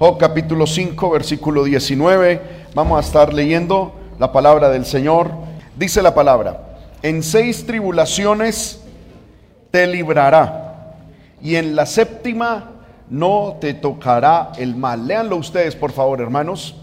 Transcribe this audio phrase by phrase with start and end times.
[0.00, 2.40] Job capítulo 5, versículo 19.
[2.74, 5.30] Vamos a estar leyendo la palabra del Señor.
[5.76, 8.80] Dice la palabra, en seis tribulaciones
[9.70, 10.94] te librará
[11.42, 12.70] y en la séptima
[13.10, 15.06] no te tocará el mal.
[15.06, 16.74] Léanlo ustedes, por favor, hermanos.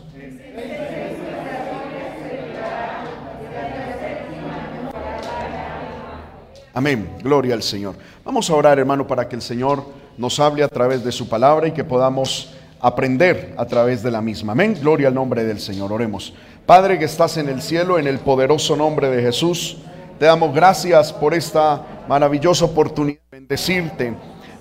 [6.72, 7.10] Amén.
[7.24, 7.96] Gloria al Señor.
[8.24, 9.84] Vamos a orar, hermano, para que el Señor
[10.20, 12.54] nos hable a través de su palabra y que podamos
[12.88, 14.54] aprender a través de la misma.
[14.54, 14.78] Amén.
[14.80, 15.92] Gloria al nombre del Señor.
[15.92, 16.34] Oremos.
[16.66, 19.78] Padre que estás en el cielo, en el poderoso nombre de Jesús,
[20.20, 24.14] te damos gracias por esta maravillosa oportunidad de bendecirte,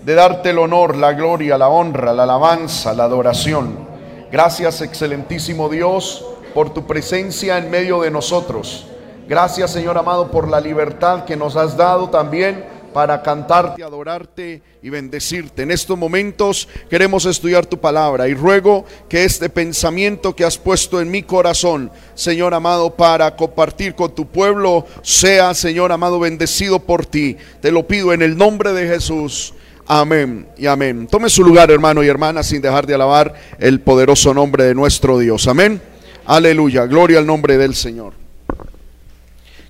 [0.04, 3.86] de darte el honor, la gloria, la honra, la alabanza, la adoración.
[4.30, 6.24] Gracias, excelentísimo Dios,
[6.54, 8.86] por tu presencia en medio de nosotros.
[9.28, 12.64] Gracias, Señor amado, por la libertad que nos has dado también
[12.96, 15.64] para cantarte, adorarte y bendecirte.
[15.64, 20.98] En estos momentos queremos estudiar tu palabra y ruego que este pensamiento que has puesto
[21.02, 27.04] en mi corazón, Señor amado, para compartir con tu pueblo, sea, Señor amado, bendecido por
[27.04, 27.36] ti.
[27.60, 29.52] Te lo pido en el nombre de Jesús.
[29.86, 31.06] Amén y amén.
[31.06, 35.18] Tome su lugar, hermano y hermana, sin dejar de alabar el poderoso nombre de nuestro
[35.18, 35.46] Dios.
[35.48, 35.82] Amén.
[36.24, 36.86] Aleluya.
[36.86, 38.14] Gloria al nombre del Señor.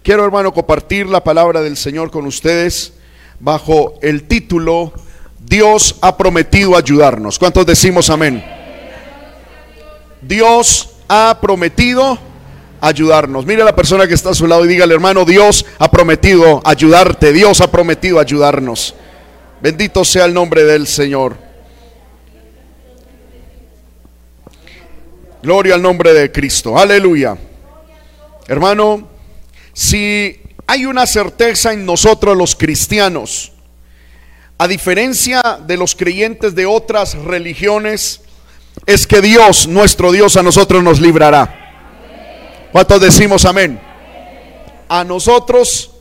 [0.05, 2.93] Quiero, hermano, compartir la palabra del Señor con ustedes
[3.41, 4.93] bajo el título
[5.47, 7.39] Dios ha prometido ayudarnos.
[7.39, 8.45] ¿Cuántos decimos amén?
[10.21, 12.19] Dios ha prometido
[12.81, 13.47] ayudarnos.
[13.47, 16.61] Mire a la persona que está a su lado y dígale, hermano, Dios ha prometido
[16.65, 17.33] ayudarte.
[17.33, 18.95] Dios ha prometido ayudarnos.
[19.63, 21.37] Bendito sea el nombre del Señor.
[25.43, 26.77] Gloria al nombre de Cristo.
[26.77, 27.37] Aleluya.
[28.49, 29.09] Hermano,
[29.73, 33.53] si hay una certeza en nosotros los cristianos.
[34.59, 38.23] A diferencia de los creyentes de otras religiones,
[38.85, 42.69] es que Dios, nuestro Dios, a nosotros nos librará.
[42.73, 43.81] ¿Cuántos decimos amén?
[44.89, 45.93] A nosotros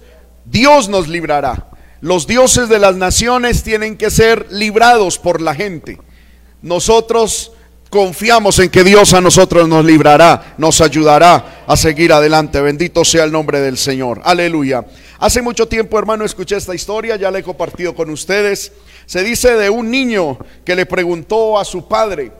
[0.46, 1.70] Dios nos librará.
[2.02, 5.98] Los dioses de las naciones tienen que ser librados por la gente.
[6.62, 7.54] Nosotros
[7.96, 12.60] Confiamos en que Dios a nosotros nos librará, nos ayudará a seguir adelante.
[12.60, 14.20] Bendito sea el nombre del Señor.
[14.26, 14.84] Aleluya.
[15.18, 18.74] Hace mucho tiempo, hermano, escuché esta historia, ya la he compartido con ustedes.
[19.06, 22.34] Se dice de un niño que le preguntó a su padre,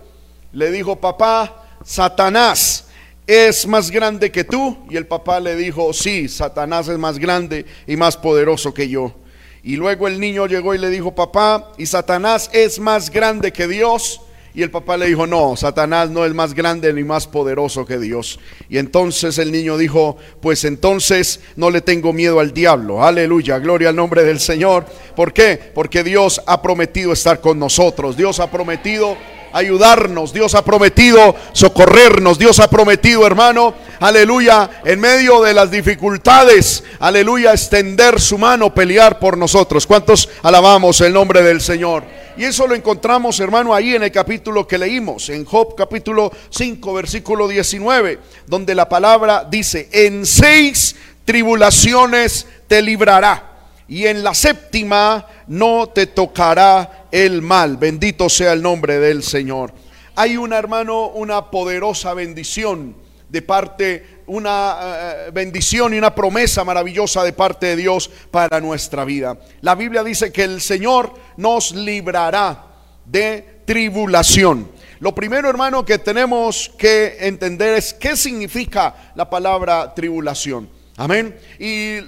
[0.52, 2.88] le dijo, papá, Satanás
[3.26, 4.80] es más grande que tú.
[4.90, 9.16] Y el papá le dijo, sí, Satanás es más grande y más poderoso que yo.
[9.64, 13.70] Y luego el niño llegó y le dijo, papá, ¿y Satanás es más grande que
[13.70, 14.20] Dios?
[14.56, 18.00] Y el papá le dijo, no, Satanás no es más grande ni más poderoso que
[18.00, 18.40] Dios.
[18.70, 23.04] Y entonces el niño dijo, pues entonces no le tengo miedo al diablo.
[23.04, 24.86] Aleluya, gloria al nombre del Señor.
[25.14, 25.60] ¿Por qué?
[25.74, 28.16] Porque Dios ha prometido estar con nosotros.
[28.16, 29.18] Dios ha prometido
[29.56, 36.84] ayudarnos, Dios ha prometido socorrernos, Dios ha prometido, hermano, aleluya, en medio de las dificultades,
[37.00, 39.88] aleluya, extender su mano, pelear por nosotros.
[39.88, 42.04] ¿Cuántos alabamos el nombre del Señor?
[42.36, 46.94] Y eso lo encontramos, hermano, ahí en el capítulo que leímos, en Job capítulo 5,
[46.94, 53.55] versículo 19, donde la palabra dice, en seis tribulaciones te librará
[53.88, 57.78] y en la séptima no te tocará el mal.
[57.78, 59.74] Bendito sea el nombre del Señor.
[60.16, 62.96] Hay una, hermano, una poderosa bendición
[63.30, 69.04] de parte, una eh, bendición y una promesa maravillosa de parte de Dios para nuestra
[69.04, 69.38] vida.
[69.62, 72.66] La Biblia dice que el Señor nos librará
[73.06, 74.72] de tribulación.
[75.00, 80.70] Lo primero, hermano, que tenemos que entender es qué significa la palabra tribulación.
[80.98, 81.38] Amén.
[81.60, 82.00] Y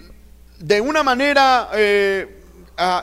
[0.59, 2.44] de una manera, eh,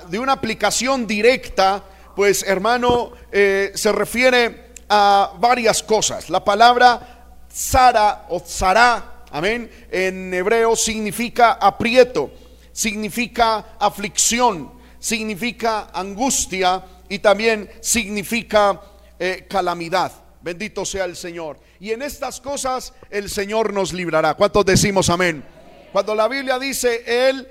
[0.08, 1.82] de una aplicación directa,
[2.14, 6.30] pues hermano, eh, se refiere a varias cosas.
[6.30, 12.30] La palabra Sara o Sara, amén, en hebreo significa aprieto,
[12.72, 18.80] significa aflicción, significa angustia y también significa
[19.18, 20.12] eh, calamidad.
[20.40, 21.58] Bendito sea el Señor.
[21.80, 24.34] Y en estas cosas el Señor nos librará.
[24.34, 25.44] ¿Cuántos decimos amén?
[25.94, 27.46] Cuando la Biblia dice, Él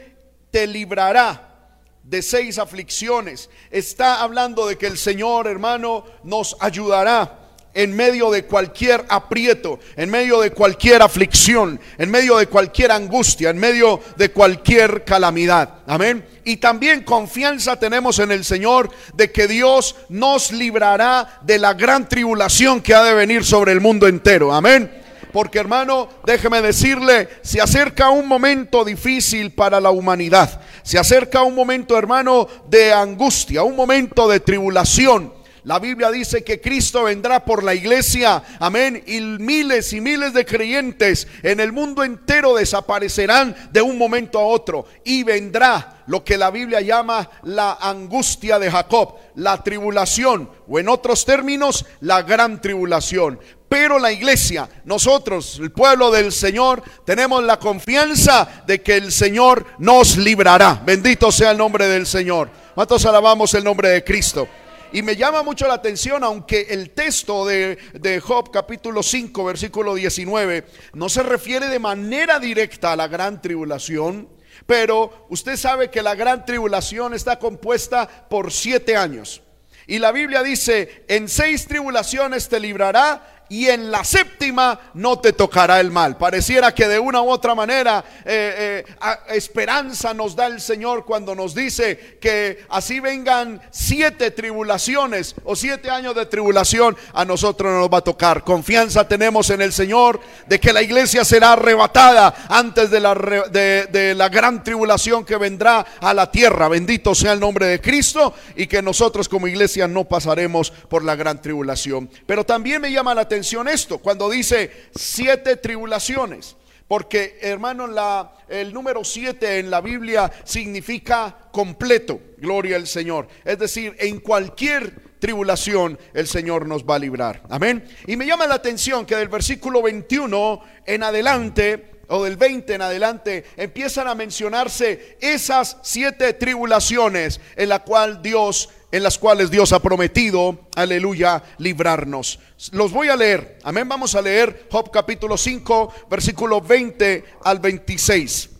[0.51, 7.39] te librará de seis aflicciones, está hablando de que el Señor, hermano, nos ayudará
[7.73, 13.49] en medio de cualquier aprieto, en medio de cualquier aflicción, en medio de cualquier angustia,
[13.49, 15.75] en medio de cualquier calamidad.
[15.87, 16.27] Amén.
[16.43, 22.09] Y también confianza tenemos en el Señor de que Dios nos librará de la gran
[22.09, 24.53] tribulación que ha de venir sobre el mundo entero.
[24.53, 25.02] Amén.
[25.33, 30.61] Porque hermano, déjeme decirle, se acerca un momento difícil para la humanidad.
[30.83, 35.33] Se acerca un momento, hermano, de angustia, un momento de tribulación.
[35.63, 40.45] La Biblia dice que Cristo vendrá por la iglesia, amén, y miles y miles de
[40.45, 46.37] creyentes en el mundo entero desaparecerán de un momento a otro y vendrá lo que
[46.37, 52.59] la Biblia llama la angustia de Jacob, la tribulación, o en otros términos, la gran
[52.59, 53.39] tribulación.
[53.73, 59.65] Pero la iglesia, nosotros, el pueblo del Señor, tenemos la confianza de que el Señor
[59.79, 60.79] nos librará.
[60.85, 62.51] Bendito sea el nombre del Señor.
[62.75, 64.47] ¿Cuántos alabamos el nombre de Cristo?
[64.91, 69.95] Y me llama mucho la atención, aunque el texto de, de, Job capítulo 5, versículo
[69.95, 74.29] 19, no se refiere de manera directa a la gran tribulación,
[74.67, 79.41] pero usted sabe que la gran tribulación está compuesta por siete años.
[79.87, 85.31] Y la Biblia dice, en seis tribulaciones te librará y en la séptima no te
[85.31, 86.17] tocará el mal.
[86.17, 91.35] Pareciera que de una u otra manera eh, eh, esperanza nos da el Señor cuando
[91.35, 97.81] nos dice que así vengan siete tribulaciones o siete años de tribulación, a nosotros no
[97.81, 98.43] nos va a tocar.
[98.43, 103.85] Confianza tenemos en el Señor de que la iglesia será arrebatada antes de la, de,
[103.85, 106.69] de la gran tribulación que vendrá a la tierra.
[106.69, 111.15] Bendito sea el nombre de Cristo y que nosotros como iglesia no pasaremos por la
[111.15, 112.09] gran tribulación.
[112.25, 116.55] Pero también me llama la atención esto cuando dice siete tribulaciones.
[116.87, 122.19] Porque, hermano, la, el número siete en la Biblia significa completo.
[122.37, 123.27] Gloria al Señor.
[123.43, 127.41] Es decir, en cualquier tribulación el Señor nos va a librar.
[127.49, 127.83] Amén.
[128.05, 132.81] Y me llama la atención que del versículo 21 en adelante o del 20 en
[132.81, 139.73] adelante empiezan a mencionarse esas siete tribulaciones en la cual Dios en las cuales Dios
[139.73, 142.37] ha prometido, aleluya, librarnos.
[142.73, 143.57] Los voy a leer.
[143.63, 143.89] Amén.
[143.89, 148.51] Vamos a leer Job capítulo 5, versículo 20 al 26.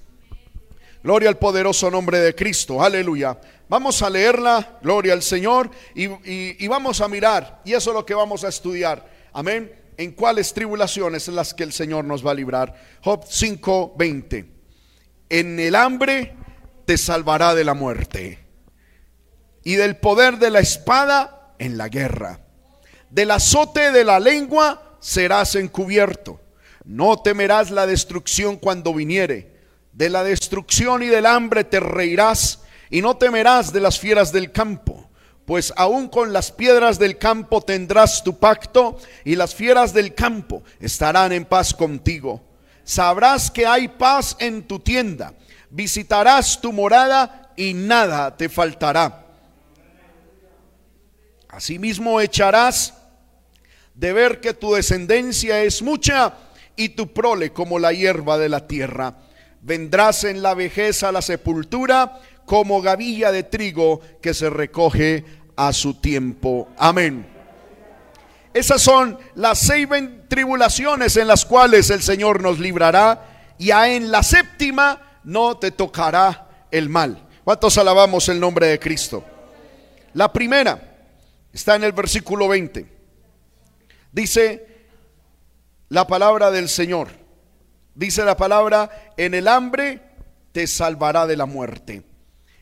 [1.03, 2.81] Gloria al poderoso nombre de Cristo.
[2.81, 3.39] Aleluya.
[3.69, 8.03] Vamos a leerla, gloria al Señor, y, y, vamos a mirar, y eso es lo
[8.03, 9.07] que vamos a estudiar.
[9.33, 9.71] Amén.
[9.97, 12.73] En cuáles tribulaciones en las que el Señor nos va a librar.
[13.03, 14.45] Job 5, 20.
[15.29, 16.33] En el hambre
[16.85, 18.42] te salvará de la muerte
[19.63, 22.39] y del poder de la espada en la guerra.
[23.09, 26.39] Del azote de la lengua serás encubierto.
[26.83, 29.53] No temerás la destrucción cuando viniere.
[29.93, 34.51] De la destrucción y del hambre te reirás y no temerás de las fieras del
[34.51, 35.09] campo.
[35.45, 40.63] Pues aún con las piedras del campo tendrás tu pacto y las fieras del campo
[40.79, 42.41] estarán en paz contigo.
[42.83, 45.33] Sabrás que hay paz en tu tienda.
[45.69, 49.22] Visitarás tu morada y nada te faltará
[51.53, 52.95] Asimismo echarás
[53.93, 56.33] de ver que tu descendencia es mucha
[56.75, 59.17] y tu prole como la hierba de la tierra.
[59.61, 65.73] Vendrás en la vejez a la sepultura como gavilla de trigo que se recoge a
[65.73, 66.69] su tiempo.
[66.75, 67.27] Amén.
[68.51, 69.87] Esas son las seis
[70.27, 76.65] tribulaciones en las cuales el Señor nos librará y en la séptima no te tocará
[76.71, 77.27] el mal.
[77.43, 79.23] ¿Cuántos alabamos el nombre de Cristo?
[80.15, 80.92] La primera,
[81.53, 82.87] Está en el versículo 20.
[84.11, 84.67] Dice
[85.89, 87.09] la palabra del Señor.
[87.93, 90.01] Dice la palabra, en el hambre
[90.51, 92.01] te salvará de la muerte.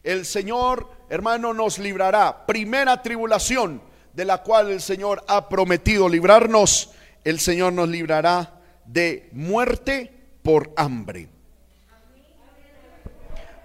[0.04, 2.46] El Señor, hermano, nos librará.
[2.46, 3.82] Primera tribulación
[4.14, 6.92] de la cual el Señor ha prometido librarnos.
[7.24, 10.12] El Señor nos librará de muerte
[10.44, 11.30] por hambre.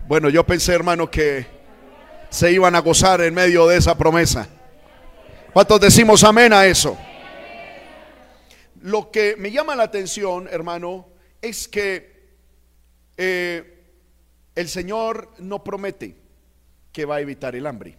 [0.06, 1.47] Bueno, yo pensé, hermano, que
[2.30, 4.49] se iban a gozar en medio de esa promesa.
[5.57, 6.99] ¿Cuántos decimos amén a eso?
[8.83, 11.09] Lo que me llama la atención, hermano,
[11.41, 12.29] es que
[13.17, 13.87] eh,
[14.55, 16.15] el Señor no promete
[16.93, 17.97] que va a evitar el hambre.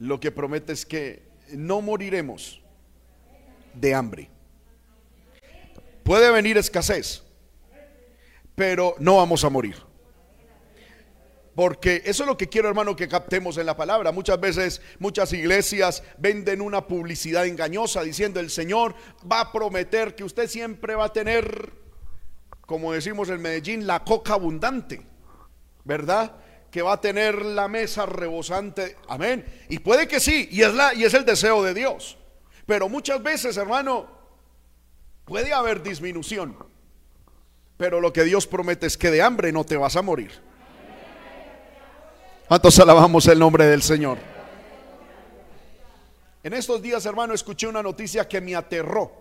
[0.00, 2.60] Lo que promete es que no moriremos
[3.74, 4.30] de hambre.
[6.02, 7.22] Puede venir escasez,
[8.56, 9.87] pero no vamos a morir.
[11.58, 14.12] Porque eso es lo que quiero, hermano, que captemos en la palabra.
[14.12, 18.94] Muchas veces, muchas iglesias venden una publicidad engañosa diciendo el Señor
[19.28, 21.72] va a prometer que usted siempre va a tener,
[22.60, 25.04] como decimos en Medellín, la coca abundante,
[25.82, 26.36] ¿verdad?
[26.70, 28.94] Que va a tener la mesa rebosante.
[29.08, 29.44] Amén.
[29.68, 32.18] Y puede que sí, y es, la, y es el deseo de Dios.
[32.66, 34.06] Pero muchas veces, hermano,
[35.24, 36.56] puede haber disminución.
[37.76, 40.46] Pero lo que Dios promete es que de hambre no te vas a morir.
[42.48, 44.16] ¿Cuántos alabamos el nombre del Señor?
[46.42, 49.12] En estos días, hermano, escuché una noticia que me aterró.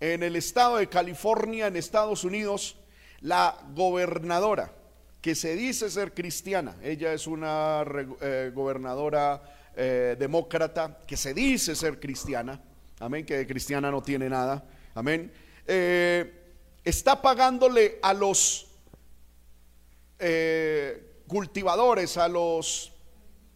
[0.00, 2.74] En el estado de California, en Estados Unidos,
[3.20, 4.72] la gobernadora,
[5.20, 7.84] que se dice ser cristiana, ella es una
[8.20, 9.40] eh, gobernadora
[9.76, 12.60] eh, demócrata, que se dice ser cristiana,
[12.98, 14.64] amén, que cristiana no tiene nada,
[14.96, 15.32] amén,
[15.68, 16.32] eh,
[16.82, 18.66] está pagándole a los
[21.26, 22.92] cultivadores, a los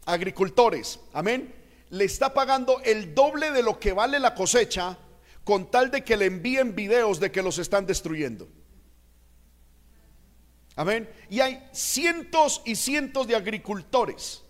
[0.04, 1.54] agricultores, amén,
[1.90, 4.98] le está pagando el doble de lo que vale la cosecha
[5.44, 8.48] con tal de que le envíen videos de que los están destruyendo.
[10.74, 11.08] Amén.
[11.30, 14.42] Y hay cientos y cientos de agricultores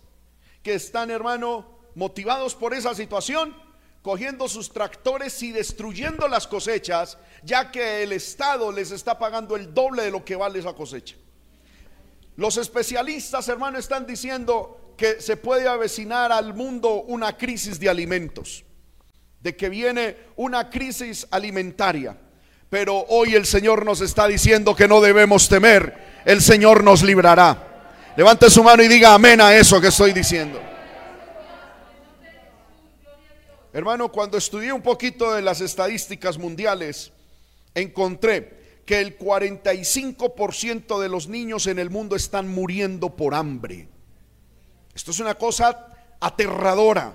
[0.61, 3.55] que están, hermano, motivados por esa situación,
[4.01, 9.73] cogiendo sus tractores y destruyendo las cosechas, ya que el Estado les está pagando el
[9.73, 11.15] doble de lo que vale esa cosecha.
[12.37, 18.63] Los especialistas, hermano, están diciendo que se puede avecinar al mundo una crisis de alimentos,
[19.41, 22.15] de que viene una crisis alimentaria.
[22.69, 28.13] Pero hoy el Señor nos está diciendo que no debemos temer, el Señor nos librará.
[28.15, 30.61] Levante su mano y diga amén a eso que estoy diciendo.
[33.73, 37.11] Hermano, cuando estudié un poquito de las estadísticas mundiales,
[37.73, 38.56] encontré
[38.87, 43.89] que el 45% de los niños en el mundo están muriendo por hambre.
[44.95, 47.13] Esto es una cosa aterradora.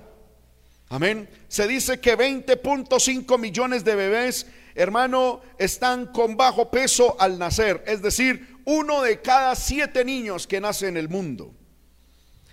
[0.90, 1.30] Amén.
[1.48, 7.82] Se dice que 20.5 millones de bebés, hermano, están con bajo peso al nacer.
[7.86, 11.54] Es decir, uno de cada siete niños que nace en el mundo.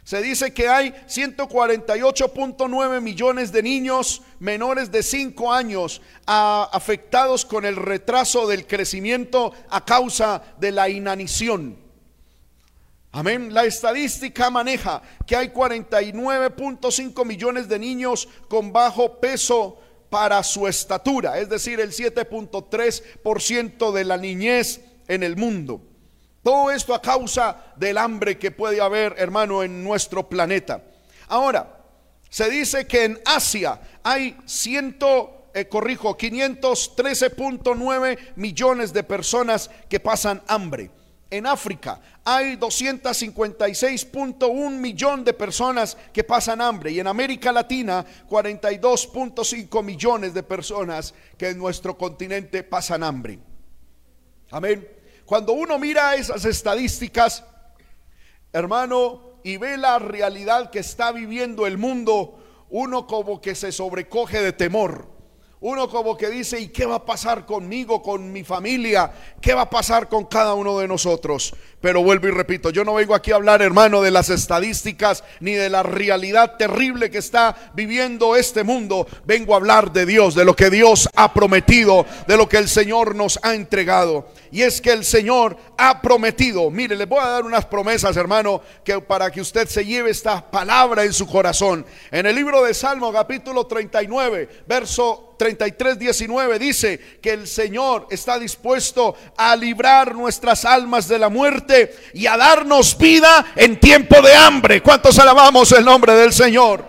[0.10, 7.76] Se dice que hay 148.9 millones de niños menores de 5 años afectados con el
[7.76, 11.78] retraso del crecimiento a causa de la inanición.
[13.12, 13.54] Amén.
[13.54, 21.38] La estadística maneja que hay 49.5 millones de niños con bajo peso para su estatura,
[21.38, 25.84] es decir, el 7.3% de la niñez en el mundo.
[26.44, 30.84] Todo esto a causa del hambre que puede haber, hermano, en nuestro planeta.
[31.28, 31.80] Ahora,
[32.30, 40.42] se dice que en Asia hay ciento, eh, corrijo, 513.9 millones de personas que pasan
[40.48, 40.92] hambre.
[41.32, 49.84] En África hay 256.1 millón de personas que pasan hambre y en América Latina 42.5
[49.84, 53.38] millones de personas que en nuestro continente pasan hambre.
[54.50, 54.99] Amén.
[55.30, 57.44] Cuando uno mira esas estadísticas,
[58.52, 64.42] hermano, y ve la realidad que está viviendo el mundo, uno como que se sobrecoge
[64.42, 65.08] de temor.
[65.62, 69.12] Uno como que dice, ¿y qué va a pasar conmigo, con mi familia?
[69.42, 71.54] ¿Qué va a pasar con cada uno de nosotros?
[71.82, 75.52] Pero vuelvo y repito, yo no vengo aquí a hablar, hermano, de las estadísticas ni
[75.56, 79.06] de la realidad terrible que está viviendo este mundo.
[79.26, 82.70] Vengo a hablar de Dios, de lo que Dios ha prometido, de lo que el
[82.70, 84.30] Señor nos ha entregado.
[84.52, 88.62] Y es que el Señor ha prometido, mire, les voy a dar unas promesas, hermano,
[88.86, 91.86] que para que usted se lleve esta palabra en su corazón.
[92.12, 98.38] En el libro de Salmo capítulo 39, verso 33, 19 dice que el Señor está
[98.38, 104.36] dispuesto a librar nuestras almas de la muerte y a darnos vida en tiempo de
[104.36, 104.84] hambre.
[104.84, 106.89] ¿Cuántos alabamos el nombre del Señor?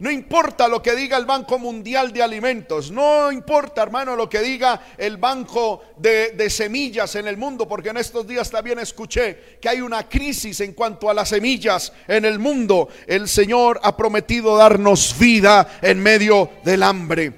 [0.00, 4.40] No importa lo que diga el Banco Mundial de Alimentos, no importa, hermano, lo que
[4.40, 9.68] diga el Banco de, Semillas en el mundo, porque en estos días también escuché que
[9.68, 12.88] hay una crisis en cuanto a las semillas en el mundo.
[13.06, 17.32] El Señor ha prometido darnos vida en medio del hambre.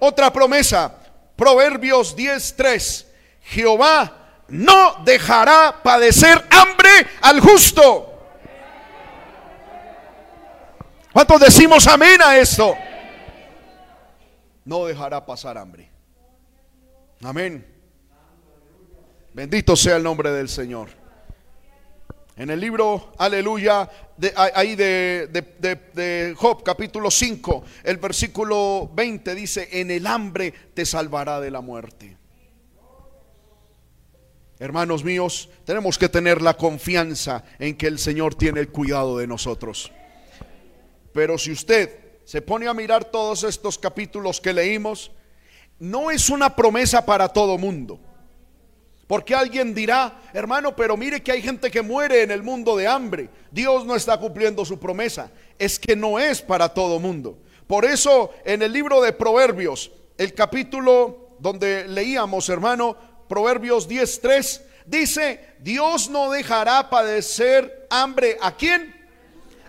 [0.00, 0.94] Otra promesa,
[1.34, 3.06] Proverbios 10:3.
[3.42, 8.13] Jehová no dejará padecer hambre al justo
[11.14, 12.74] ¿Cuántos decimos amén a esto?
[14.64, 15.88] No dejará pasar hambre.
[17.22, 17.64] Amén.
[19.32, 20.88] Bendito sea el nombre del Señor.
[22.36, 29.68] En el libro, aleluya, de, ahí de, de, Job, capítulo 5, el versículo 20 dice,
[29.70, 32.16] en el hambre te salvará de la muerte.
[34.58, 39.28] Hermanos míos, tenemos que tener la confianza en que el Señor tiene el cuidado de
[39.28, 39.92] nosotros.
[41.14, 45.12] Pero si usted se pone a mirar todos estos capítulos que leímos,
[45.78, 48.00] no es una promesa para todo mundo.
[49.06, 52.88] Porque alguien dirá, hermano, pero mire que hay gente que muere en el mundo de
[52.88, 53.30] hambre.
[53.52, 55.30] Dios no está cumpliendo su promesa.
[55.56, 57.38] Es que no es para todo mundo.
[57.68, 62.96] Por eso en el libro de Proverbios, el capítulo donde leíamos, hermano,
[63.28, 68.93] Proverbios 10.3, dice, Dios no dejará padecer hambre a quién?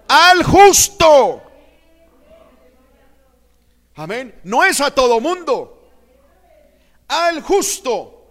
[0.08, 1.42] Al justo.
[3.96, 4.40] Amén.
[4.44, 5.90] No es a todo mundo.
[7.08, 8.28] Al justo.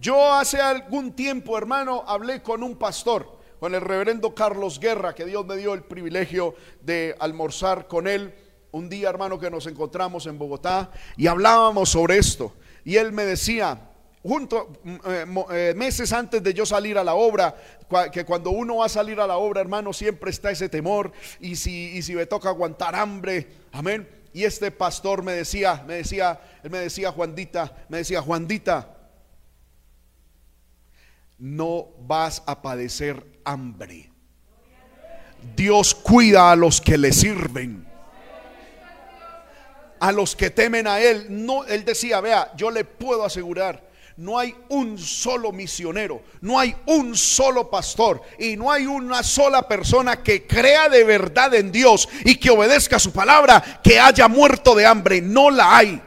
[0.00, 3.34] Yo hace algún tiempo, hermano, hablé con un pastor.
[3.60, 8.34] con el reverendo Carlos Guerra, que Dios me dio el privilegio de almorzar con él
[8.72, 12.52] un día, hermano, que nos encontramos en Bogotá y hablábamos sobre esto.
[12.84, 13.80] Y él me decía,
[14.24, 17.54] junto mm, eh, eh, meses antes de yo salir a la obra,
[18.10, 21.56] que cuando uno va a salir a la obra, hermano, siempre está ese temor y
[21.56, 24.08] si, y si me toca aguantar hambre, amén.
[24.32, 28.96] Y este pastor me decía, me decía, él me decía, Juandita, me decía, Juandita,
[31.38, 34.10] no vas a padecer hambre.
[35.54, 37.86] Dios cuida a los que le sirven.
[40.00, 41.26] A los que temen a Él.
[41.28, 46.74] No, él decía, vea, yo le puedo asegurar no hay un solo misionero, no hay
[46.86, 52.08] un solo pastor y no hay una sola persona que crea de verdad en Dios
[52.24, 55.20] y que obedezca su palabra que haya muerto de hambre.
[55.20, 56.00] No la hay.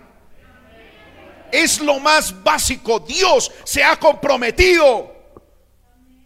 [1.51, 2.99] Es lo más básico.
[3.01, 5.13] Dios se ha comprometido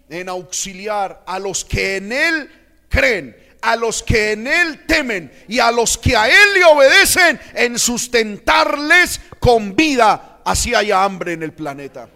[0.08, 2.52] en auxiliar a los que en Él
[2.90, 7.40] creen, a los que en Él temen y a los que a Él le obedecen
[7.56, 12.10] en sustentarles con vida así haya hambre en el planeta.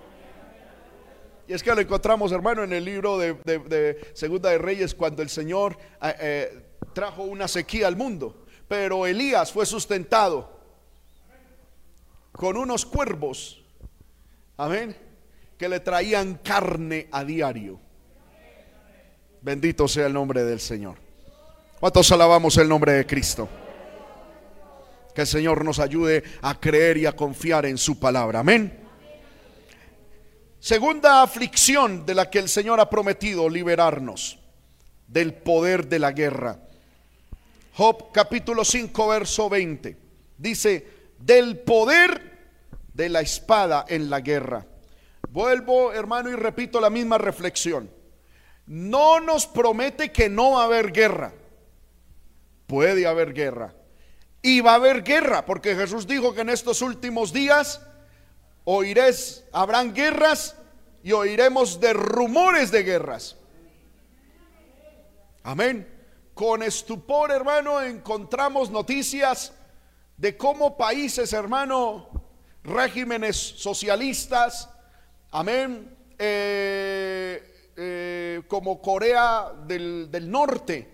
[1.47, 5.29] Y es que lo encontramos, hermano, en el libro de, Segunda de Reyes, cuando el
[5.29, 8.45] Señor eh, eh, trajo una sequía al mundo.
[8.67, 10.59] Pero Elías fue sustentado
[12.31, 13.63] con unos cuervos,
[14.57, 14.97] amén,
[15.57, 17.79] que le traían carne a diario.
[19.41, 20.97] Bendito sea el nombre del Señor.
[21.79, 23.47] ¿Cuántos alabamos el nombre de Cristo?
[25.15, 28.41] Que el Señor nos ayude a creer y a confiar en su palabra.
[28.41, 28.81] Amén.
[30.59, 34.37] Segunda aflicción de la que el Señor ha prometido liberarnos
[35.07, 36.59] del poder de la guerra.
[37.75, 39.97] Job capítulo 5 verso 20
[40.37, 40.85] dice,
[41.17, 42.49] del poder
[42.93, 44.65] de la espada en la guerra.
[45.29, 47.89] Vuelvo hermano y repito la misma reflexión.
[48.65, 51.31] No nos promete que no va a haber guerra.
[52.67, 53.73] Puede haber guerra
[54.45, 57.81] y va a haber guerra, porque Jesús dijo que en estos últimos días
[58.63, 60.55] oiréis, habrán guerras
[61.01, 63.37] y oiremos de rumores de guerras.
[65.41, 65.91] Amén.
[66.35, 69.51] Con estupor, hermano, encontramos noticias
[70.15, 72.07] de cómo países, hermano,
[72.63, 74.69] regímenes socialistas,
[75.31, 80.87] amén, eh, eh, como Corea del, del Norte,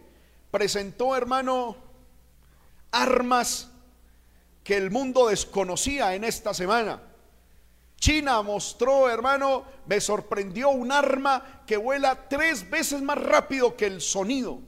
[0.49, 1.90] presentó, hermano,
[2.91, 3.69] armas
[4.63, 7.01] que el mundo desconocía en esta semana.
[7.97, 14.01] China mostró, hermano, me sorprendió un arma que vuela tres veces más rápido que el
[14.01, 14.60] sonido.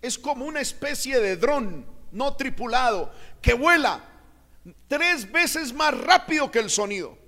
[0.00, 4.00] Es como una especie de dron no tripulado que vuela
[4.86, 7.18] tres veces más rápido que el sonido.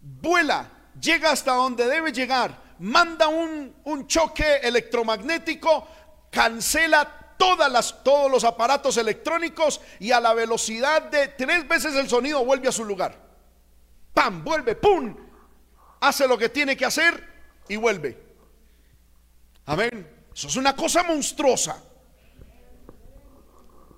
[0.00, 5.88] Vuela, llega hasta donde debe llegar, manda un, un choque electromagnético,
[6.30, 12.08] cancela todas las, todos los aparatos electrónicos y a la velocidad de tres veces el
[12.08, 13.18] sonido vuelve a su lugar.
[14.14, 14.44] ¡Pam!
[14.44, 15.16] Vuelve, ¡pum!
[16.00, 17.28] Hace lo que tiene que hacer
[17.68, 18.16] y vuelve.
[19.66, 20.08] Amén.
[20.32, 21.82] Eso es una cosa monstruosa.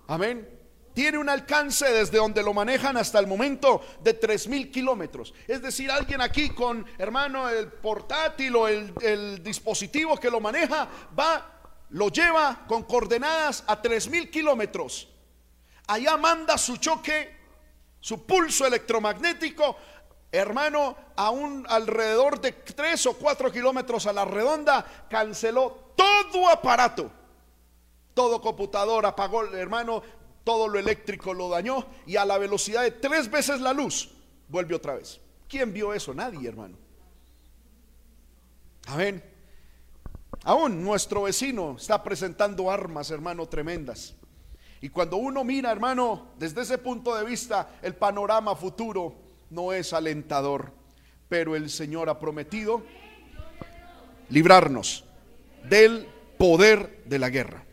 [0.07, 0.49] Amén.
[0.95, 5.35] Tiene un alcance desde donde lo manejan hasta el momento de tres mil kilómetros.
[5.47, 10.89] Es decir, alguien aquí con, hermano, el portátil o el, el dispositivo que lo maneja
[11.19, 11.54] va
[11.91, 15.09] lo lleva con coordenadas a tres mil kilómetros.
[15.87, 17.37] Allá manda su choque,
[18.01, 19.77] su pulso electromagnético,
[20.33, 27.11] hermano, a un alrededor de tres o cuatro kilómetros a la redonda, canceló todo aparato,
[28.15, 30.03] todo computador, apagó, hermano,
[30.43, 34.11] todo lo eléctrico lo dañó y a la velocidad de tres veces la luz
[34.49, 35.21] vuelve otra vez.
[35.49, 36.13] ¿Quién vio eso?
[36.15, 36.77] Nadie, hermano.
[38.87, 39.34] Amén.
[40.45, 44.15] Aún nuestro vecino está presentando armas, hermano, tremendas.
[44.83, 49.15] Y cuando uno mira, hermano, desde ese punto de vista, el panorama futuro
[49.49, 50.73] no es alentador.
[51.31, 52.83] Pero el Señor ha prometido
[54.29, 55.05] librarnos
[55.67, 57.65] del poder de la guerra.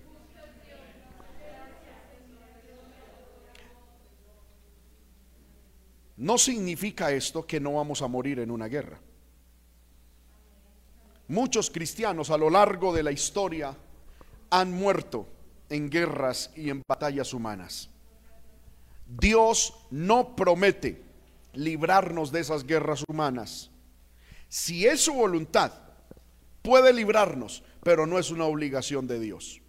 [6.16, 9.00] No significa esto que no vamos a morir en una guerra.
[11.32, 13.74] Muchos cristianos a lo largo de la historia
[14.50, 15.30] han muerto
[15.70, 17.89] en guerras y en batallas humanas.
[19.08, 21.02] Dios no promete
[21.54, 23.72] librarnos de esas guerras humanas.
[24.50, 25.72] Si es su voluntad,
[26.62, 29.62] puede librarnos, pero no es una obligación de Dios.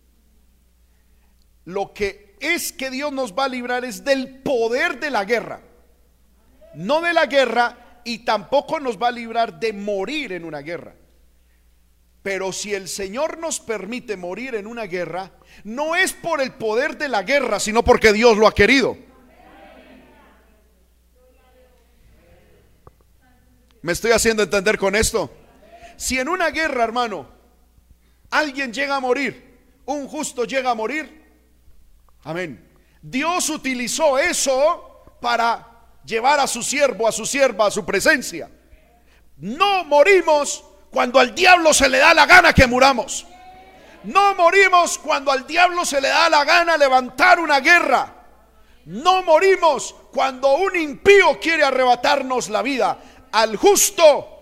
[1.65, 5.63] Lo que es que Dios nos va a librar es del poder de la guerra,
[6.75, 10.97] no de la guerra y tampoco nos va a librar de morir en una guerra.
[12.23, 15.33] Pero si el Señor nos permite morir en una guerra,
[15.65, 18.97] no es por el poder de la guerra, sino porque Dios lo ha querido.
[23.83, 25.33] ¿Me estoy haciendo entender con esto?
[25.97, 27.29] Si en una guerra, hermano,
[28.31, 31.25] alguien llega a morir, un justo llega a morir,
[32.23, 32.71] amén.
[33.03, 35.69] Dios utilizó eso para
[36.05, 38.49] llevar a su siervo, a su sierva, a su presencia.
[39.37, 43.27] No morimos cuando al diablo se le da la gana que muramos.
[44.05, 48.13] No morimos cuando al diablo se le da la gana levantar una guerra.
[48.85, 52.99] No morimos cuando un impío quiere arrebatarnos la vida.
[53.33, 54.33] Al justo,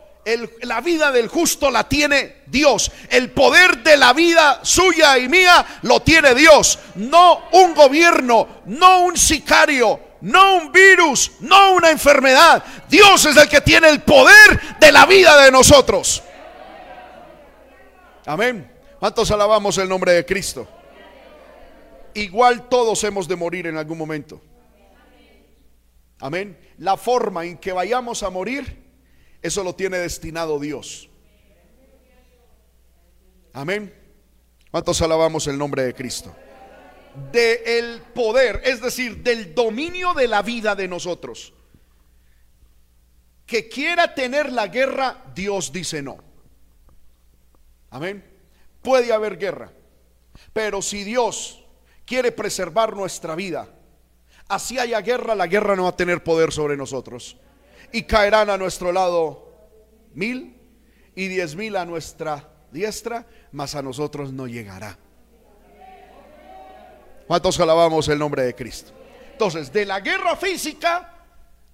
[0.62, 2.90] la vida del justo la tiene Dios.
[3.10, 6.80] El poder de la vida suya y mía lo tiene Dios.
[6.96, 12.64] No un gobierno, no un sicario, no un virus, no una enfermedad.
[12.88, 16.24] Dios es el que tiene el poder de la vida de nosotros.
[18.26, 18.70] Amén.
[18.98, 20.68] ¿Cuántos alabamos el nombre de Cristo?
[22.14, 24.42] Igual todos hemos de morir en algún momento.
[26.18, 26.59] Amén.
[26.78, 28.85] La forma en que vayamos a morir,
[29.40, 31.09] eso lo tiene destinado Dios.
[33.52, 33.94] Amén.
[34.70, 36.35] ¿Cuántos alabamos el nombre de Cristo?
[37.33, 41.54] De el poder, es decir, del dominio de la vida de nosotros.
[43.46, 46.29] Que quiera tener la guerra, Dios dice no.
[47.90, 48.24] Amén.
[48.83, 49.72] Puede haber guerra.
[50.53, 51.64] Pero si Dios
[52.07, 53.68] quiere preservar nuestra vida,
[54.48, 57.37] así haya guerra, la guerra no va a tener poder sobre nosotros.
[57.92, 59.53] Y caerán a nuestro lado
[60.14, 60.57] mil
[61.14, 64.96] y diez mil a nuestra diestra, mas a nosotros no llegará.
[67.26, 68.92] ¿Cuántos alabamos el nombre de Cristo?
[69.33, 71.14] Entonces, de la guerra física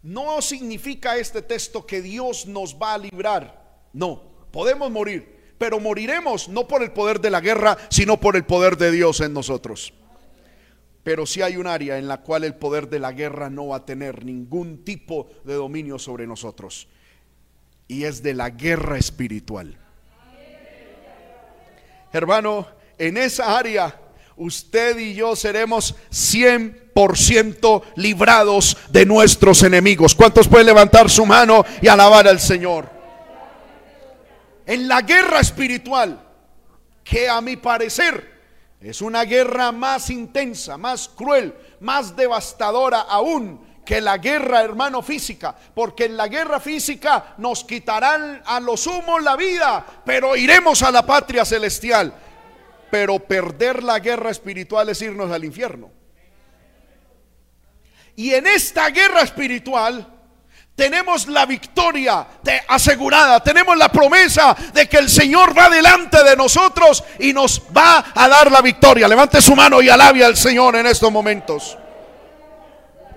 [0.02, 3.64] no significa este texto que Dios nos va a librar.
[3.92, 8.44] No, podemos morir, pero moriremos no por el poder de la guerra, sino por el
[8.44, 9.92] poder de Dios en nosotros.
[11.02, 13.76] Pero si hay un área en la cual el poder de la guerra no va
[13.76, 16.88] a tener ningún tipo de dominio sobre nosotros.
[17.86, 19.78] Y es de la guerra espiritual.
[22.12, 22.66] Hermano,
[22.98, 24.00] en esa área
[24.36, 30.14] usted y yo seremos 100% librados de nuestros enemigos.
[30.14, 32.95] ¿Cuántos pueden levantar su mano y alabar al Señor?
[34.66, 36.20] En la guerra espiritual,
[37.05, 38.37] que a mi parecer
[38.81, 45.57] es una guerra más intensa, más cruel, más devastadora aún que la guerra, hermano, física.
[45.74, 50.90] Porque en la guerra física nos quitarán a lo sumo la vida, pero iremos a
[50.90, 52.12] la patria celestial.
[52.90, 55.90] Pero perder la guerra espiritual es irnos al infierno.
[58.16, 60.15] Y en esta guerra espiritual
[60.76, 62.26] tenemos la victoria
[62.68, 68.04] asegurada, tenemos la promesa de que el Señor va delante de nosotros y nos va
[68.14, 69.08] a dar la victoria.
[69.08, 71.78] Levante su mano y alabe al Señor en estos momentos.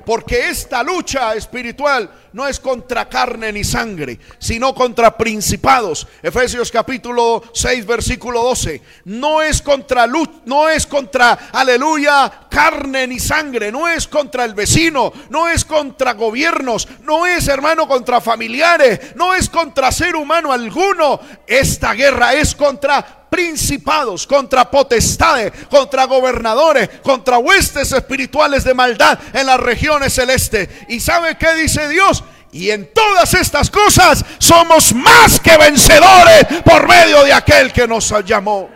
[0.10, 6.08] Porque esta lucha espiritual no es contra carne ni sangre, sino contra principados.
[6.24, 8.82] Efesios capítulo 6 versículo 12.
[9.06, 14.56] No es contra luz, no es contra aleluya carne ni sangre, no es contra el
[14.56, 20.52] vecino, no es contra gobiernos, no es hermano contra familiares, no es contra ser humano
[20.52, 21.19] alguno.
[21.45, 29.46] Esta guerra es contra principados, contra potestades, contra gobernadores, contra huestes espirituales de maldad en
[29.46, 30.70] las regiones celestes.
[30.88, 32.24] ¿Y sabe qué dice Dios?
[32.52, 38.13] Y en todas estas cosas somos más que vencedores por medio de aquel que nos
[38.26, 38.70] llamó.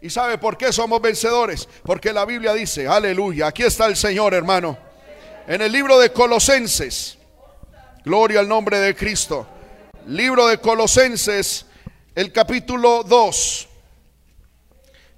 [0.00, 1.68] ¿Y sabe por qué somos vencedores?
[1.82, 4.78] Porque la Biblia dice, aleluya, aquí está el Señor hermano.
[5.46, 7.18] En el libro de Colosenses,
[8.04, 9.46] gloria al nombre de Cristo.
[10.06, 11.66] Libro de Colosenses,
[12.14, 13.68] el capítulo 2.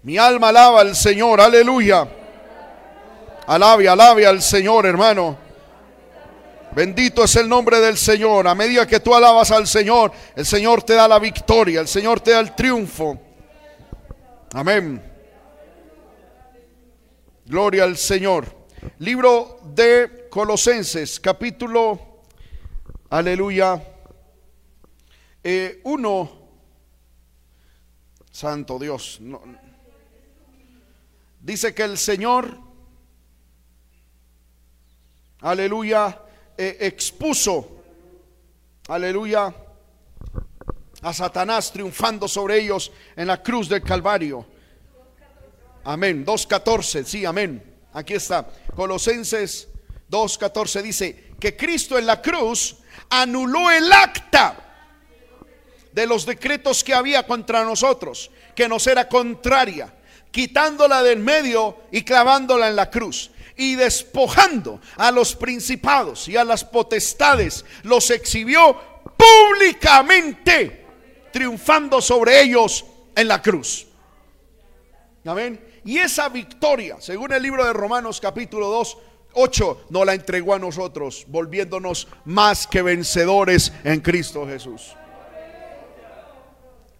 [0.02, 2.08] Mi alma alaba al Señor, aleluya.
[3.46, 5.36] Alabe, alabe al Señor, hermano.
[6.72, 8.46] Bendito es el nombre del Señor.
[8.46, 12.20] A medida que tú alabas al Señor, el Señor te da la victoria, el Señor
[12.20, 13.18] te da el triunfo.
[14.54, 15.02] Amén.
[17.46, 18.46] Gloria al Señor.
[18.98, 22.22] Libro de Colosenses, capítulo,
[23.10, 23.82] aleluya,
[25.42, 26.48] eh, uno,
[28.30, 29.20] santo Dios,
[31.40, 32.58] dice que el Señor,
[35.40, 36.22] aleluya,
[36.56, 37.82] eh, expuso,
[38.88, 39.54] aleluya,
[41.02, 44.46] a Satanás triunfando sobre ellos en la cruz del Calvario.
[45.84, 46.26] Amén.
[46.26, 47.78] 2.14, sí, amén.
[47.94, 48.46] Aquí está.
[48.76, 49.68] Colosenses
[50.10, 52.76] 2.14 dice que Cristo en la cruz
[53.08, 54.69] anuló el acta
[55.92, 59.92] de los decretos que había contra nosotros, que nos era contraria,
[60.30, 66.44] quitándola del medio y clavándola en la cruz y despojando a los principados y a
[66.44, 68.80] las potestades, los exhibió
[69.16, 70.86] públicamente,
[71.32, 73.86] triunfando sobre ellos en la cruz.
[75.26, 75.62] Amén.
[75.84, 78.98] Y esa victoria, según el libro de Romanos capítulo 2,
[79.34, 84.94] 8, nos la entregó a nosotros, volviéndonos más que vencedores en Cristo Jesús.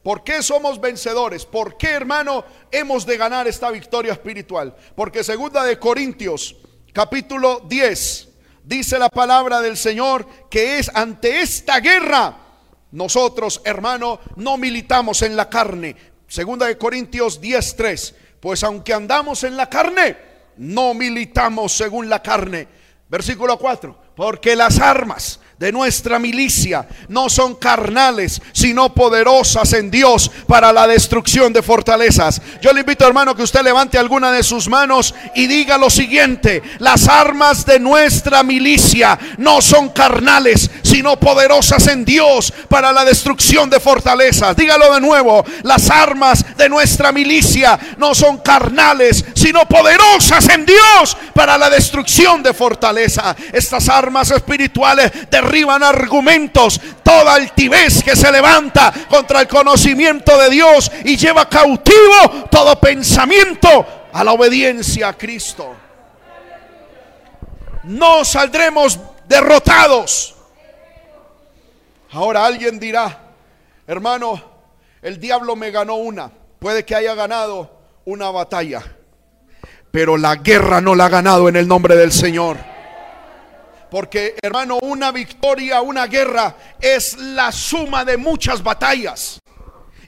[0.02, 1.44] ¿Por qué somos vencedores?
[1.44, 4.74] ¿Por qué, hermano, hemos de ganar esta victoria espiritual?
[4.94, 6.56] Porque segunda de Corintios,
[6.92, 8.28] capítulo 10,
[8.64, 12.46] dice la palabra del Señor que es ante esta guerra
[12.92, 15.94] nosotros, hermano, no militamos en la carne.
[16.26, 20.16] Segunda de Corintios 10:3, pues aunque andamos en la carne,
[20.56, 22.66] no militamos según la carne.
[23.08, 30.30] Versículo 4, porque las armas de nuestra milicia no son carnales, sino poderosas en Dios
[30.46, 32.40] para la destrucción de fortalezas.
[32.62, 36.62] Yo le invito, hermano, que usted levante alguna de sus manos y diga lo siguiente,
[36.78, 43.68] las armas de nuestra milicia no son carnales, sino poderosas en Dios para la destrucción
[43.68, 44.56] de fortalezas.
[44.56, 51.18] Dígalo de nuevo, las armas de nuestra milicia no son carnales, sino poderosas en Dios
[51.34, 53.36] para la destrucción de fortaleza.
[53.52, 60.48] Estas armas espirituales de derriban argumentos, toda altivez que se levanta contra el conocimiento de
[60.48, 65.74] Dios y lleva cautivo todo pensamiento a la obediencia a Cristo.
[67.82, 70.36] No saldremos derrotados.
[72.12, 73.18] Ahora alguien dirá,
[73.88, 74.40] hermano,
[75.02, 76.30] el diablo me ganó una.
[76.60, 78.84] Puede que haya ganado una batalla,
[79.90, 82.56] pero la guerra no la ha ganado en el nombre del Señor.
[83.90, 89.40] Porque, hermano, una victoria, una guerra es la suma de muchas batallas.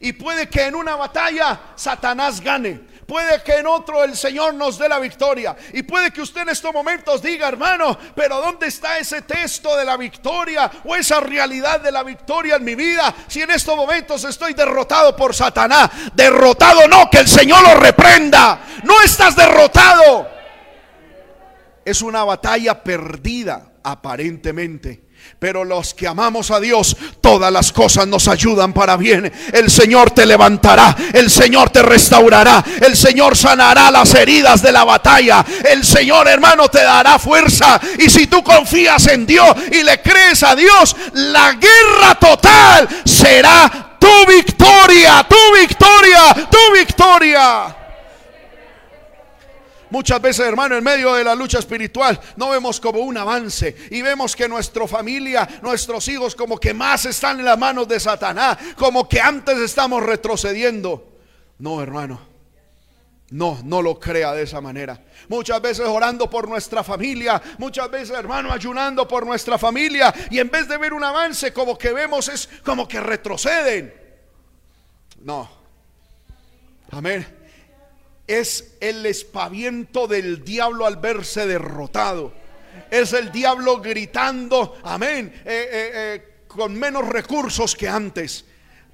[0.01, 2.93] Y puede que en una batalla Satanás gane.
[3.07, 5.55] Puede que en otro el Señor nos dé la victoria.
[5.73, 9.85] Y puede que usted en estos momentos diga, hermano, pero ¿dónde está ese texto de
[9.85, 13.15] la victoria o esa realidad de la victoria en mi vida?
[13.29, 15.91] Si en estos momentos estoy derrotado por Satanás.
[16.15, 18.61] Derrotado no, que el Señor lo reprenda.
[18.85, 20.29] No estás derrotado.
[21.85, 25.13] Es una batalla perdida aparentemente.
[25.39, 29.33] Pero los que amamos a Dios, todas las cosas nos ayudan para bien.
[29.53, 34.85] El Señor te levantará, el Señor te restaurará, el Señor sanará las heridas de la
[34.85, 35.45] batalla.
[35.69, 37.81] El Señor, hermano, te dará fuerza.
[37.99, 43.97] Y si tú confías en Dios y le crees a Dios, la guerra total será
[43.99, 47.82] tu victoria, tu victoria, tu victoria.
[49.93, 54.01] Muchas veces, hermano, en medio de la lucha espiritual, no vemos como un avance y
[54.01, 58.57] vemos que nuestra familia, nuestros hijos, como que más están en las manos de Satanás,
[58.79, 61.19] como que antes estamos retrocediendo.
[61.59, 62.23] No, hermano.
[63.33, 64.99] No, no lo crea de esa manera.
[65.29, 70.15] Muchas veces orando por nuestra familia, muchas veces, hermano, ayunando por nuestra familia.
[70.31, 73.93] Y en vez de ver un avance, como que vemos es como que retroceden.
[75.23, 75.51] No.
[76.93, 77.42] Amén
[78.41, 82.33] es el espaviento del diablo al verse derrotado.
[82.91, 88.45] Es el diablo gritando, amén, eh, eh, eh, con menos recursos que antes.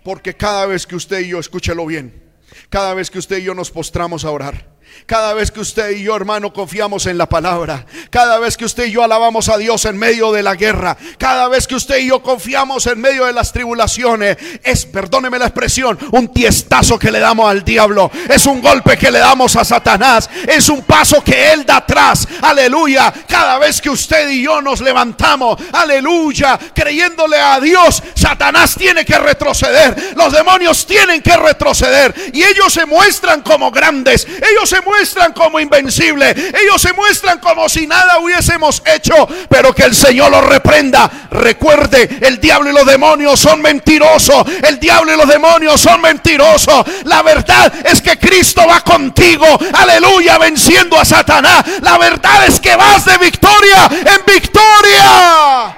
[0.03, 2.23] Porque cada vez que usted y yo, escúchelo bien,
[2.69, 4.78] cada vez que usted y yo nos postramos a orar,
[5.09, 7.87] cada vez que usted y yo, hermano, confiamos en la palabra.
[8.11, 10.99] Cada vez que usted y yo alabamos a Dios en medio de la guerra.
[11.19, 14.37] Cada vez que usted y yo confiamos en medio de las tribulaciones.
[14.63, 18.11] Es, perdóneme la expresión, un tiestazo que le damos al diablo.
[18.29, 20.29] Es un golpe que le damos a Satanás.
[20.47, 22.29] Es un paso que él da atrás.
[22.43, 23.11] Aleluya.
[23.27, 25.59] Cada vez que usted y yo nos levantamos.
[25.73, 26.59] Aleluya.
[26.75, 28.03] Creyéndole a Dios.
[28.15, 30.15] Satanás tiene que retroceder.
[30.17, 32.15] Los demonios tienen que retroceder.
[32.35, 34.27] Y ellos se muestran como grandes.
[34.27, 36.37] Ellos se muestran como invencibles.
[36.37, 41.11] Ellos se muestran como si nada hubiésemos hecho, pero que el Señor los reprenda.
[41.31, 44.45] Recuerde, el diablo y los demonios son mentirosos.
[44.63, 46.85] El diablo y los demonios son mentirosos.
[47.05, 49.47] La verdad es que Cristo va contigo.
[49.73, 51.65] Aleluya, venciendo a Satanás.
[51.83, 55.77] La verdad es que vas de victoria en victoria.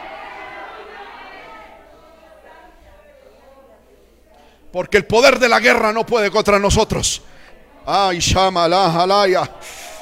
[4.72, 7.22] Porque el poder de la guerra no puede contra nosotros.
[7.92, 8.20] Ay,
[8.68, 9.50] la Jalaya.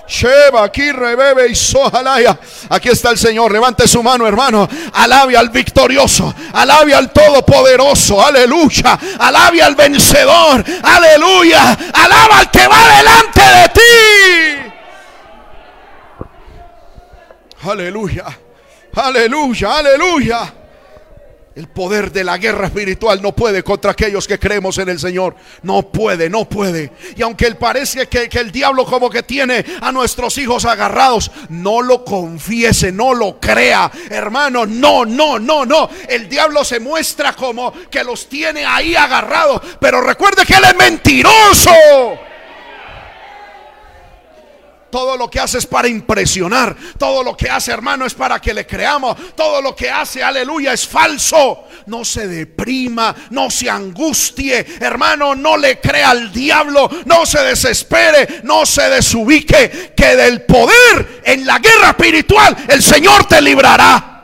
[0.07, 2.39] Sheba, aquí rebebe y sojalaya.
[2.69, 3.51] Aquí está el Señor.
[3.51, 4.69] Levante su mano, hermano.
[4.93, 6.35] Alabe al victorioso.
[6.53, 8.23] Alabe al todopoderoso.
[8.25, 8.99] Aleluya.
[9.19, 10.65] Alabe al vencedor.
[10.83, 11.79] Aleluya.
[11.95, 13.81] Alaba al que va delante de ti.
[17.69, 18.25] Aleluya.
[18.97, 19.79] Aleluya.
[19.79, 20.55] Aleluya.
[21.59, 25.35] El poder de la guerra espiritual no puede contra aquellos que creemos en el Señor.
[25.65, 26.93] No puede, no puede.
[27.17, 31.83] Y aunque parece que, que, el diablo como que tiene a nuestros hijos agarrados, no
[31.83, 33.91] lo confiese, no lo crea.
[34.09, 35.91] Hermano, no, no, no, no.
[36.09, 39.61] El diablo se muestra como que los tiene ahí agarrados.
[39.81, 41.73] Pero recuerde que él es mentiroso.
[44.91, 46.75] Todo lo que hace es para impresionar.
[46.99, 49.35] Todo lo que hace, hermano, es para que le creamos.
[49.35, 51.65] Todo lo que hace, aleluya, es falso.
[51.87, 58.41] No se deprima, no se angustie, hermano, no le crea al diablo, no se desespere,
[58.45, 64.15] no se desubique, que del poder en la guerra espiritual el Señor te librará.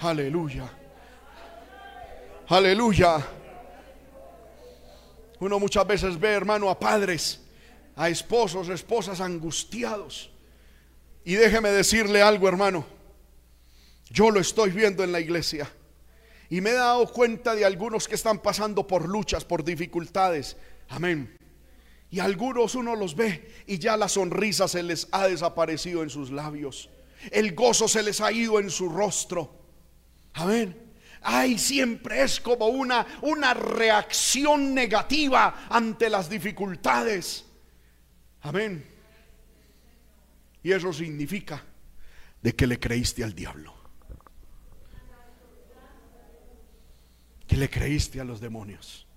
[0.00, 0.64] Aleluya.
[2.48, 3.18] Aleluya.
[5.40, 7.45] Uno muchas veces ve, hermano, a padres
[7.96, 10.30] a esposos, esposas angustiados.
[11.24, 12.86] Y déjeme decirle algo, hermano.
[14.10, 15.68] Yo lo estoy viendo en la iglesia.
[16.48, 20.56] Y me he dado cuenta de algunos que están pasando por luchas, por dificultades.
[20.88, 21.36] Amén.
[22.10, 26.30] Y algunos uno los ve y ya la sonrisa se les ha desaparecido en sus
[26.30, 26.88] labios.
[27.32, 29.52] El gozo se les ha ido en su rostro.
[30.34, 30.82] Amén.
[31.22, 37.45] Ay, siempre es como una, una reacción negativa ante las dificultades.
[38.46, 38.84] Amén.
[40.62, 41.64] Y eso significa
[42.40, 43.74] de que le creíste al diablo.
[47.48, 49.08] Que le creíste a los demonios.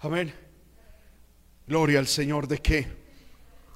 [0.00, 0.34] Amén.
[1.66, 2.88] Gloria al Señor de que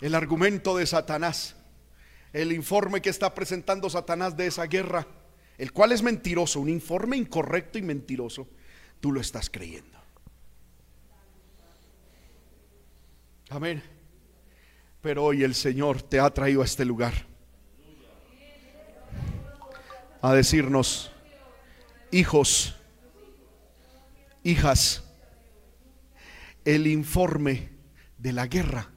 [0.03, 1.57] el argumento de Satanás,
[2.35, 5.07] el informe que está presentando Satanás de esa guerra,
[5.57, 8.47] el cual es mentiroso, un informe incorrecto y mentiroso,
[9.01, 10.00] tú lo estás creyendo.
[13.51, 13.83] Amén.
[15.03, 17.27] Pero hoy el Señor te ha traído a este lugar
[20.23, 21.11] a decirnos,
[22.13, 22.77] hijos,
[24.45, 25.03] hijas,
[26.65, 27.71] el informe
[28.19, 28.89] de la guerra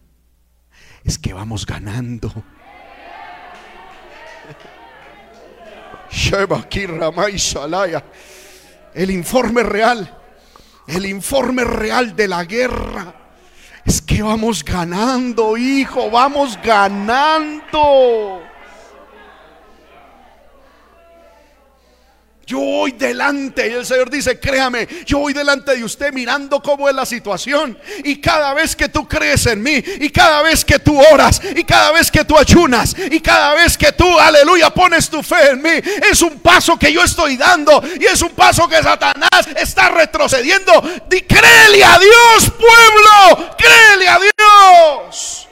[1.04, 2.32] es que vamos ganando.
[8.94, 10.16] El informe real,
[10.86, 13.23] el informe real de la guerra
[13.86, 18.43] es que vamos ganando, hijo, vamos ganando.
[22.46, 26.90] Yo voy delante, y el Señor dice, créame, yo voy delante de usted mirando cómo
[26.90, 27.78] es la situación.
[28.04, 31.64] Y cada vez que tú crees en mí, y cada vez que tú oras, y
[31.64, 35.62] cada vez que tú ayunas, y cada vez que tú, aleluya, pones tu fe en
[35.62, 39.90] mí, es un paso que yo estoy dando, y es un paso que Satanás está
[39.90, 40.74] retrocediendo.
[41.10, 45.48] Di, créele a Dios, pueblo, créele a Dios.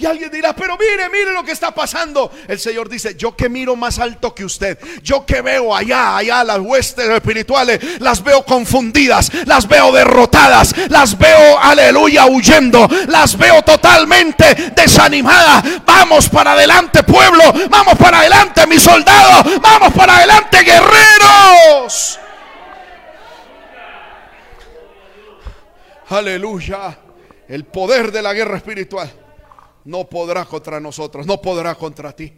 [0.00, 2.32] Y alguien dirá, pero mire, mire lo que está pasando.
[2.48, 6.42] El Señor dice, yo que miro más alto que usted, yo que veo allá, allá
[6.42, 13.60] las huestes espirituales, las veo confundidas, las veo derrotadas, las veo, aleluya, huyendo, las veo
[13.60, 15.84] totalmente desanimadas.
[15.84, 22.18] Vamos para adelante, pueblo, vamos para adelante, mis soldados, vamos para adelante, guerreros.
[26.08, 26.98] Aleluya,
[27.48, 29.19] el poder de la guerra espiritual
[29.84, 32.32] no podrá contra nosotros, no podrá contra ti.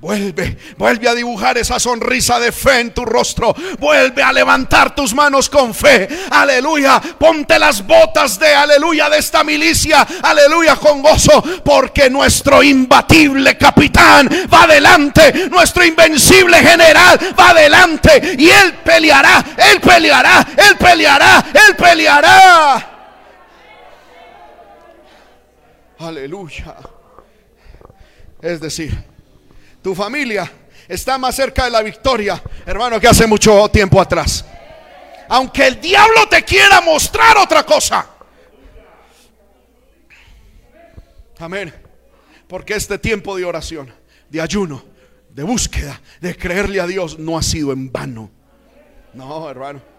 [0.00, 3.54] Vuelve, vuelve a dibujar esa sonrisa de fe en tu rostro.
[3.78, 6.06] Vuelve a levantar tus manos con fe.
[6.30, 7.00] Aleluya.
[7.00, 10.06] Ponte las botas de aleluya de esta milicia.
[10.22, 11.42] Aleluya con gozo.
[11.64, 15.48] Porque nuestro imbatible capitán va adelante.
[15.48, 18.36] Nuestro invencible general va adelante.
[18.38, 19.42] Y él peleará,
[19.72, 22.93] él peleará, él peleará, él peleará.
[26.04, 26.76] Aleluya.
[28.42, 28.92] Es decir,
[29.82, 30.50] tu familia
[30.86, 34.44] está más cerca de la victoria, hermano, que hace mucho tiempo atrás.
[35.28, 38.06] Aunque el diablo te quiera mostrar otra cosa.
[41.38, 41.72] Amén.
[42.46, 43.90] Porque este tiempo de oración,
[44.28, 44.84] de ayuno,
[45.30, 48.30] de búsqueda, de creerle a Dios, no ha sido en vano.
[49.14, 49.93] No, hermano.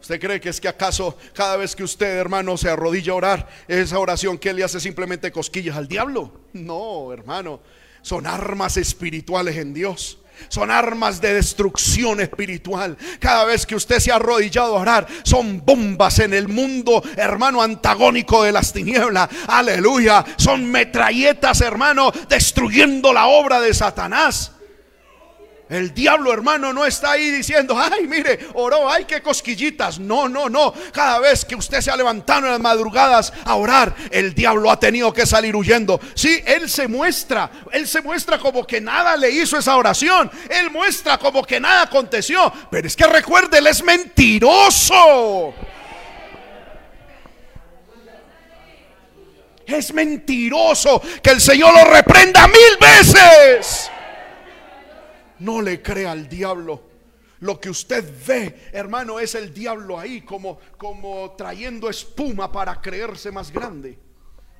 [0.00, 3.48] ¿Usted cree que es que acaso cada vez que usted, hermano, se arrodilla a orar,
[3.66, 6.32] esa oración que él le hace simplemente cosquillas al diablo?
[6.52, 7.60] No, hermano.
[8.02, 10.18] Son armas espirituales en Dios.
[10.48, 12.96] Son armas de destrucción espiritual.
[13.18, 17.60] Cada vez que usted se ha arrodillado a orar, son bombas en el mundo, hermano,
[17.60, 19.28] antagónico de las tinieblas.
[19.48, 20.24] Aleluya.
[20.36, 24.52] Son metralletas, hermano, destruyendo la obra de Satanás.
[25.68, 29.98] El diablo, hermano, no está ahí diciendo, ay, mire, oró, ay, qué cosquillitas.
[29.98, 30.72] No, no, no.
[30.92, 34.80] Cada vez que usted se ha levantado en las madrugadas a orar, el diablo ha
[34.80, 36.00] tenido que salir huyendo.
[36.14, 40.30] Sí, él se muestra, él se muestra como que nada le hizo esa oración.
[40.48, 42.50] Él muestra como que nada aconteció.
[42.70, 45.52] Pero es que recuerde, él es mentiroso.
[49.66, 53.90] Es mentiroso que el Señor lo reprenda mil veces.
[55.40, 56.82] No le crea al diablo.
[57.40, 63.30] Lo que usted ve, hermano, es el diablo ahí como, como trayendo espuma para creerse
[63.30, 63.98] más grande.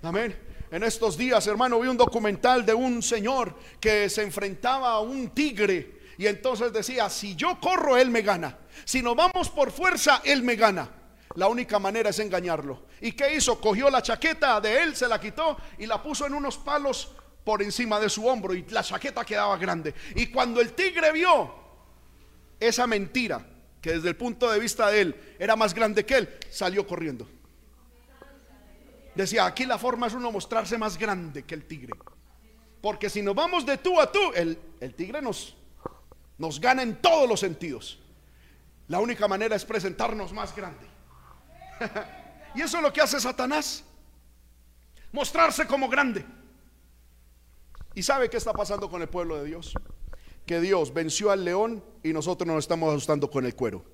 [0.02, 0.38] Amén.
[0.70, 5.30] En estos días, hermano, vi un documental de un señor que se enfrentaba a un
[5.30, 8.58] tigre y entonces decía, si yo corro, él me gana.
[8.84, 10.90] Si nos vamos por fuerza, él me gana.
[11.36, 12.82] La única manera es engañarlo.
[13.00, 13.60] ¿Y qué hizo?
[13.60, 17.12] Cogió la chaqueta de él, se la quitó y la puso en unos palos
[17.48, 19.94] por encima de su hombro y la chaqueta quedaba grande.
[20.14, 21.50] Y cuando el tigre vio
[22.60, 23.40] esa mentira,
[23.80, 27.26] que desde el punto de vista de él era más grande que él, salió corriendo.
[29.14, 31.94] Decía, aquí la forma es uno mostrarse más grande que el tigre.
[32.82, 34.58] Porque si nos vamos de tú a tú, el,
[34.94, 35.56] tigre nos,
[36.36, 37.98] nos gana en todos los sentidos.
[38.88, 40.86] La única manera es presentarnos más grande.
[42.54, 43.84] y eso es lo que hace Satanás.
[45.12, 46.26] Mostrarse como grande.
[47.94, 49.74] ¿Y sabe qué está pasando con el pueblo de Dios?
[50.46, 53.84] Que Dios venció al león y nosotros nos estamos asustando con el cuero.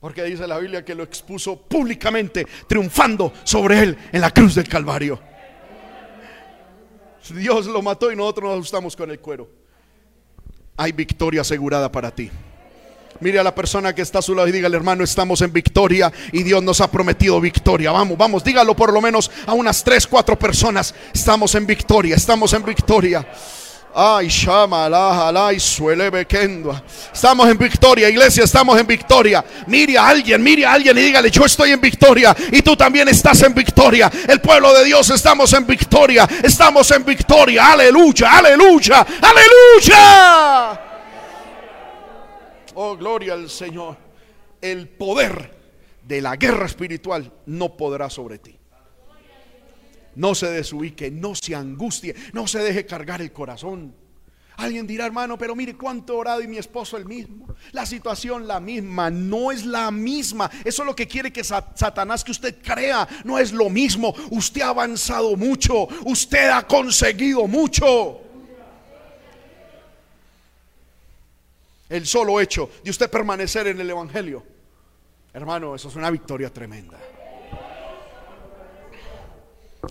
[0.00, 4.68] Porque dice la Biblia que lo expuso públicamente, triunfando sobre él en la cruz del
[4.68, 5.18] Calvario.
[7.34, 9.48] Dios lo mató y nosotros nos asustamos con el cuero.
[10.76, 12.30] Hay victoria asegurada para ti.
[13.20, 16.12] Mire a la persona que está a su lado y dígale, hermano, estamos en victoria
[16.32, 17.90] y Dios nos ha prometido victoria.
[17.90, 20.94] Vamos, vamos, dígalo por lo menos a unas tres, cuatro personas.
[21.12, 23.26] Estamos en victoria, estamos en victoria.
[23.94, 24.88] Ay, shama,
[25.52, 26.08] y suele
[27.12, 29.44] Estamos en victoria, iglesia, estamos en victoria.
[29.66, 33.08] Mire a alguien, mire a alguien y dígale, yo estoy en victoria y tú también
[33.08, 34.08] estás en victoria.
[34.28, 37.72] El pueblo de Dios estamos en victoria, estamos en victoria.
[37.72, 40.87] Aleluya, aleluya, aleluya.
[42.80, 43.96] Oh, gloria al Señor.
[44.60, 45.52] El poder
[46.06, 48.56] de la guerra espiritual no podrá sobre ti.
[50.14, 53.96] No se desubique, no se angustie, no se deje cargar el corazón.
[54.58, 57.52] Alguien dirá, hermano, pero mire cuánto he orado y mi esposo el mismo.
[57.72, 60.48] La situación la misma, no es la misma.
[60.64, 64.14] Eso es lo que quiere que Satanás que usted crea, no es lo mismo.
[64.30, 68.27] Usted ha avanzado mucho, usted ha conseguido mucho.
[71.88, 74.44] El solo hecho de usted permanecer en el Evangelio,
[75.32, 76.98] hermano, eso es una victoria tremenda.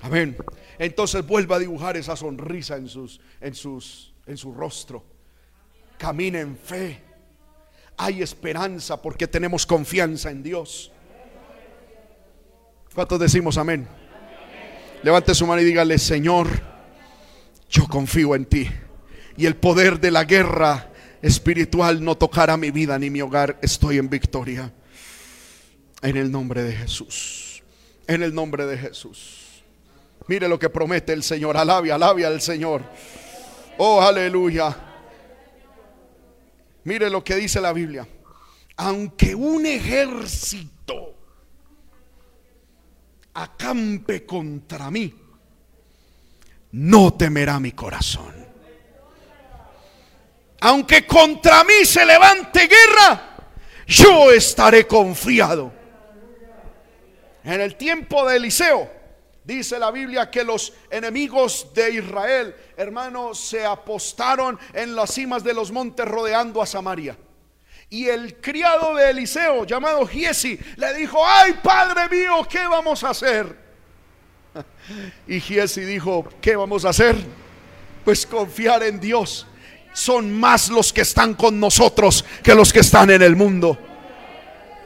[0.01, 0.37] Amén.
[0.77, 5.03] Entonces vuelva a dibujar esa sonrisa en, sus, en, sus, en su rostro.
[5.97, 7.01] Camine en fe.
[7.97, 10.91] Hay esperanza porque tenemos confianza en Dios.
[12.93, 13.87] ¿Cuántos decimos amén?
[15.01, 16.47] Levante su mano y dígale, Señor,
[17.69, 18.69] yo confío en ti.
[19.35, 20.91] Y el poder de la guerra
[21.21, 23.57] espiritual no tocará mi vida ni mi hogar.
[23.61, 24.73] Estoy en victoria.
[26.01, 27.63] En el nombre de Jesús.
[28.07, 29.63] En el nombre de Jesús.
[30.27, 31.57] Mire lo que promete el Señor.
[31.57, 32.83] Alabe, alabe al Señor.
[33.77, 34.75] Oh, aleluya.
[36.83, 38.07] Mire lo que dice la Biblia.
[38.77, 41.15] Aunque un ejército
[43.33, 45.13] acampe contra mí,
[46.71, 48.46] no temerá mi corazón
[50.59, 53.37] aunque contra mí se levante guerra,
[53.85, 55.71] yo estaré confiado.
[57.43, 58.91] En el tiempo de Eliseo,
[59.43, 65.53] dice la Biblia que los enemigos de Israel, hermanos, se apostaron en las cimas de
[65.53, 67.17] los montes rodeando a Samaria.
[67.89, 73.11] Y el criado de Eliseo, llamado Giesi, le dijo, ay padre mío, ¿qué vamos a
[73.11, 73.67] hacer?
[75.27, 77.15] Y Giesi dijo, ¿qué vamos a hacer?
[78.03, 79.45] Pues confiar en Dios
[79.97, 83.79] son más los que están con nosotros que los que están en el mundo.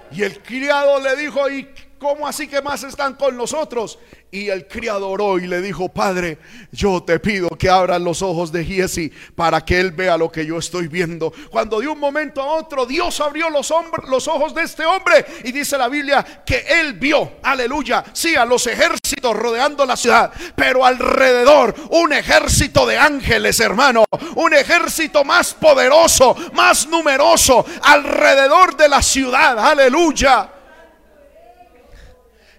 [0.09, 1.68] Y el criado le dijo, ¿y
[2.02, 3.99] cómo así que más están con nosotros?
[4.32, 6.39] Y el criado oró y le dijo, Padre,
[6.72, 10.43] yo te pido que abran los ojos de Giesi para que él vea lo que
[10.43, 11.32] yo estoy viendo.
[11.52, 13.72] Cuando de un momento a otro Dios abrió los,
[14.10, 18.45] los ojos de este hombre y dice la Biblia que él vio, aleluya, sí, a
[18.45, 25.54] los ejércitos rodeando la ciudad, pero alrededor un ejército de ángeles, hermano, un ejército más
[25.54, 30.61] poderoso, más numeroso, alrededor de la ciudad, aleluya.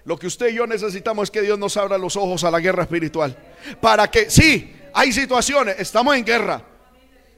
[0.05, 2.59] Lo que usted y yo necesitamos es que Dios nos abra los ojos a la
[2.59, 3.37] guerra espiritual.
[3.79, 6.61] Para que, sí, hay situaciones, estamos en guerra.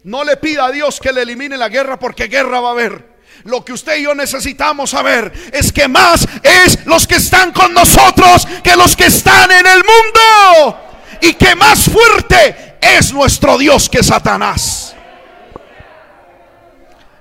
[0.03, 3.15] No le pida a Dios que le elimine la guerra porque guerra va a haber.
[3.43, 7.73] Lo que usted y yo necesitamos saber es que más es los que están con
[7.73, 10.79] nosotros que los que están en el mundo.
[11.21, 14.95] Y que más fuerte es nuestro Dios que Satanás.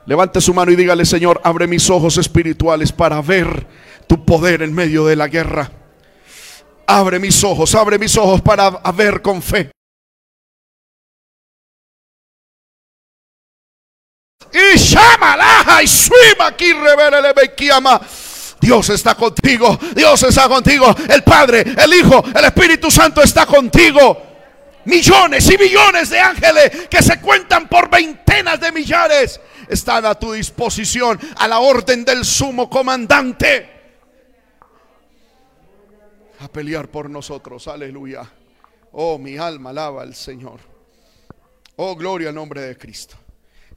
[0.06, 3.66] Levante su mano y dígale, Señor, abre mis ojos espirituales para ver
[4.14, 5.68] tu poder en medio de la guerra.
[6.86, 9.72] Abre mis ojos, abre mis ojos para ver con fe.
[14.52, 16.72] Y llama y swima aquí
[18.60, 24.22] Dios está contigo, Dios está contigo, el Padre, el Hijo, el Espíritu Santo está contigo.
[24.84, 30.32] Millones y millones de ángeles que se cuentan por veintenas de millares están a tu
[30.34, 33.73] disposición a la orden del sumo comandante
[36.40, 37.68] a pelear por nosotros.
[37.68, 38.30] Aleluya.
[38.92, 40.60] Oh, mi alma alaba al Señor.
[41.76, 43.16] Oh, gloria al nombre de Cristo.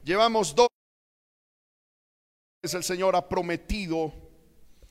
[0.04, 0.68] Llevamos dos
[2.62, 4.12] el Señor ha prometido,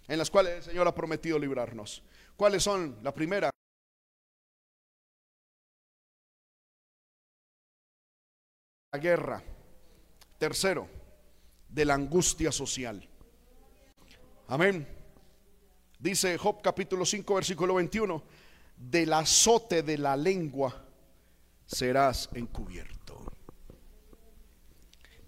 [0.07, 2.03] en las cuales el Señor ha prometido librarnos.
[2.35, 2.97] ¿Cuáles son?
[3.03, 3.49] La primera.
[8.93, 9.43] La guerra.
[10.37, 10.87] Tercero,
[11.67, 13.07] de la angustia social.
[14.47, 14.96] Amén.
[15.99, 18.23] Dice Job capítulo 5 versículo 21,
[18.77, 20.85] del azote de la lengua
[21.65, 23.19] serás encubierto.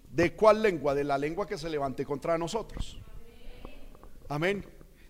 [0.08, 0.94] ¿De cuál lengua?
[0.94, 2.98] De la lengua que se levante contra nosotros.
[4.28, 4.64] Amén.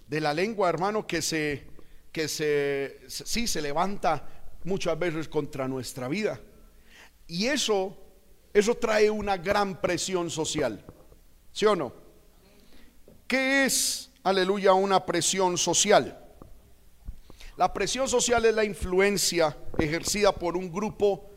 [0.07, 1.69] De la lengua, hermano, que se
[2.13, 4.27] que se sí se levanta
[4.65, 6.41] muchas veces contra nuestra vida.
[7.27, 7.97] Y eso
[8.53, 10.85] eso trae una gran presión social.
[11.53, 11.93] ¿Sí o no?
[13.27, 16.19] ¿Qué es, aleluya, una presión social?
[17.57, 21.31] La presión social es la influencia ejercida por un grupo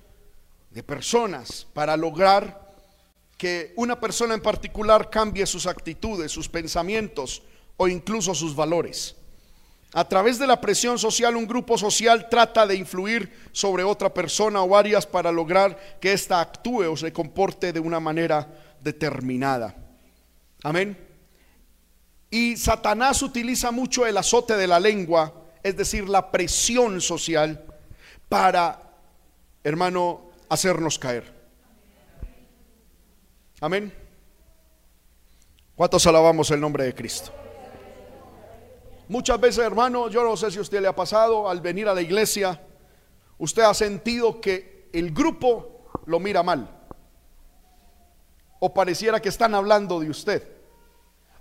[0.69, 2.63] de personas para lograr
[3.38, 7.43] que una persona en particular cambie sus actitudes, sus pensamientos
[7.77, 9.15] o incluso sus valores.
[9.95, 14.63] A través de la presión social, un grupo social trata de influir sobre otra persona
[14.63, 18.47] o varias para lograr que ésta actúe o se comporte de una manera
[18.81, 19.75] determinada.
[20.63, 21.12] Amén.
[22.34, 25.31] Y Satanás utiliza mucho el azote de la lengua,
[25.61, 27.63] es decir, la presión social,
[28.27, 28.81] para,
[29.63, 31.31] hermano, hacernos caer.
[33.61, 33.93] Amén.
[35.75, 37.31] ¿Cuántos alabamos el nombre de Cristo?
[39.09, 41.93] Muchas veces, hermano, yo no sé si a usted le ha pasado al venir a
[41.93, 42.59] la iglesia,
[43.38, 46.67] usted ha sentido que el grupo lo mira mal.
[48.59, 50.62] O pareciera que están hablando de usted.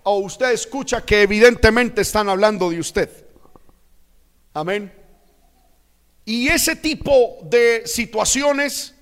[0.02, 3.10] O usted escucha que evidentemente están hablando de usted.
[4.52, 4.92] Amén.
[6.24, 8.94] Y ese tipo de situaciones,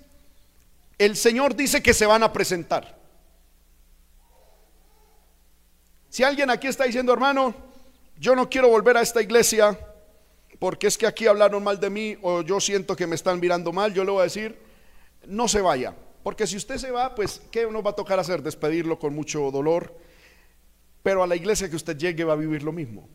[0.98, 2.98] el Señor dice que se van a presentar.
[6.08, 7.54] Si alguien aquí está diciendo, hermano,
[8.18, 9.78] yo no quiero volver a esta iglesia
[10.58, 13.72] porque es que aquí hablaron mal de mí o yo siento que me están mirando
[13.72, 14.58] mal, yo le voy a decir,
[15.26, 15.94] no se vaya.
[16.22, 18.42] Porque si usted se va, pues, ¿qué nos va a tocar hacer?
[18.42, 19.96] Despedirlo con mucho dolor.
[21.02, 23.08] Pero a la iglesia que usted llegue va a vivir lo mismo.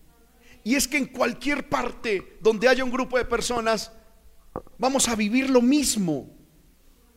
[0.63, 3.91] Y es que en cualquier parte donde haya un grupo de personas,
[4.77, 6.29] vamos a vivir lo mismo.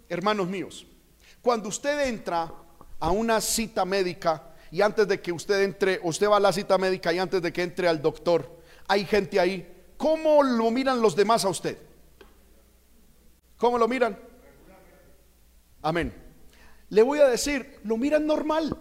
[0.08, 0.86] Hermanos míos,
[1.40, 2.52] cuando usted entra
[3.00, 6.76] a una cita médica, y antes de que usted entre, usted va a la cita
[6.78, 9.66] médica y antes de que entre al doctor, hay gente ahí.
[9.96, 11.78] ¿Cómo lo miran los demás a usted?
[13.56, 14.18] ¿Cómo lo miran?
[15.82, 16.14] Amén.
[16.90, 18.76] Le voy a decir, lo miran normal.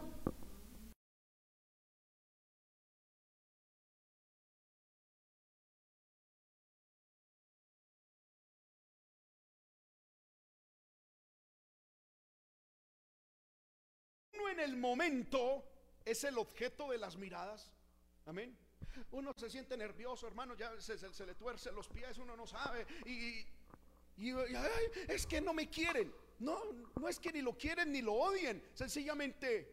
[14.57, 15.63] En el momento
[16.03, 17.71] es el objeto de las miradas.
[18.25, 18.57] Amén.
[19.11, 22.85] Uno se siente nervioso, hermano, ya se, le tuerce los pies, uno no sabe.
[23.05, 23.45] Y,
[25.07, 26.13] es que no me quieren.
[26.39, 26.59] No,
[26.99, 28.63] no es que ni lo quieren ni lo odien.
[28.73, 29.71] Sencillamente,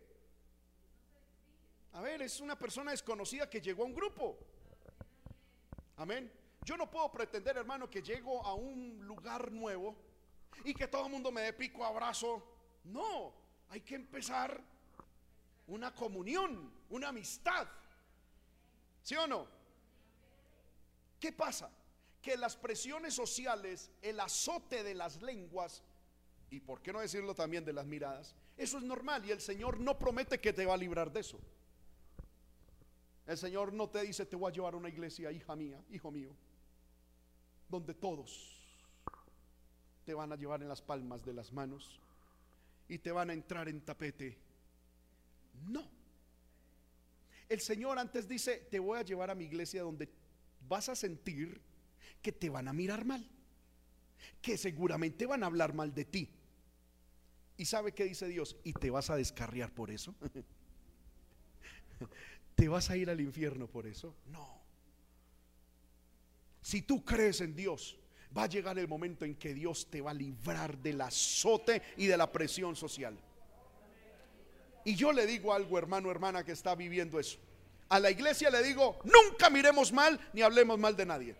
[1.92, 4.38] a ver, es una persona desconocida que llegó a un grupo.
[5.96, 6.30] Amén.
[6.64, 9.96] Yo no puedo pretender, hermano, que llego a un lugar nuevo
[10.64, 12.42] y que todo el mundo me dé pico abrazo.
[12.84, 13.32] No,
[13.70, 14.73] hay que empezar
[15.66, 17.66] una comunión, una amistad.
[19.02, 19.46] ¿Sí o no?
[21.20, 21.70] ¿Qué pasa?
[22.20, 25.82] Que las presiones sociales, el azote de las lenguas,
[26.50, 29.80] y por qué no decirlo también de las miradas, eso es normal y el Señor
[29.80, 31.40] no promete que te va a librar de eso.
[33.26, 36.10] El Señor no te dice, te voy a llevar a una iglesia, hija mía, hijo
[36.10, 36.30] mío,
[37.68, 38.60] donde todos
[40.04, 41.98] te van a llevar en las palmas de las manos
[42.86, 44.38] y te van a entrar en tapete.
[45.68, 45.88] No.
[47.48, 50.08] El Señor antes dice, te voy a llevar a mi iglesia donde
[50.68, 51.60] vas a sentir
[52.22, 53.28] que te van a mirar mal,
[54.40, 56.30] que seguramente van a hablar mal de ti.
[57.56, 58.56] ¿Y sabe qué dice Dios?
[58.64, 60.14] ¿Y te vas a descarriar por eso?
[62.54, 64.16] ¿Te vas a ir al infierno por eso?
[64.26, 64.62] No.
[66.62, 67.98] Si tú crees en Dios,
[68.36, 72.06] va a llegar el momento en que Dios te va a librar del azote y
[72.06, 73.16] de la presión social.
[74.84, 77.38] Y yo le digo algo, hermano, hermana, que está viviendo eso.
[77.88, 81.36] A la iglesia le digo, nunca miremos mal ni hablemos mal de nadie.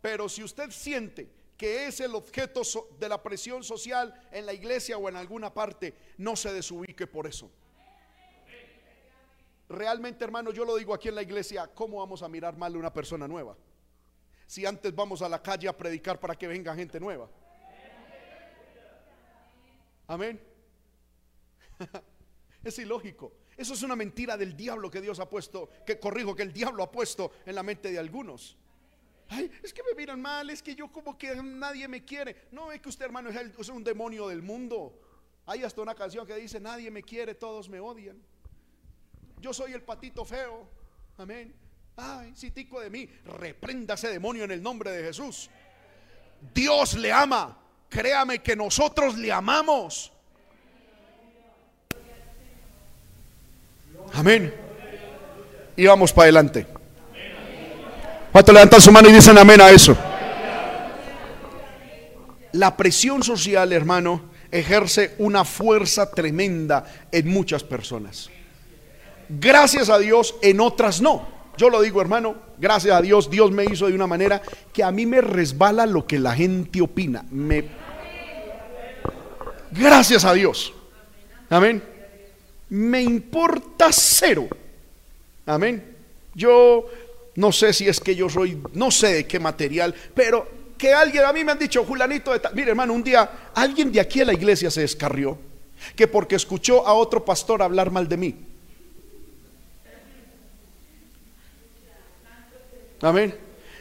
[0.00, 2.62] Pero si usted siente que es el objeto
[2.98, 7.26] de la presión social en la iglesia o en alguna parte, no se desubique por
[7.26, 7.50] eso.
[9.68, 12.78] Realmente, hermano, yo lo digo aquí en la iglesia, ¿cómo vamos a mirar mal a
[12.78, 13.56] una persona nueva?
[14.46, 17.30] Si antes vamos a la calle a predicar para que venga gente nueva.
[20.08, 20.51] Amén.
[22.64, 23.32] Es ilógico.
[23.56, 26.82] Eso es una mentira del diablo que Dios ha puesto, que corrijo, que el diablo
[26.82, 28.56] ha puesto en la mente de algunos.
[29.28, 32.48] Ay, es que me miran mal, es que yo como que nadie me quiere.
[32.52, 34.98] No, es que usted hermano es, un demonio del mundo.
[35.46, 38.22] Hay hasta una canción que dice, nadie me quiere, todos me odian.
[39.40, 40.68] Yo soy el patito feo.
[41.18, 41.54] Amén.
[41.96, 43.08] Ay, tico de mí.
[43.24, 45.50] Reprenda ese demonio en el nombre de Jesús.
[46.54, 47.58] Dios le ama.
[47.88, 50.11] Créame que nosotros le amamos.
[54.22, 54.54] Amén.
[55.74, 56.64] Y vamos para adelante.
[58.30, 59.96] ¿Cuánto levantan su mano y dicen amén a eso?
[62.52, 68.30] La presión social, hermano, ejerce una fuerza tremenda en muchas personas.
[69.28, 71.26] Gracias a Dios, en otras no.
[71.56, 74.40] Yo lo digo, hermano, gracias a Dios, Dios me hizo de una manera
[74.72, 77.24] que a mí me resbala lo que la gente opina.
[77.28, 77.64] Me...
[79.72, 80.72] Gracias a Dios.
[81.50, 81.91] Amén
[82.72, 84.48] me importa cero.
[85.44, 85.94] Amén.
[86.34, 86.86] Yo
[87.34, 90.48] no sé si es que yo soy, no sé de qué material, pero
[90.78, 94.00] que alguien, a mí me han dicho, Julanito, de mire hermano, un día alguien de
[94.00, 95.38] aquí a la iglesia se descarrió,
[95.94, 98.36] que porque escuchó a otro pastor hablar mal de mí.
[103.02, 103.34] Amén.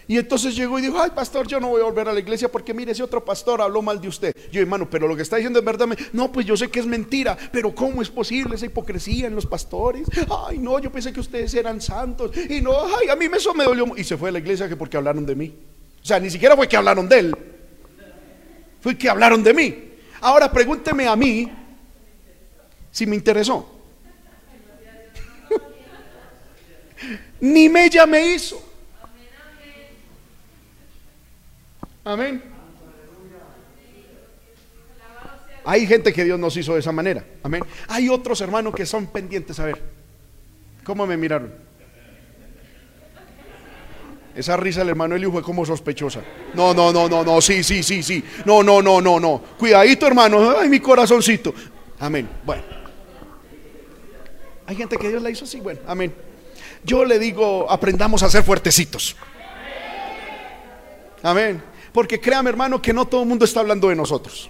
[0.07, 2.51] Y entonces llegó y dijo, ay pastor, yo no voy a volver a la iglesia
[2.51, 4.35] porque mire, ese otro pastor habló mal de usted.
[4.51, 5.87] Yo, hermano, pero lo que está diciendo es verdad.
[6.13, 9.45] No, pues yo sé que es mentira, pero ¿cómo es posible esa hipocresía en los
[9.45, 10.07] pastores?
[10.47, 12.31] Ay, no, yo pensé que ustedes eran santos.
[12.49, 13.85] Y no, ay, a mí eso me dolió.
[13.95, 15.53] Y se fue a la iglesia que porque hablaron de mí.
[16.01, 17.35] O sea, ni siquiera fue que hablaron de él.
[18.81, 19.91] Fue que hablaron de mí.
[20.19, 21.51] Ahora pregúnteme a mí
[22.91, 23.69] si me interesó.
[27.39, 28.70] Ni mella me hizo.
[32.03, 32.43] Amén.
[35.63, 37.23] Hay gente que Dios nos hizo de esa manera.
[37.43, 37.63] Amén.
[37.87, 39.59] Hay otros hermanos que son pendientes.
[39.59, 39.81] A ver,
[40.83, 41.53] ¿cómo me miraron?
[44.33, 46.21] Esa risa del hermano Eliu fue como sospechosa.
[46.53, 48.23] No, no, no, no, no, sí, sí, sí, sí.
[48.45, 49.41] No, no, no, no, no.
[49.57, 50.57] Cuidadito, hermano.
[50.57, 51.53] Ay, mi corazoncito.
[51.99, 52.27] Amén.
[52.43, 52.63] Bueno.
[54.65, 55.59] Hay gente que Dios la hizo así.
[55.59, 56.13] Bueno, amén.
[56.83, 59.15] Yo le digo, aprendamos a ser fuertecitos.
[61.21, 61.61] Amén.
[61.91, 64.49] Porque créame hermano que no todo el mundo está hablando de nosotros.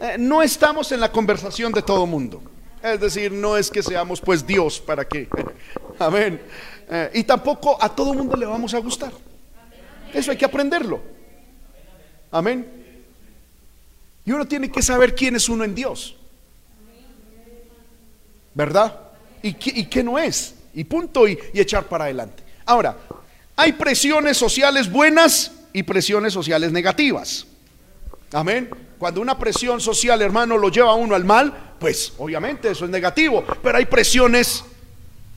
[0.00, 2.42] Eh, no estamos en la conversación de todo el mundo.
[2.82, 5.28] Es decir, no es que seamos pues Dios para qué.
[5.98, 6.40] Amén.
[6.88, 9.12] Eh, y tampoco a todo el mundo le vamos a gustar.
[10.12, 11.00] Eso hay que aprenderlo.
[12.30, 13.04] Amén.
[14.24, 16.16] Y uno tiene que saber quién es uno en Dios.
[18.54, 19.00] ¿Verdad?
[19.42, 20.54] Y, qué, no es.
[20.74, 22.42] Y punto y echar para adelante.
[22.66, 22.96] Ahora,
[23.56, 27.46] hay presiones sociales buenas y presiones sociales negativas.
[28.32, 28.70] Amén.
[28.98, 32.90] Cuando una presión social, hermano, lo lleva a uno al mal, pues obviamente eso es
[32.90, 33.44] negativo.
[33.62, 34.64] Pero hay presiones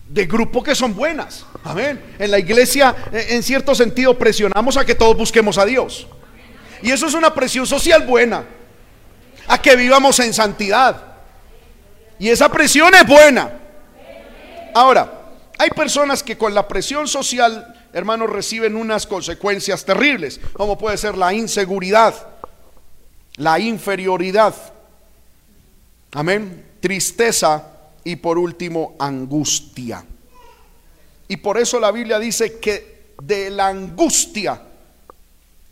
[0.10, 1.46] de grupo que son buenas.
[1.64, 2.02] Amén.
[2.20, 6.08] En la iglesia, eh, en cierto sentido, presionamos a que todos busquemos a Dios.
[6.82, 8.44] Y eso es una presión social buena.
[9.48, 11.12] A que vivamos en santidad.
[12.20, 13.52] Y esa presión es buena.
[14.74, 15.22] Ahora,
[15.58, 21.18] hay personas que con la presión social hermanos, reciben unas consecuencias terribles, como puede ser
[21.18, 22.16] la inseguridad,
[23.36, 24.56] la inferioridad,
[26.12, 27.68] amén, tristeza
[28.04, 30.06] y por último angustia.
[31.28, 34.62] Y por eso la Biblia dice que de la angustia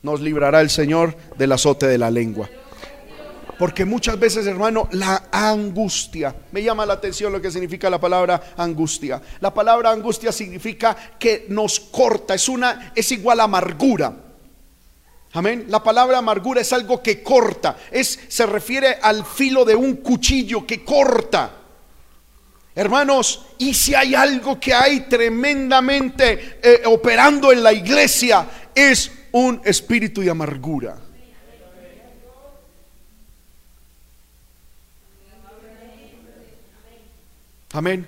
[0.01, 2.49] nos librará el Señor del azote de la lengua.
[3.59, 8.53] Porque muchas veces, hermano, la angustia, me llama la atención lo que significa la palabra
[8.55, 9.21] angustia.
[9.41, 14.15] La palabra angustia significa que nos corta, es una es igual a amargura.
[15.33, 15.65] Amén.
[15.67, 20.65] La palabra amargura es algo que corta, es se refiere al filo de un cuchillo
[20.65, 21.51] que corta.
[22.73, 29.59] Hermanos, y si hay algo que hay tremendamente eh, operando en la iglesia, es un
[29.65, 31.08] espíritu de amargura.
[37.73, 38.07] Amén.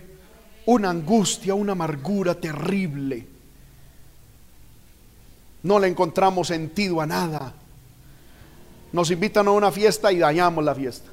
[0.66, 3.28] Una angustia, una amargura terrible.
[5.64, 7.54] No le encontramos sentido a nada.
[8.92, 11.10] Nos invitan a una fiesta y dañamos la fiesta.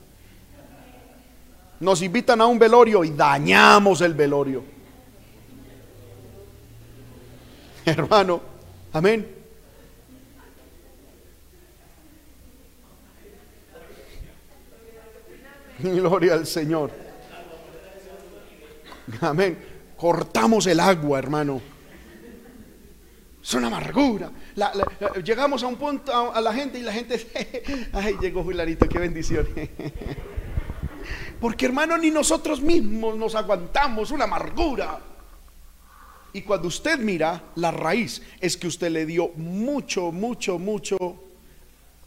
[1.80, 4.64] Nos invitan a un velorio y dañamos el velorio.
[7.84, 8.40] Hermano,
[8.92, 9.38] amén.
[15.82, 17.08] Gloria al Señor.
[19.21, 19.59] Amén.
[19.97, 21.61] Cortamos el agua, hermano.
[23.43, 24.31] Es una amargura.
[25.25, 29.49] llegamos a un punto a, la gente y la gente, ay, llegó Jularito, qué bendición.
[31.41, 35.01] Porque hermano, ni nosotros mismos nos aguantamos una amargura.
[36.33, 40.99] Y cuando usted mira, la raíz es que usted le dio mucho, mucho, mucho,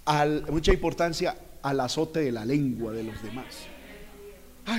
[0.06, 3.71] al, mucha importancia al azote de la lengua de los demás.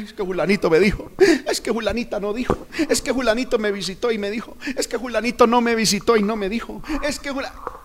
[0.01, 1.11] Es que Julanito me dijo.
[1.49, 2.67] Es que Julanita no dijo.
[2.89, 4.57] Es que Julanito me visitó y me dijo.
[4.77, 6.83] Es que Julanito no me visitó y no me dijo.
[7.03, 7.81] Es que Julanito.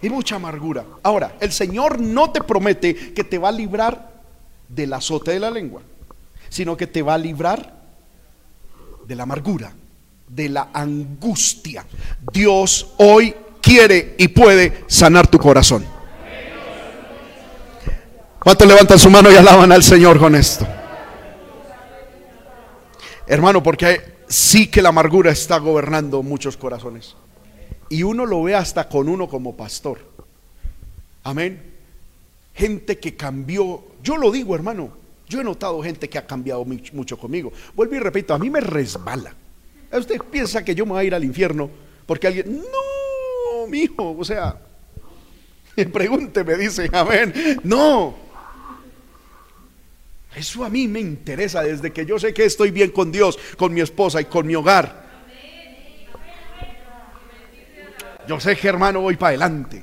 [0.00, 0.84] Y mucha amargura.
[1.02, 4.22] Ahora, el Señor no te promete que te va a librar
[4.68, 5.82] del azote de la lengua,
[6.48, 7.74] sino que te va a librar
[9.06, 9.72] de la amargura,
[10.28, 11.84] de la angustia.
[12.32, 15.97] Dios hoy quiere y puede sanar tu corazón.
[18.40, 20.66] ¿Cuántos levantan su mano y alaban al Señor con esto?
[23.26, 27.16] Hermano, porque sí que la amargura está gobernando muchos corazones.
[27.90, 29.98] Y uno lo ve hasta con uno como pastor.
[31.24, 31.60] Amén.
[32.54, 33.82] Gente que cambió.
[34.02, 34.92] Yo lo digo, hermano.
[35.28, 37.52] Yo he notado gente que ha cambiado mucho conmigo.
[37.74, 39.34] Vuelvo y repito, a mí me resbala.
[39.92, 41.68] Usted piensa que yo me voy a ir al infierno
[42.06, 42.62] porque alguien.
[42.62, 44.58] No, mi hijo, o sea.
[45.92, 47.60] Pregúnteme, dice, amén.
[47.64, 48.27] No.
[50.34, 53.72] Eso a mí me interesa desde que yo sé que estoy bien con Dios, con
[53.72, 55.08] mi esposa y con mi hogar.
[58.28, 59.82] Yo sé que hermano voy para adelante.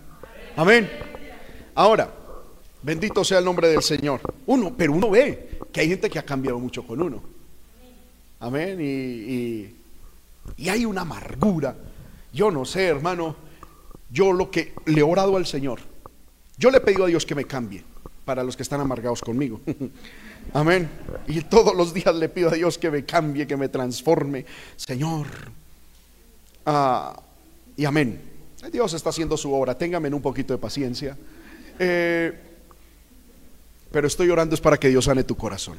[0.56, 0.89] Amén.
[1.74, 2.14] Ahora,
[2.84, 4.22] bendito sea el nombre del Señor.
[4.46, 7.24] Uno, pero uno ve que hay gente que ha cambiado mucho con uno.
[8.39, 8.80] Amén.
[8.80, 9.76] Y,
[10.58, 11.76] y hay una amargura.
[12.32, 13.36] Yo no sé, hermano.
[14.12, 15.80] Yo lo que le he orado al Señor.
[16.58, 17.84] Yo le he pedido a Dios que me cambie
[18.24, 19.60] para los que están amargados conmigo.
[20.54, 20.89] Amén.
[21.28, 24.46] Y todos los días le pido a Dios que me cambie, que me transforme.
[24.76, 25.28] Señor.
[26.66, 27.22] Ah,
[27.76, 28.22] y amén.
[28.72, 29.78] Dios está haciendo su obra.
[29.78, 31.18] Téngame un poquito de paciencia.
[31.78, 32.34] Eh,
[33.91, 35.78] pero estoy orando es para que Dios sane tu corazón.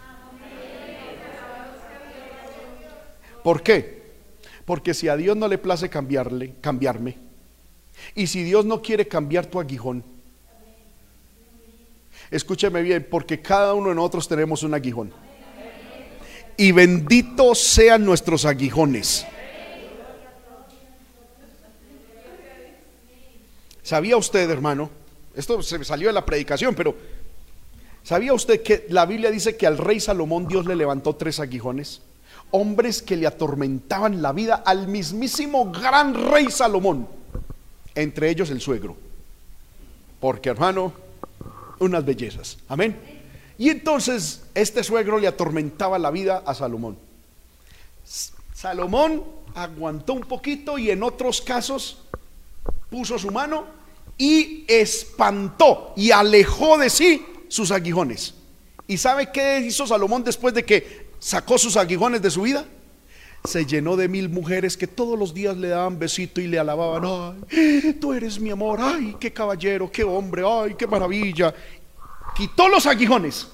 [3.42, 4.02] ¿Por qué?
[4.64, 7.16] Porque si a Dios no le place cambiarle, cambiarme,
[8.14, 10.02] y si Dios no quiere cambiar tu aguijón,
[12.30, 15.12] Escúcheme bien, porque cada uno de nosotros tenemos un aguijón.
[16.56, 19.26] Y benditos sean nuestros aguijones.
[23.82, 24.90] ¿Sabía usted, hermano?
[25.36, 26.96] Esto se salió de la predicación, pero
[28.02, 32.02] ¿sabía usted que la Biblia dice que al rey Salomón Dios le levantó tres aguijones?
[32.50, 37.06] Hombres que le atormentaban la vida al mismísimo gran rey Salomón.
[37.94, 38.96] Entre ellos el suegro.
[40.18, 40.92] Porque, hermano,
[41.78, 42.58] unas bellezas.
[42.68, 42.98] Amén.
[43.58, 46.98] Y entonces este suegro le atormentaba la vida a Salomón.
[48.54, 49.24] Salomón
[49.54, 51.98] aguantó un poquito y en otros casos
[52.90, 53.66] puso su mano
[54.18, 58.34] y espantó y alejó de sí sus aguijones.
[58.86, 62.66] ¿Y sabe qué hizo Salomón después de que sacó sus aguijones de su vida?
[63.44, 67.04] Se llenó de mil mujeres que todos los días le daban besito y le alababan,
[67.50, 71.54] ay, tú eres mi amor, ay, qué caballero, qué hombre, ay, qué maravilla.
[72.34, 73.48] Quitó los aguijones.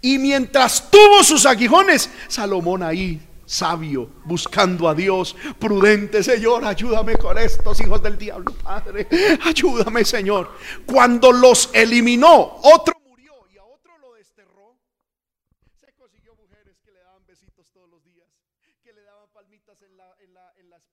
[0.00, 7.36] Y mientras tuvo sus aguijones, Salomón ahí, sabio, buscando a Dios, prudente, Señor, ayúdame con
[7.36, 9.06] estos hijos del diablo, Padre,
[9.44, 10.52] ayúdame, Señor.
[10.86, 12.94] Cuando los eliminó, otro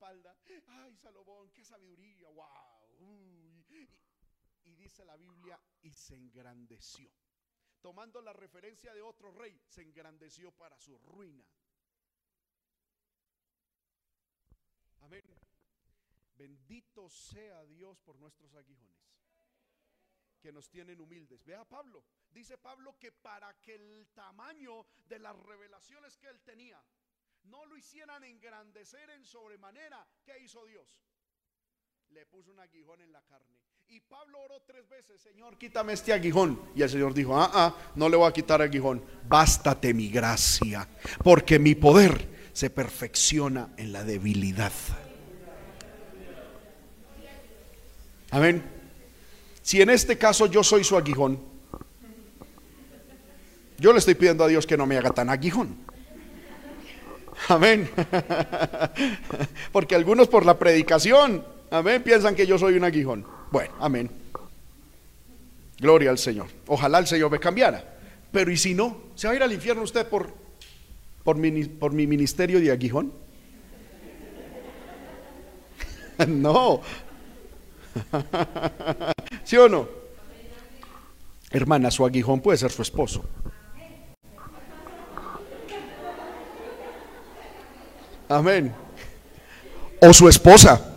[0.07, 0.35] espalda.
[0.67, 2.47] Ay, Salomón, qué sabiduría, wow.
[4.63, 7.09] Y, dice la Biblia, y se engrandeció.
[7.81, 11.43] Tomando la referencia de otro rey, se engrandeció para su ruina.
[15.01, 15.23] Amén.
[16.35, 18.95] Bendito sea Dios por nuestros aguijones
[20.39, 21.43] que nos tienen humildes.
[21.43, 26.79] Vea Pablo, dice Pablo que para que el tamaño de las revelaciones que él tenía
[27.45, 31.01] no lo hicieran engrandecer en sobremanera, ¿qué hizo Dios?
[32.09, 33.59] Le puso un aguijón en la carne.
[33.89, 36.59] Y Pablo oró tres veces, Señor, quítame este aguijón.
[36.75, 39.01] Y el Señor dijo, ah, ah, no le voy a quitar aguijón.
[39.27, 40.87] Bástate mi gracia,
[41.23, 44.73] porque mi poder se perfecciona en la debilidad.
[48.31, 48.61] Amén.
[49.61, 51.39] Si en este caso yo soy su aguijón,
[53.77, 55.77] yo le estoy pidiendo a Dios que no me haga tan aguijón.
[57.47, 57.89] Amén.
[59.71, 63.36] Porque algunos por la predicación, amén, piensan que yo soy un aguijón.
[63.51, 64.09] Bueno, amén.
[65.79, 66.47] Gloria al Señor.
[66.67, 67.97] Ojalá el Señor me cambiara.
[68.31, 68.97] Pero ¿y si no?
[69.15, 70.33] ¿Se va a ir al infierno usted por,
[71.23, 73.13] por, mi, por mi ministerio de aguijón?
[76.27, 76.81] no,
[79.43, 79.87] ¿Sí o no?
[81.51, 83.23] Hermana, su aguijón puede ser su esposo.
[88.29, 88.73] Amén.
[90.01, 90.96] O su esposa.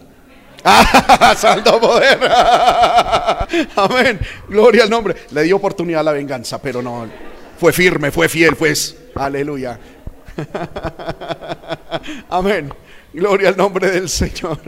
[0.65, 2.19] Ah, saldo poder.
[3.77, 4.21] Amén.
[4.49, 5.17] Gloria al nombre.
[5.31, 7.09] Le dio oportunidad a la venganza, pero no.
[7.59, 8.97] Fue firme, fue fiel, pues.
[9.15, 9.79] Aleluya.
[12.31, 12.73] Amén.
[13.13, 14.61] Gloria al nombre del Señor.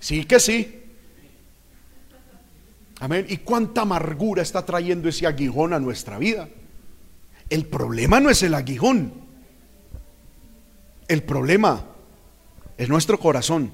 [0.00, 0.82] Sí que sí.
[3.00, 3.26] Amén.
[3.28, 6.48] ¿Y cuánta amargura está trayendo ese aguijón a nuestra vida?
[7.50, 9.12] El problema no es el aguijón.
[11.08, 11.91] El problema
[12.76, 13.70] es nuestro corazón.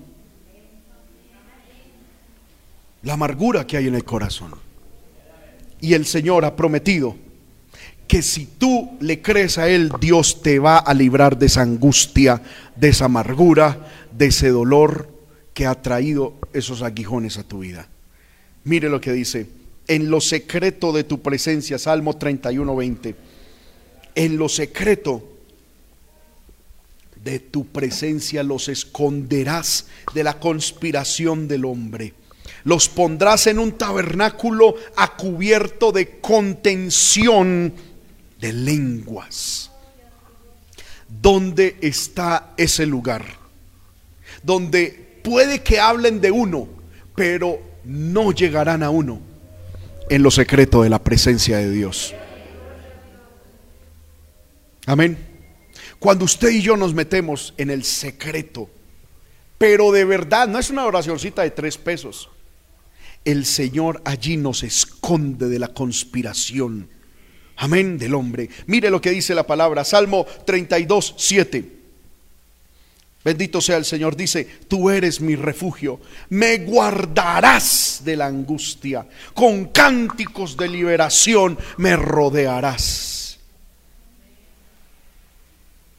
[3.03, 4.55] La amargura que hay en el corazón.
[5.80, 7.16] Y el Señor ha prometido
[8.09, 12.42] que si tú le crees a Él, Dios te va a librar de esa angustia,
[12.74, 15.09] de esa amargura, de ese dolor
[15.53, 17.88] que ha traído esos aguijones a tu vida.
[18.64, 19.46] Mire lo que dice,
[19.86, 23.14] en lo secreto de tu presencia, Salmo 31, 20,
[24.14, 25.38] en lo secreto
[27.29, 32.14] de tu presencia los esconderás de la conspiración del hombre.
[32.64, 37.74] Los pondrás en un tabernáculo a cubierto de contención
[38.41, 39.70] de lenguas.
[41.09, 43.24] ¿Dónde está ese lugar?
[44.43, 46.68] Donde puede que hablen de uno,
[47.14, 49.20] pero no llegarán a uno
[50.09, 52.14] en lo secreto de la presencia de Dios.
[54.87, 55.28] Amén.
[55.99, 58.70] Cuando usted y yo nos metemos en el secreto,
[59.57, 62.30] pero de verdad, no es una oracióncita de tres pesos.
[63.24, 66.88] El Señor allí nos esconde de la conspiración
[67.59, 68.49] Amén del hombre.
[68.66, 71.76] Mire lo que dice la palabra, Salmo 32, 7.
[73.24, 79.66] Bendito sea el Señor, dice, tú eres mi refugio, me guardarás de la angustia, con
[79.66, 83.18] cánticos de liberación me rodearás.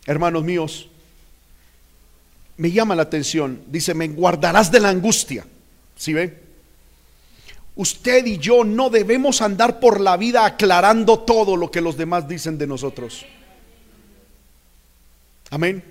[0.10, 0.90] Hermanos míos,
[2.58, 5.46] me llama la atención, dice, me guardarás de la angustia.
[5.96, 6.50] ¿Sí ven?
[7.76, 12.28] usted y yo no debemos andar por la vida aclarando todo lo que los demás
[12.28, 13.26] dicen de nosotros.
[15.52, 15.82] Amén.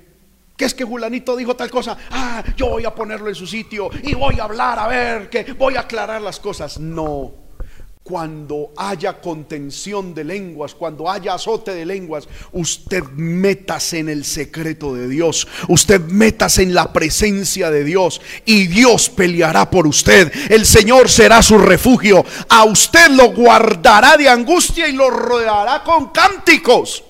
[0.54, 1.96] ¿Qué es que Julanito dijo tal cosa?
[2.10, 5.44] Ah, yo voy a ponerlo en su sitio y voy a hablar, a ver, que
[5.54, 6.78] voy a aclarar las cosas.
[6.78, 7.47] No
[8.08, 14.94] cuando haya contención de lenguas, cuando haya azote de lenguas, usted métase en el secreto
[14.94, 20.32] de Dios, usted métase en la presencia de Dios y Dios peleará por usted.
[20.50, 26.08] El Señor será su refugio, a usted lo guardará de angustia y lo rodeará con
[26.08, 27.04] cánticos.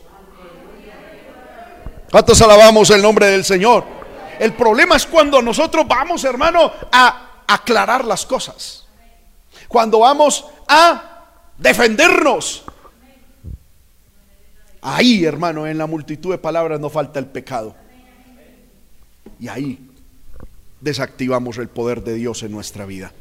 [2.10, 3.84] ¿Cuántos alabamos el nombre del Señor?
[4.40, 8.77] El problema es cuando nosotros vamos, hermano, a aclarar las cosas.
[9.68, 11.08] Cuando vamos a
[11.58, 12.64] defendernos.
[14.80, 17.74] Ahí, hermano, en la multitud de palabras no falta el pecado.
[19.38, 19.78] Y ahí
[20.80, 23.12] desactivamos el poder de Dios en nuestra vida.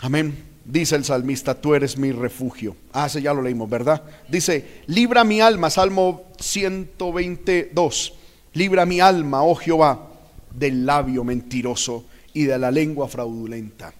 [0.00, 0.54] Amén.
[0.64, 2.74] Dice el salmista, tú eres mi refugio.
[2.92, 4.02] Ah, ya lo leímos, ¿verdad?
[4.28, 8.14] Dice, libra mi alma, Salmo 122.
[8.54, 10.08] Libra mi alma, oh Jehová,
[10.50, 13.92] del labio mentiroso y de la lengua fraudulenta.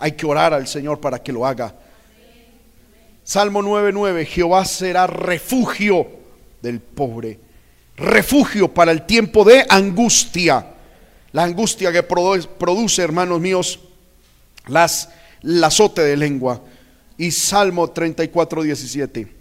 [0.00, 1.74] Hay que orar al Señor para que lo haga.
[3.22, 6.06] Salmo 9:9, Jehová será refugio
[6.62, 7.38] del pobre,
[7.96, 10.66] refugio para el tiempo de angustia.
[11.32, 13.78] La angustia que produce, hermanos míos,
[14.66, 15.10] las,
[15.62, 16.60] azote de lengua.
[17.16, 19.36] Y Salmo 34, 17.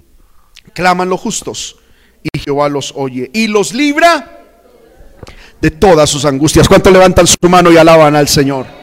[0.73, 1.77] Claman los justos
[2.21, 4.45] y Jehová los oye y los libra
[5.61, 6.67] de todas sus angustias.
[6.67, 8.78] ¿Cuánto levantan su mano y alaban al Señor?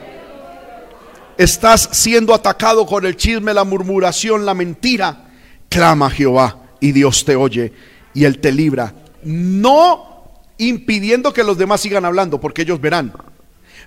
[1.38, 5.30] Estás siendo atacado con el chisme, la murmuración, la mentira.
[5.68, 7.72] Clama a Jehová y Dios te oye
[8.14, 8.94] y Él te libra.
[9.22, 10.16] No
[10.58, 13.12] impidiendo que los demás sigan hablando, porque ellos verán.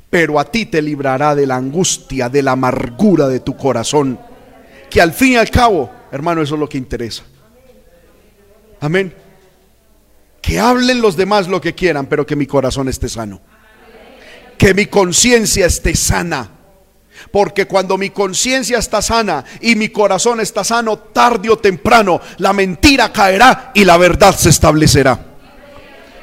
[0.09, 4.19] Pero a ti te librará de la angustia, de la amargura de tu corazón.
[4.89, 7.23] Que al fin y al cabo, hermano, eso es lo que interesa.
[8.79, 9.13] Amén.
[10.41, 13.41] Que hablen los demás lo que quieran, pero que mi corazón esté sano.
[14.57, 16.58] Que mi conciencia esté sana.
[17.31, 22.53] Porque cuando mi conciencia está sana y mi corazón está sano, tarde o temprano, la
[22.53, 25.29] mentira caerá y la verdad se establecerá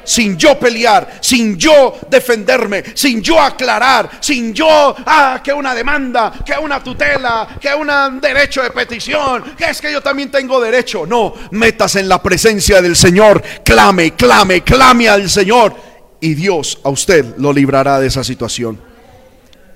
[0.07, 6.33] sin yo pelear, sin yo defenderme, sin yo aclarar, sin yo, ah, que una demanda,
[6.45, 11.05] que una tutela, que un derecho de petición, que es que yo también tengo derecho.
[11.05, 15.75] No, metas en la presencia del Señor, clame, clame, clame al Señor
[16.21, 18.79] y Dios a usted lo librará de esa situación,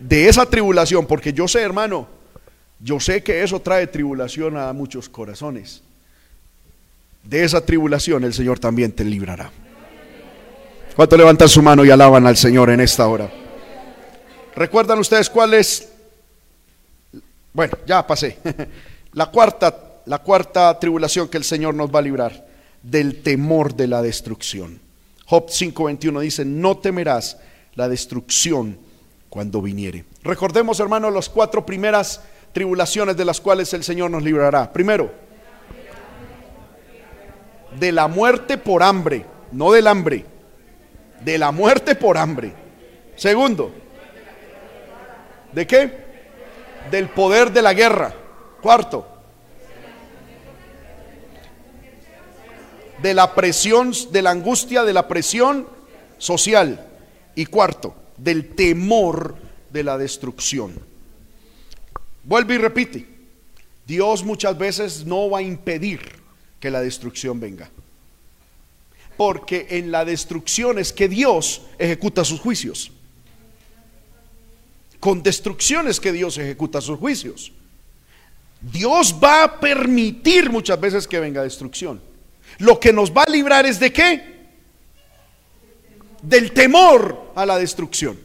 [0.02, 2.08] de esa tribulación, porque yo sé, hermano,
[2.80, 5.84] yo sé que eso trae tribulación a muchos corazones.
[7.24, 9.52] De esa tribulación el Señor también te librará.
[10.96, 13.32] ¿Cuánto levantan su mano y alaban al Señor en esta hora?
[14.56, 15.88] ¿Recuerdan ustedes cuál es?
[17.54, 18.38] Bueno, ya pasé.
[19.14, 22.48] La cuarta, la cuarta tribulación que el Señor nos va a librar
[22.82, 24.80] del temor de la destrucción.
[25.26, 27.38] Job 5:21 dice, no temerás
[27.76, 28.78] la destrucción
[29.32, 30.06] cuando viniere.
[30.22, 32.22] Recordemos, hermanos, las cuatro primeras
[32.54, 34.72] tribulaciones de las cuales el Señor nos librará.
[34.72, 35.12] Primero,
[37.80, 40.26] de la muerte por hambre, no del hambre
[41.24, 42.54] de la muerte por hambre.
[43.16, 43.72] Segundo,
[45.52, 46.02] ¿de qué?
[46.90, 48.14] Del poder de la guerra.
[48.62, 49.08] Cuarto,
[53.02, 55.68] de la presión, de la angustia, de la presión
[56.18, 56.88] social.
[57.34, 59.36] Y cuarto, del temor
[59.72, 60.74] de la destrucción.
[62.24, 63.08] Vuelve y repite.
[63.88, 66.00] Dios muchas veces no va a impedir
[66.60, 67.70] que la destrucción venga
[69.22, 72.92] porque en la destrucción es que Dios ejecuta sus juicios.
[75.00, 77.52] Con destrucción es que Dios ejecuta sus juicios.
[78.62, 82.02] Dios va a permitir muchas veces que venga destrucción.
[82.58, 84.31] Lo que nos va a librar es de qué?
[86.22, 88.18] Del temor a la destrucción.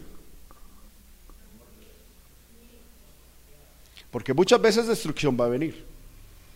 [4.11, 5.85] Porque muchas veces destrucción va a venir.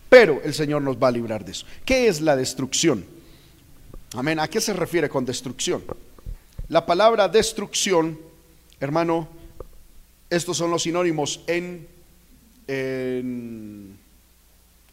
[0.09, 1.65] Pero el Señor nos va a librar de eso.
[1.85, 3.05] ¿Qué es la destrucción?
[4.13, 4.39] Amén.
[4.39, 5.83] ¿A qué se refiere con destrucción?
[6.67, 8.19] La palabra destrucción,
[8.79, 9.27] hermano,
[10.29, 11.87] estos son los sinónimos en,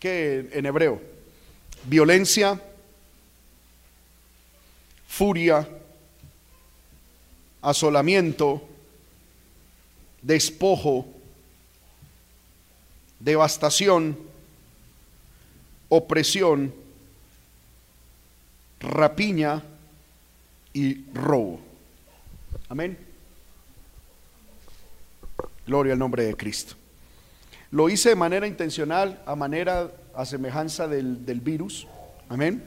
[0.01, 0.49] ¿qué?
[0.53, 1.01] en hebreo.
[1.84, 2.61] Violencia,
[5.07, 5.68] furia,
[7.62, 8.62] asolamiento,
[10.22, 11.06] despojo,
[13.20, 14.18] devastación,
[15.88, 16.74] opresión,
[18.80, 19.62] rapiña
[20.72, 21.61] y robo.
[22.68, 22.98] Amén.
[25.66, 26.74] Gloria al nombre de Cristo.
[27.70, 31.86] Lo hice de manera intencional, a manera, a semejanza del, del virus.
[32.28, 32.62] Amén.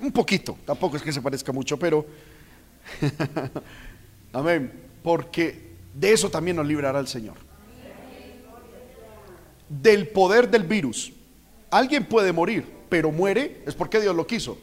[0.00, 2.27] Un poquito, tampoco es que se parezca mucho, pero...
[4.32, 4.72] Amén.
[5.02, 7.36] Porque de eso también nos librará el Señor.
[9.68, 11.12] Del poder del virus.
[11.70, 14.58] Alguien puede morir, pero muere es porque Dios lo quiso,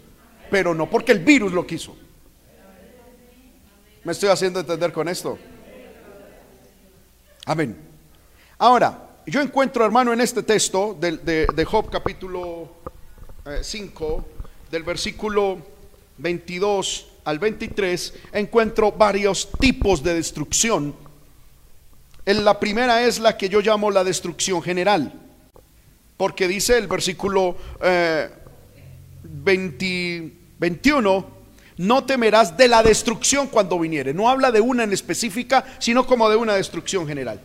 [0.49, 1.95] pero no porque el virus lo quiso.
[4.03, 5.37] ¿Me estoy haciendo entender con esto?
[7.45, 7.75] Amén.
[8.57, 12.69] Ahora, yo encuentro, hermano, en este texto de, Job capítulo
[13.61, 15.57] 5, eh, del versículo
[16.17, 20.95] 22 al 23, encuentro varios tipos de destrucción.
[22.25, 25.13] La primera es la que yo llamo la destrucción general.
[26.17, 27.57] Porque dice el versículo
[29.23, 31.23] 21, eh,
[31.77, 34.13] no temerás de la destrucción cuando viniere.
[34.13, 37.41] No habla de una en específica, sino como de una destrucción general.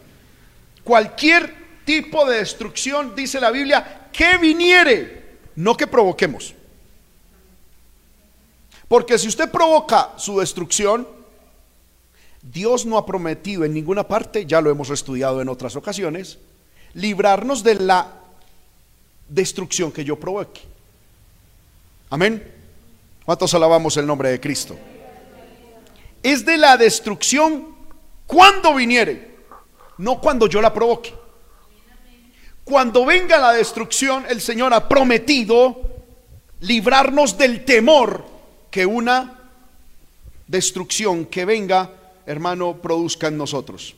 [0.85, 1.55] Cualquier
[1.85, 6.55] tipo de destrucción, dice la Biblia, que viniere, no que provoquemos.
[8.91, 11.07] Porque si usted provoca su destrucción,
[12.43, 16.41] Dios no ha prometido en ninguna parte, ya lo hemos estudiado en otras ocasiones,
[16.95, 18.13] librarnos de la
[19.29, 20.63] destrucción que yo provoque.
[22.11, 22.53] Amén.
[23.25, 24.77] ¿Cuántos alabamos el nombre de Cristo?
[26.23, 27.75] es de la destrucción
[28.27, 29.37] cuando viniere,
[29.99, 31.15] no cuando yo la provoque.
[32.65, 35.81] Cuando venga la destrucción, el Señor ha prometido
[36.61, 38.30] librarnos del temor
[38.71, 39.41] que una
[40.47, 41.91] destrucción que venga,
[42.27, 43.95] hermano, produzca en nosotros.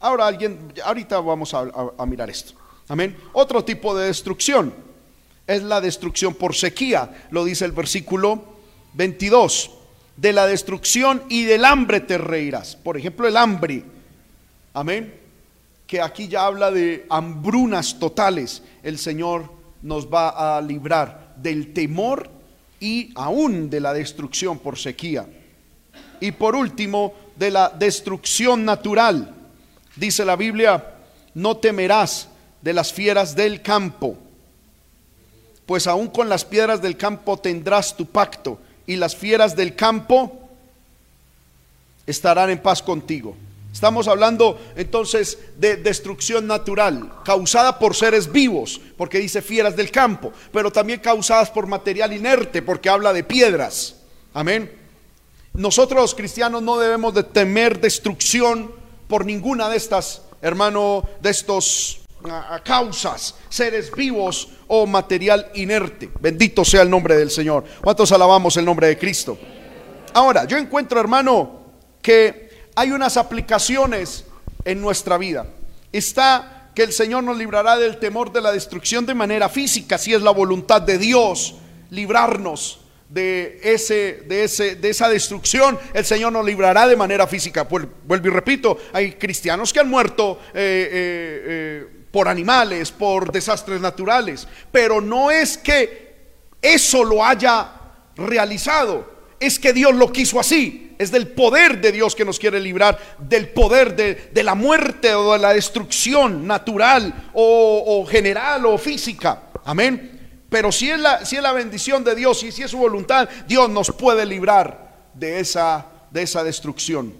[0.00, 1.66] Ahora alguien, ahorita vamos a,
[2.06, 2.54] mirar esto.
[2.88, 3.16] Amén.
[3.32, 4.72] Otro tipo de destrucción
[5.46, 8.44] es la destrucción por sequía, lo dice el versículo
[8.94, 9.70] 22.
[10.16, 12.74] De la destrucción y del hambre te reirás.
[12.76, 13.84] Por ejemplo, el hambre.
[14.72, 15.14] Amén.
[15.86, 18.62] Que aquí ya habla de hambrunas totales.
[18.82, 19.52] El Señor
[19.82, 22.30] nos va a librar del temor
[22.80, 25.26] y aún de la destrucción por sequía.
[26.20, 29.34] Y por último, de la destrucción natural.
[29.94, 30.94] Dice la Biblia,
[31.34, 32.28] no temerás
[32.62, 34.16] de las fieras del campo,
[35.66, 40.48] pues aún con las piedras del campo tendrás tu pacto, y las fieras del campo
[42.06, 43.36] estarán en paz contigo.
[43.76, 50.32] Estamos hablando entonces de destrucción natural, causada por seres vivos, porque dice fieras del campo,
[50.50, 53.96] pero también causadas por material inerte, porque habla de piedras.
[54.32, 54.72] Amén.
[55.52, 58.72] Nosotros los cristianos no debemos de temer destrucción
[59.08, 62.00] por ninguna de estas, hermano, de estos
[62.64, 66.08] causas, seres vivos o material inerte.
[66.18, 67.64] Bendito sea el nombre del Señor.
[67.82, 69.36] ¿Cuántos alabamos el nombre de Cristo?
[70.14, 71.60] Ahora, yo encuentro, hermano,
[72.00, 72.45] que
[72.76, 74.24] hay unas aplicaciones
[74.64, 75.46] en nuestra vida.
[75.92, 80.12] Está que el Señor nos librará del temor de la destrucción de manera física, si
[80.12, 81.54] es la voluntad de Dios,
[81.88, 87.62] librarnos de, ese, de, ese, de esa destrucción, el Señor nos librará de manera física.
[87.62, 93.80] Vuelvo y repito, hay cristianos que han muerto eh, eh, eh, por animales, por desastres
[93.80, 96.16] naturales, pero no es que
[96.60, 97.72] eso lo haya
[98.16, 100.94] realizado, es que Dios lo quiso así.
[100.98, 105.34] Es del poder de Dios que nos quiere librar del poder de, la muerte o
[105.34, 109.42] de la destrucción natural o, o general o física.
[109.64, 110.16] Amén.
[110.48, 113.28] Pero si es, la, si es la bendición de Dios y si es su voluntad,
[113.46, 117.12] Dios nos puede librar de esa, de esa destrucción.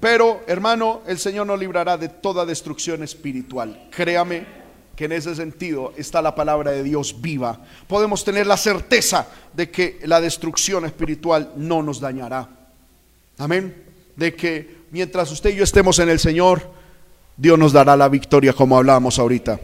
[0.00, 3.88] Pero, hermano, el Señor nos librará de toda destrucción espiritual.
[3.90, 4.65] Créame
[4.96, 7.60] que en ese sentido está la palabra de Dios viva.
[7.86, 12.48] Podemos tener la certeza de que la destrucción espiritual no nos dañará.
[13.38, 13.84] Amén.
[14.16, 16.62] De que mientras usted y yo estemos en el Señor,
[17.36, 19.60] Dios nos dará la victoria como hablábamos ahorita.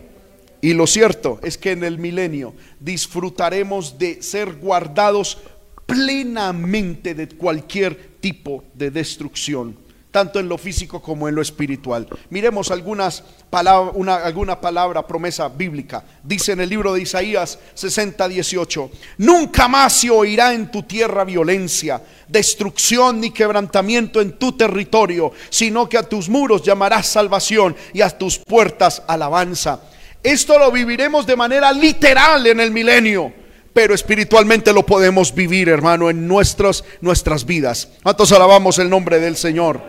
[0.60, 5.38] Y lo cierto es que en el milenio disfrutaremos de ser guardados
[5.86, 9.76] plenamente de cualquier tipo de destrucción
[10.12, 12.06] tanto en lo físico como en lo espiritual.
[12.28, 16.04] Miremos algunas palabras, una, alguna palabra, promesa bíblica.
[16.22, 21.24] Dice en el libro de Isaías 60, 18, nunca más se oirá en tu tierra
[21.24, 28.02] violencia, destrucción ni quebrantamiento en tu territorio, sino que a tus muros llamarás salvación y
[28.02, 29.80] a tus puertas alabanza.
[30.22, 33.42] Esto lo viviremos de manera literal en el milenio
[33.72, 37.88] pero espiritualmente lo podemos vivir, hermano, en nuestras, nuestras vidas.
[38.02, 39.80] ¿Cuántos alabamos el nombre del Señor?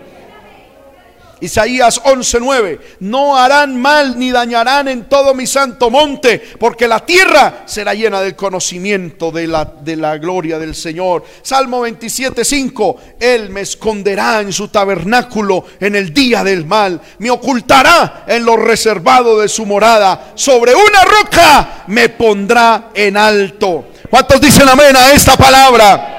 [1.44, 7.64] Isaías 11:9, no harán mal ni dañarán en todo mi santo monte, porque la tierra
[7.66, 11.26] será llena del conocimiento de la, de la gloria del Señor.
[11.42, 18.24] Salmo 27:5, Él me esconderá en su tabernáculo en el día del mal, me ocultará
[18.26, 23.90] en lo reservado de su morada, sobre una roca me pondrá en alto.
[24.10, 26.10] ¿Cuántos dicen amén a esta palabra?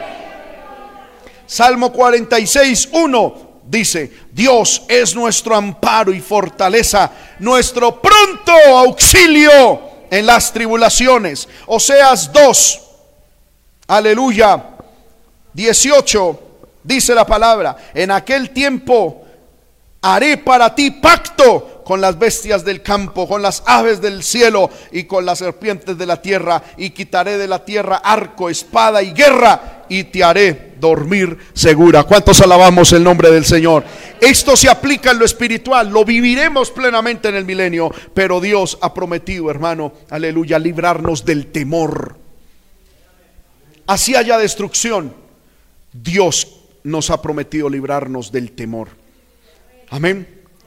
[1.46, 10.52] Salmo 46, 1 dice, Dios es nuestro amparo y fortaleza, nuestro pronto auxilio en las
[10.52, 11.48] tribulaciones.
[11.66, 12.80] Oseas 2,
[13.88, 14.64] aleluya,
[15.52, 16.40] 18,
[16.82, 19.24] dice la palabra, en aquel tiempo
[20.02, 25.04] haré para ti pacto con las bestias del campo, con las aves del cielo y
[25.04, 29.73] con las serpientes de la tierra, y quitaré de la tierra arco, espada y guerra,
[29.88, 32.04] y te haré dormir segura.
[32.04, 33.84] ¿Cuántos alabamos el nombre del Señor?
[34.20, 38.92] Esto se aplica en lo espiritual, lo viviremos plenamente en el milenio, pero Dios ha
[38.94, 42.16] prometido, hermano, aleluya, librarnos del temor.
[43.86, 45.14] Así haya destrucción,
[45.92, 48.88] Dios nos ha prometido librarnos del temor.
[49.90, 50.26] Amén.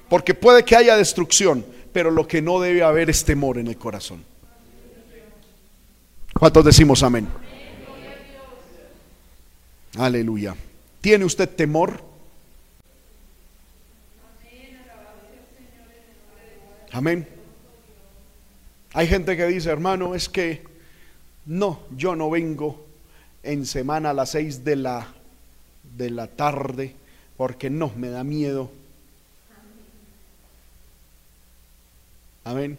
[0.10, 3.78] Porque puede que haya destrucción, pero lo que no debe haber es temor en el
[3.78, 4.24] corazón.
[6.34, 7.28] ¿Cuántos decimos amén?
[9.98, 10.56] Aleluya.
[11.02, 12.04] ¿Tiene usted temor?
[16.92, 17.28] Amén.
[18.94, 20.62] Hay gente que dice, hermano, es que
[21.48, 22.86] no, yo no vengo
[23.42, 25.08] en semana a las seis de la,
[25.96, 26.96] de la tarde
[27.36, 28.72] porque no, me da miedo.
[32.44, 32.78] Amén.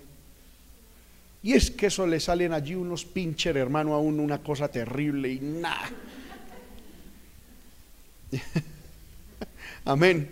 [1.43, 5.33] Y es que eso le salen allí unos pincher, hermano, a uno una cosa terrible
[5.33, 5.91] y nada.
[9.85, 10.31] Amén.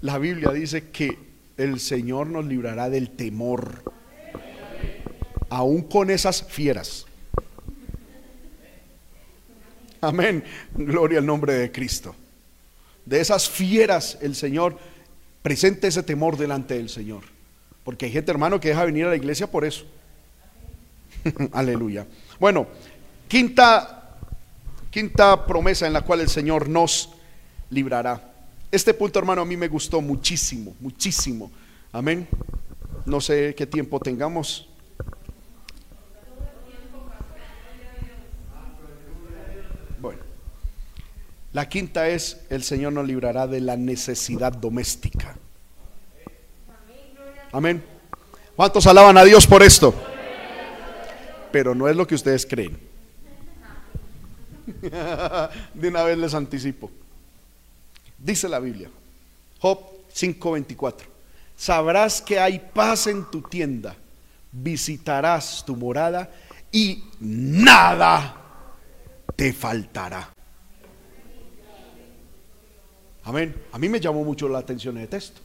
[0.00, 1.18] La Biblia dice que
[1.56, 3.82] el Señor nos librará del temor,
[5.48, 7.06] aún con esas fieras.
[10.00, 10.44] Amén.
[10.74, 12.14] Gloria al nombre de Cristo.
[13.04, 14.78] De esas fieras el Señor
[15.42, 17.22] presente ese temor delante del Señor.
[17.84, 19.86] Porque hay gente, hermano, que deja venir a la iglesia por eso.
[21.52, 22.06] Aleluya.
[22.38, 22.66] Bueno,
[23.28, 23.95] quinta,
[24.96, 27.10] quinta promesa en la cual el Señor nos
[27.68, 28.32] librará.
[28.72, 31.52] Este punto, hermano, a mí me gustó muchísimo, muchísimo.
[31.92, 32.26] Amén.
[33.04, 34.66] No sé qué tiempo tengamos.
[40.00, 40.22] Bueno,
[41.52, 45.36] la quinta es, el Señor nos librará de la necesidad doméstica.
[47.52, 47.84] Amén.
[48.56, 49.94] ¿Cuántos alaban a Dios por esto?
[51.52, 52.85] Pero no es lo que ustedes creen.
[55.74, 56.90] De una vez les anticipo.
[58.18, 58.90] Dice la Biblia,
[59.60, 59.78] Job
[60.12, 61.04] 5:24,
[61.56, 63.94] sabrás que hay paz en tu tienda,
[64.50, 66.30] visitarás tu morada
[66.72, 68.42] y nada
[69.36, 70.32] te faltará.
[73.24, 73.54] Amén.
[73.72, 75.40] A mí me llamó mucho la atención el texto.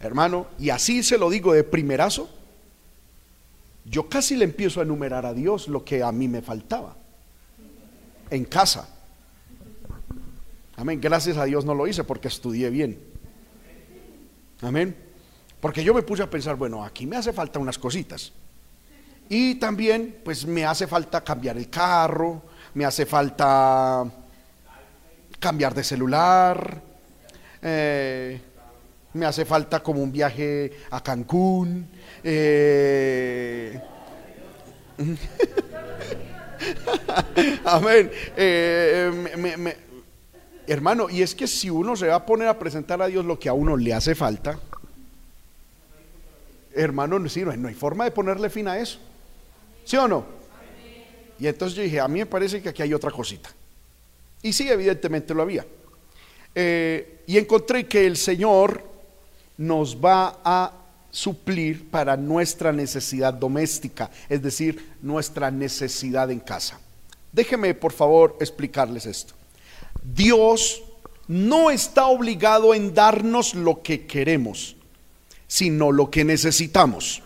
[0.00, 2.30] Hermano, y así se lo digo de primerazo,
[3.84, 6.96] yo casi le empiezo a enumerar a Dios lo que a mí me faltaba
[8.30, 8.88] en casa.
[10.76, 11.00] Amén.
[11.00, 12.98] Gracias a Dios no lo hice porque estudié bien.
[14.62, 14.96] Amén.
[15.60, 18.32] Porque yo me puse a pensar, bueno, aquí me hace falta unas cositas.
[19.28, 22.42] Y también, pues me hace falta cambiar el carro,
[22.74, 24.04] me hace falta
[25.38, 26.82] cambiar de celular,
[27.62, 28.40] eh,
[29.12, 31.88] me hace falta como un viaje a Cancún.
[32.24, 33.80] Eh,
[37.64, 38.10] Amén.
[38.36, 39.76] Eh,
[40.66, 43.38] hermano, y es que si uno se va a poner a presentar a Dios lo
[43.38, 44.58] que a uno le hace falta,
[46.74, 48.98] hermano, sí, no, hay forma de ponerle fin a eso.
[49.84, 50.24] ¿Sí o no?
[51.38, 53.50] Y entonces yo dije, a mí me parece que aquí hay otra cosita.
[54.42, 55.66] Y sí, evidentemente lo había.
[56.54, 58.84] Eh, y encontré que el Señor
[59.56, 60.79] nos va a
[61.10, 66.80] suplir para nuestra necesidad doméstica, es decir, nuestra necesidad en casa.
[67.32, 69.34] Déjeme, por favor, explicarles esto.
[70.02, 70.82] Dios
[71.28, 74.76] no está obligado en darnos lo que queremos,
[75.46, 77.22] sino lo que necesitamos.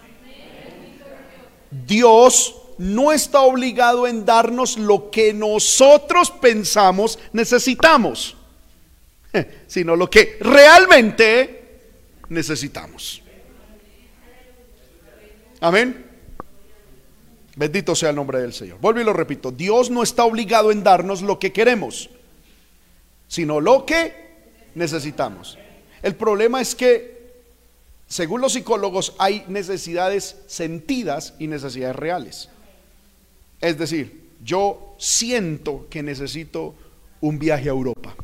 [1.86, 8.36] Dios no está obligado en darnos lo que nosotros pensamos necesitamos,
[9.66, 11.80] sino lo que realmente
[12.28, 13.23] necesitamos.
[15.64, 16.04] Amén.
[17.56, 18.78] Bendito sea el nombre del Señor.
[18.80, 19.50] Vuelvo y lo repito.
[19.50, 22.10] Dios no está obligado en darnos lo que queremos,
[23.28, 24.12] sino lo que
[24.74, 25.56] necesitamos.
[26.02, 27.32] El problema es que,
[28.06, 32.50] según los psicólogos, hay necesidades sentidas y necesidades reales.
[33.62, 36.74] Es decir, yo siento que necesito
[37.22, 38.14] un viaje a Europa.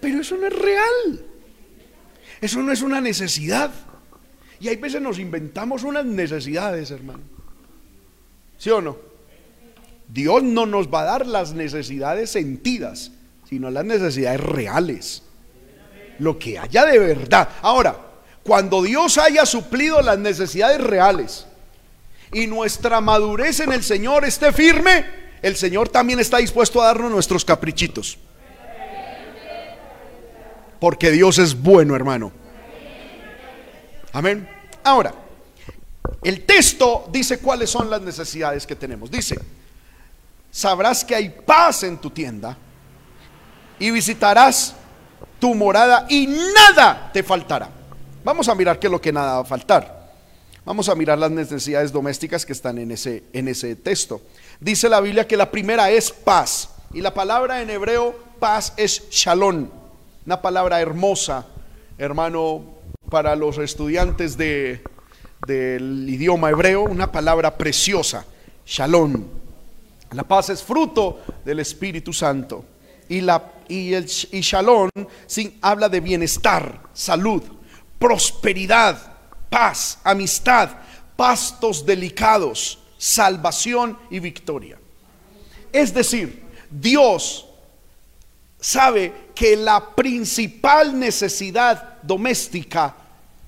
[0.00, 1.33] Pero eso no es real.
[2.44, 3.70] Eso no es una necesidad.
[4.60, 7.22] Y hay veces nos inventamos unas necesidades, hermano.
[8.58, 8.98] ¿Sí o no?
[10.08, 13.12] Dios no nos va a dar las necesidades sentidas,
[13.48, 15.22] sino las necesidades reales.
[16.18, 17.48] Lo que haya de verdad.
[17.62, 17.96] Ahora,
[18.42, 21.46] cuando Dios haya suplido las necesidades reales
[22.30, 25.06] y nuestra madurez en el Señor esté firme,
[25.40, 28.18] el Señor también está dispuesto a darnos nuestros caprichitos.
[30.80, 32.32] Porque Dios es bueno, hermano.
[34.12, 34.48] Amén.
[34.84, 35.14] Ahora,
[36.22, 39.10] el texto dice cuáles son las necesidades que tenemos.
[39.10, 39.38] Dice,
[40.50, 42.56] sabrás que hay paz en tu tienda
[43.78, 44.74] y visitarás
[45.40, 47.68] tu morada y nada te faltará.
[48.22, 50.12] Vamos a mirar qué es lo que nada va a faltar.
[50.64, 54.22] Vamos a mirar las necesidades domésticas que están en ese, en ese texto.
[54.60, 56.70] Dice la Biblia que la primera es paz.
[56.94, 59.68] Y la palabra en hebreo paz es shalom
[60.26, 61.46] una palabra hermosa,
[61.98, 62.64] hermano,
[63.10, 64.82] para los estudiantes de,
[65.46, 68.24] del idioma hebreo, una palabra preciosa,
[68.64, 69.24] shalom.
[70.12, 72.64] La paz es fruto del Espíritu Santo.
[73.08, 74.88] Y, la, y, el, y shalom
[75.60, 77.42] habla de bienestar, salud,
[77.98, 78.96] prosperidad,
[79.50, 80.70] paz, amistad,
[81.16, 84.78] pastos delicados, salvación y victoria.
[85.70, 87.46] Es decir, Dios
[88.64, 92.96] sabe que la principal necesidad doméstica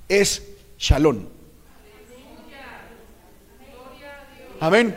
[0.06, 0.42] es
[0.78, 1.24] shalom.
[4.60, 4.94] Amén.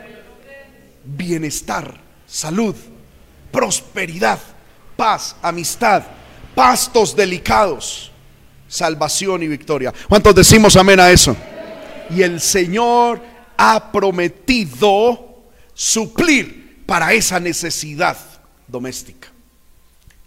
[1.04, 2.74] Bienestar, salud,
[3.50, 4.38] prosperidad,
[4.94, 6.02] paz, amistad,
[6.54, 8.12] pastos delicados,
[8.68, 9.92] salvación y victoria.
[10.06, 11.34] ¿Cuántos decimos amén a eso?
[12.10, 13.22] Y el Señor
[13.56, 18.18] ha prometido suplir para esa necesidad
[18.68, 19.30] doméstica.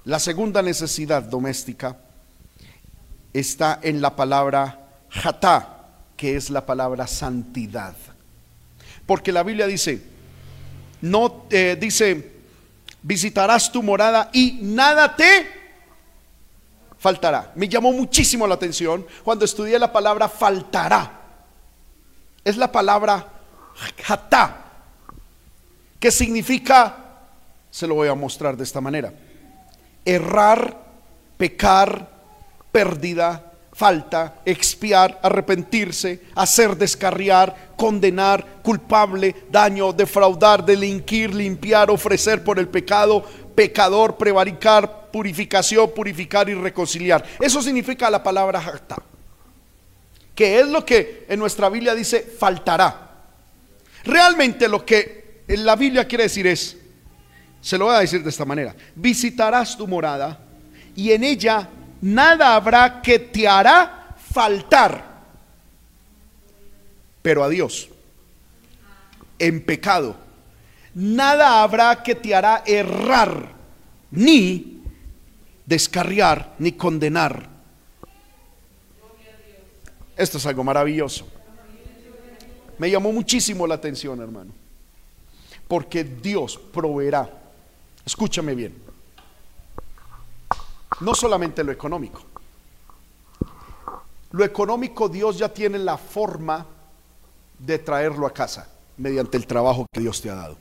[0.05, 1.97] La segunda necesidad doméstica
[3.31, 7.95] está en la palabra jatá, que es la palabra santidad.
[9.05, 10.01] Porque la Biblia dice,
[11.01, 12.31] no eh, dice,
[13.01, 15.47] visitarás tu morada y nada te
[16.99, 17.51] faltará.
[17.55, 21.21] Me llamó muchísimo la atención cuando estudié la palabra faltará.
[22.43, 23.25] Es la palabra
[24.03, 24.65] jatá,
[25.97, 26.97] que significa,
[27.71, 29.13] se lo voy a mostrar de esta manera,
[30.05, 30.77] errar,
[31.37, 32.09] pecar,
[32.71, 42.67] pérdida, falta, expiar, arrepentirse, hacer descarriar, condenar, culpable, daño, defraudar, delinquir, limpiar, ofrecer por el
[42.67, 43.23] pecado,
[43.55, 47.23] pecador, prevaricar, purificación, purificar y reconciliar.
[47.39, 48.97] Eso significa la palabra jacta,
[50.35, 53.11] que es lo que en nuestra Biblia dice faltará.
[54.03, 56.77] Realmente lo que en la Biblia quiere decir es,
[57.63, 60.37] se lo voy a decir de esta manera, visitarás tu morada
[60.97, 61.69] y en ella
[62.01, 65.23] nada habrá que te hará faltar.
[67.21, 67.87] Pero a Dios,
[69.39, 70.17] en pecado,
[70.93, 73.53] nada habrá que te hará errar,
[74.11, 74.83] ni
[75.65, 77.47] descarriar, ni condenar.
[80.17, 81.25] Esto es algo maravilloso.
[82.77, 84.51] Me llamó muchísimo la atención, hermano.
[85.65, 87.42] Porque Dios proveerá.
[88.05, 88.93] Escúchame bien
[91.03, 92.21] no solamente lo económico.
[94.31, 96.65] Lo económico Dios ya tiene la forma
[97.59, 98.67] de traerlo a casa
[98.97, 100.57] mediante el trabajo que Dios te ha dado.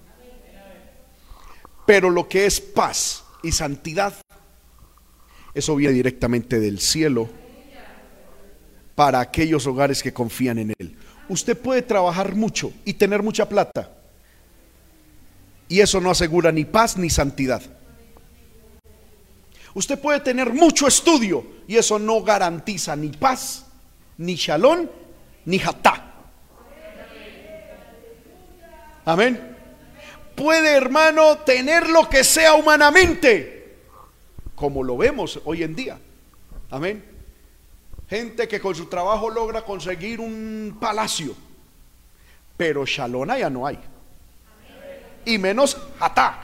[1.86, 4.14] Pero lo que es paz y santidad,
[5.54, 7.28] eso viene directamente del cielo
[8.94, 10.96] para aquellos hogares que confían en Él.
[11.28, 13.90] Usted puede trabajar mucho y tener mucha plata.
[15.72, 17.62] Y eso no asegura ni paz ni santidad.
[19.72, 23.64] Usted puede tener mucho estudio y eso no garantiza ni paz,
[24.18, 24.86] ni shalom,
[25.46, 26.12] ni jatá.
[29.06, 29.56] Amén.
[30.34, 33.78] Puede, hermano, tener lo que sea humanamente,
[34.54, 35.98] como lo vemos hoy en día.
[36.68, 37.02] Amén.
[38.10, 41.34] Gente que con su trabajo logra conseguir un palacio,
[42.58, 43.91] pero shalom ya no hay.
[45.24, 46.38] Y menos jatá.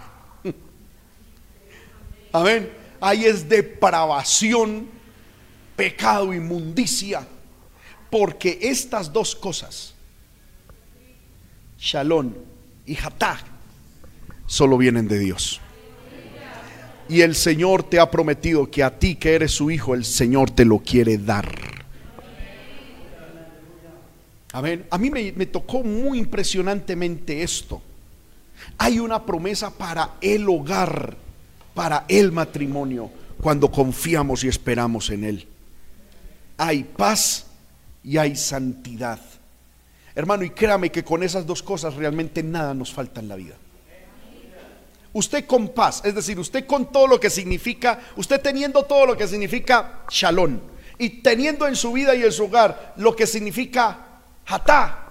[2.32, 4.88] Amén ahí es depravación,
[5.76, 7.26] pecado, inmundicia,
[8.10, 9.94] porque estas dos cosas,
[11.78, 12.32] Shalom
[12.86, 13.38] y Hatá,
[14.46, 15.60] solo vienen de Dios.
[17.08, 20.50] Y el Señor te ha prometido que a ti que eres su hijo, el Señor
[20.50, 21.48] te lo quiere dar.
[24.52, 24.86] Amén.
[24.90, 27.82] A mí me tocó muy impresionantemente esto.
[28.76, 31.16] Hay una promesa para el hogar
[31.78, 33.08] para el matrimonio
[33.40, 35.46] cuando confiamos y esperamos en Él.
[36.56, 37.46] Hay paz
[38.02, 39.20] y hay santidad.
[40.12, 43.54] Hermano, y créame que con esas dos cosas realmente nada nos falta en la vida.
[45.12, 49.16] Usted con paz, es decir, usted con todo lo que significa, usted teniendo todo lo
[49.16, 50.58] que significa shalom
[50.98, 55.07] y teniendo en su vida y en su hogar lo que significa hatá.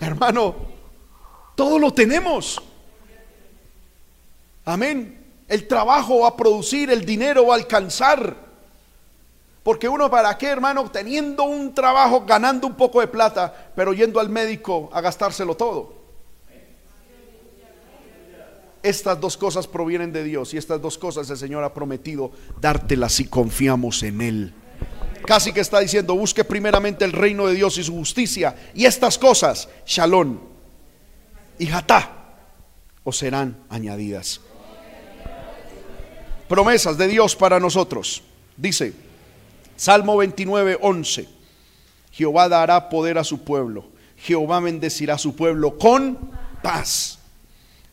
[0.00, 0.54] Hermano,
[1.54, 2.62] todo lo tenemos.
[4.64, 5.18] Amén.
[5.48, 8.36] El trabajo va a producir, el dinero va a alcanzar.
[9.62, 14.20] Porque uno para qué, hermano, teniendo un trabajo, ganando un poco de plata, pero yendo
[14.20, 15.94] al médico a gastárselo todo.
[18.82, 22.30] Estas dos cosas provienen de Dios y estas dos cosas el Señor ha prometido
[22.60, 24.54] dártelas si confiamos en Él.
[25.28, 28.56] Casi que está diciendo, busque primeramente el reino de Dios y su justicia.
[28.72, 30.38] Y estas cosas, shalom,
[31.58, 32.10] y jatá
[33.04, 34.40] o serán añadidas.
[36.48, 38.22] Promesas de Dios para nosotros.
[38.56, 38.94] Dice
[39.76, 41.28] Salmo 29, 11.
[42.10, 43.84] Jehová dará poder a su pueblo.
[44.16, 46.30] Jehová bendecirá a su pueblo con
[46.62, 47.18] paz.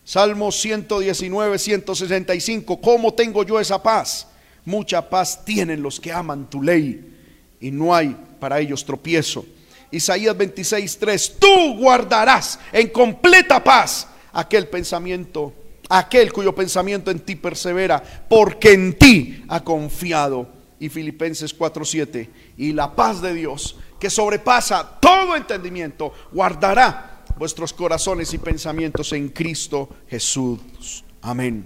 [0.05, 2.79] Salmo 119, 165.
[2.79, 4.25] ¿Cómo tengo yo esa paz?
[4.63, 7.11] Mucha paz tienen los que aman tu ley
[7.59, 9.45] y no hay para ellos tropiezo.
[9.91, 15.53] Isaías 26, 3, tú guardarás en completa paz aquel pensamiento,
[15.89, 20.53] aquel cuyo pensamiento en ti persevera, porque en ti ha confiado.
[20.77, 27.71] Y Filipenses 4, 7, y la paz de Dios, que sobrepasa todo entendimiento, guardará vuestros
[27.71, 31.03] corazones y pensamientos en Cristo Jesús.
[31.21, 31.65] Amén.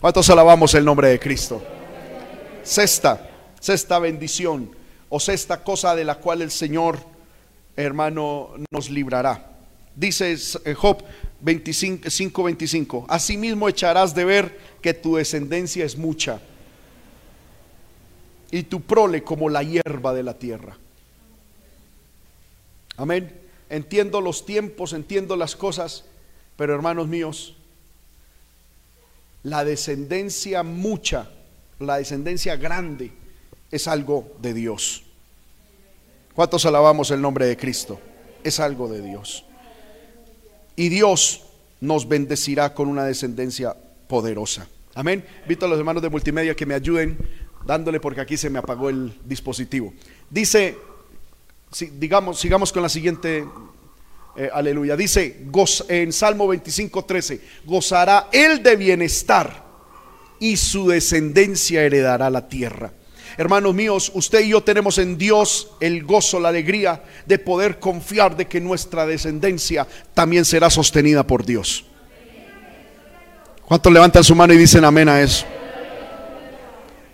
[0.00, 1.60] ¿Cuántos alabamos el nombre de Cristo?
[2.62, 3.29] Sexta,
[3.60, 4.70] sexta bendición
[5.08, 6.98] o sexta cosa de la cual el Señor,
[7.76, 9.46] hermano, nos librará.
[9.94, 11.02] Dice eh, Job
[11.40, 16.40] 25, 25, asimismo echarás de ver que tu descendencia es mucha
[18.50, 20.76] y tu prole como la hierba de la tierra.
[22.96, 23.32] Amén.
[23.68, 26.04] Entiendo los tiempos, entiendo las cosas,
[26.56, 27.56] pero hermanos míos,
[29.42, 31.30] la descendencia mucha,
[31.78, 33.12] la descendencia grande,
[33.70, 35.04] es algo de Dios.
[36.34, 38.00] ¿Cuántos alabamos el nombre de Cristo?
[38.42, 39.44] Es algo de Dios.
[40.76, 41.42] Y Dios
[41.80, 43.76] nos bendecirá con una descendencia
[44.08, 44.66] poderosa.
[44.94, 45.24] Amén.
[45.42, 47.18] Invito a los hermanos de multimedia que me ayuden
[47.66, 49.92] dándole porque aquí se me apagó el dispositivo.
[50.28, 50.76] Dice,
[51.98, 53.46] digamos, sigamos con la siguiente
[54.36, 54.96] eh, aleluya.
[54.96, 55.44] Dice
[55.88, 59.64] en Salmo 25, 13, gozará él de bienestar
[60.38, 62.92] y su descendencia heredará la tierra.
[63.40, 68.36] Hermanos míos, usted y yo tenemos en Dios el gozo, la alegría de poder confiar
[68.36, 71.86] de que nuestra descendencia también será sostenida por Dios.
[73.64, 75.46] ¿Cuántos levantan su mano y dicen amén a eso?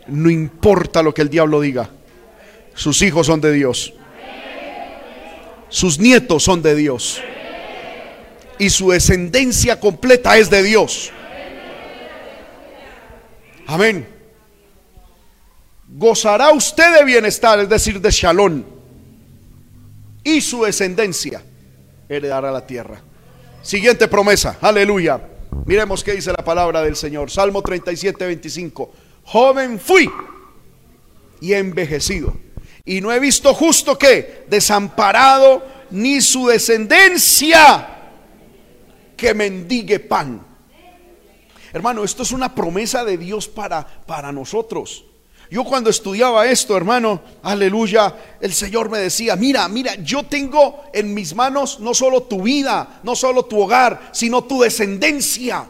[0.08, 1.90] No importa lo que el diablo diga,
[2.74, 3.94] sus hijos son de Dios.
[5.68, 7.22] Sus nietos son de Dios.
[8.58, 11.12] Y su descendencia completa es de Dios.
[13.68, 14.15] Amén.
[15.98, 18.62] Gozará usted de bienestar, es decir, de shalom.
[20.22, 21.42] Y su descendencia
[22.06, 23.00] heredará la tierra.
[23.62, 24.58] Siguiente promesa.
[24.60, 25.20] Aleluya.
[25.64, 27.30] Miremos qué dice la palabra del Señor.
[27.30, 28.92] Salmo 37, 25.
[29.24, 30.10] Joven fui
[31.40, 32.36] y envejecido
[32.84, 37.88] y no he visto justo que desamparado ni su descendencia
[39.16, 40.44] que mendigue pan.
[41.72, 45.04] Hermano, esto es una promesa de Dios para, para nosotros.
[45.50, 51.14] Yo cuando estudiaba esto, hermano, aleluya, el Señor me decía, mira, mira, yo tengo en
[51.14, 55.66] mis manos no solo tu vida, no solo tu hogar, sino tu descendencia.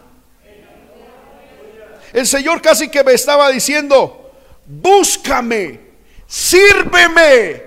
[2.12, 4.32] El Señor casi que me estaba diciendo,
[4.66, 5.86] búscame
[6.27, 7.62] sírveme,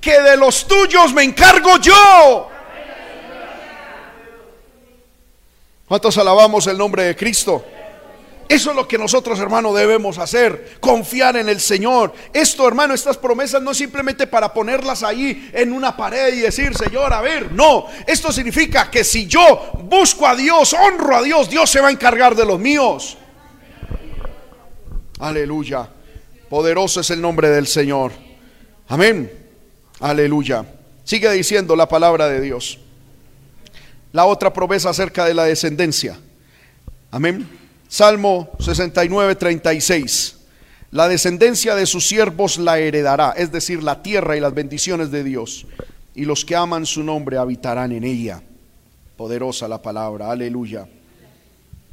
[0.00, 2.50] que de los tuyos me encargo yo.
[5.88, 7.64] ¿Cuántos alabamos el nombre de Cristo?
[8.48, 12.12] Eso es lo que nosotros, hermano, debemos hacer, confiar en el Señor.
[12.32, 16.76] Esto, hermano, estas promesas no es simplemente para ponerlas ahí en una pared y decir,
[16.76, 17.86] Señor, a ver, no.
[18.06, 21.90] Esto significa que si yo busco a Dios, honro a Dios, Dios se va a
[21.90, 23.18] encargar de los míos.
[25.18, 25.88] Aleluya.
[26.48, 28.12] Poderoso es el nombre del Señor.
[28.86, 29.32] Amén.
[29.98, 30.64] Aleluya.
[31.02, 32.78] Sigue diciendo la palabra de Dios.
[34.12, 36.18] La otra promesa acerca de la descendencia.
[37.10, 37.55] Amén.
[37.88, 40.36] Salmo 69, 36.
[40.90, 45.24] La descendencia de sus siervos la heredará, es decir, la tierra y las bendiciones de
[45.24, 45.66] Dios.
[46.14, 48.42] Y los que aman su nombre habitarán en ella.
[49.16, 50.30] Poderosa la palabra.
[50.30, 50.86] Aleluya.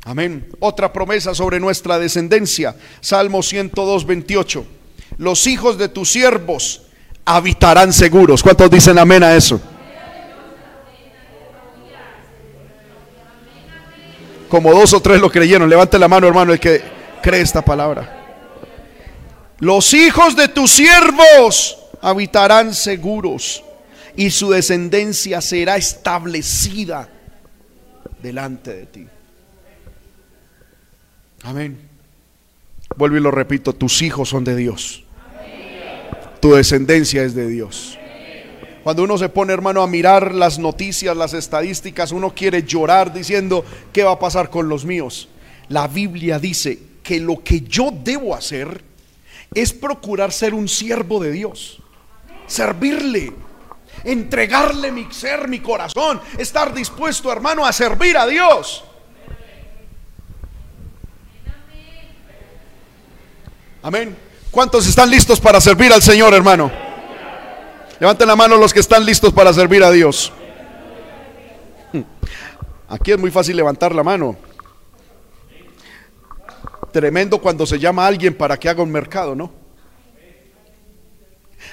[0.05, 0.47] Amén.
[0.59, 2.75] Otra promesa sobre nuestra descendencia.
[3.01, 4.65] Salmo 102, 28.
[5.17, 6.83] Los hijos de tus siervos
[7.25, 8.43] habitarán seguros.
[8.43, 9.59] ¿Cuántos dicen amén a eso?
[14.53, 15.67] Como dos o tres lo creyeron.
[15.67, 16.79] Levante la mano, hermano, el que
[17.23, 18.19] cree esta palabra.
[19.57, 23.63] Los hijos de tus siervos habitarán seguros
[24.15, 27.09] y su descendencia será establecida
[28.21, 29.07] delante de ti.
[31.41, 31.89] Amén.
[32.95, 35.03] Vuelvo y lo repito, tus hijos son de Dios.
[36.39, 37.97] Tu descendencia es de Dios.
[38.83, 43.63] Cuando uno se pone, hermano, a mirar las noticias, las estadísticas, uno quiere llorar diciendo,
[43.93, 45.29] ¿qué va a pasar con los míos?
[45.69, 48.83] La Biblia dice que lo que yo debo hacer
[49.53, 51.81] es procurar ser un siervo de Dios,
[52.45, 53.31] servirle,
[54.03, 58.83] entregarle mi ser, mi corazón, estar dispuesto, hermano, a servir a Dios.
[63.81, 64.17] Amén.
[64.51, 66.82] ¿Cuántos están listos para servir al Señor, hermano?
[68.03, 70.33] Levanten la mano los que están listos para servir a Dios.
[72.89, 74.35] Aquí es muy fácil levantar la mano.
[76.91, 79.53] Tremendo cuando se llama a alguien para que haga un mercado, ¿no?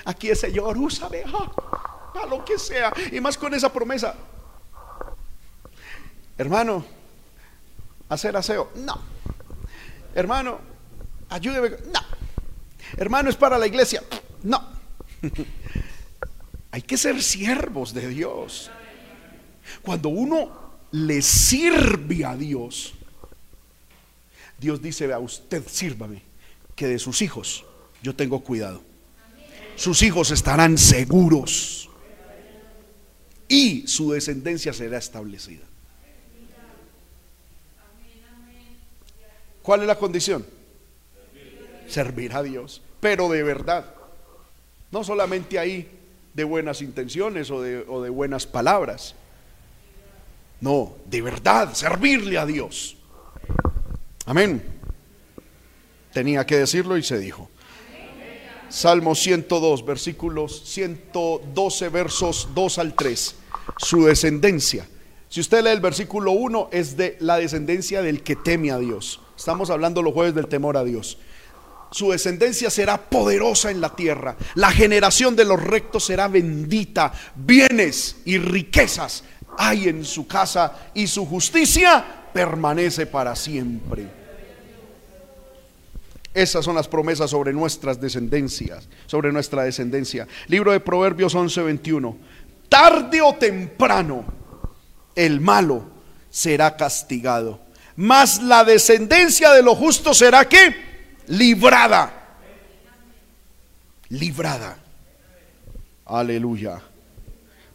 [0.04, 1.24] Aquí el Señor, úsame.
[1.24, 4.14] a lo que sea, y más con esa promesa.
[6.38, 6.84] Hermano,
[8.08, 9.00] hacer aseo, no.
[10.14, 10.60] Hermano,
[11.28, 12.00] ayúdeme, no.
[12.98, 14.04] Hermano, es para la iglesia,
[14.44, 14.64] no.
[16.72, 18.70] Hay que ser siervos de Dios.
[19.82, 22.94] Cuando uno le sirve a Dios,
[24.58, 26.22] Dios dice, a usted sírvame,
[26.76, 27.64] que de sus hijos
[28.02, 28.82] yo tengo cuidado.
[29.76, 31.88] Sus hijos estarán seguros
[33.48, 35.64] y su descendencia será establecida.
[39.62, 40.46] ¿Cuál es la condición?
[41.88, 43.94] Servir a Dios, pero de verdad.
[44.90, 45.99] No solamente ahí
[46.34, 49.14] de buenas intenciones o de, o de buenas palabras.
[50.60, 52.96] No, de verdad, servirle a Dios.
[54.26, 54.62] Amén.
[56.12, 57.48] Tenía que decirlo y se dijo.
[58.68, 63.34] Salmo 102, versículos 112, versos 2 al 3.
[63.78, 64.86] Su descendencia.
[65.28, 69.20] Si usted lee el versículo 1, es de la descendencia del que teme a Dios.
[69.36, 71.18] Estamos hablando los jueves del temor a Dios.
[71.90, 74.36] Su descendencia será poderosa en la tierra.
[74.54, 77.12] La generación de los rectos será bendita.
[77.34, 79.24] Bienes y riquezas
[79.56, 82.02] hay en su casa y su justicia
[82.32, 84.06] permanece para siempre.
[86.32, 90.28] Esas son las promesas sobre nuestras descendencias, sobre nuestra descendencia.
[90.46, 92.16] Libro de Proverbios 11:21.
[92.68, 94.24] Tarde o temprano
[95.14, 95.90] el malo
[96.30, 97.60] será castigado,
[97.96, 100.89] mas la descendencia de los justos será que
[101.30, 102.12] librada.
[104.08, 104.76] Librada.
[106.04, 106.82] Aleluya.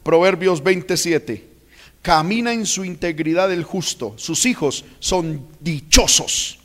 [0.04, 1.56] Proverbios 27.
[2.02, 4.14] Camina en su integridad el justo.
[4.18, 6.60] Sus hijos son dichosos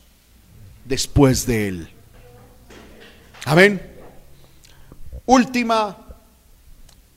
[0.84, 1.88] después de él.
[3.44, 3.80] Amén.
[5.24, 5.96] Última,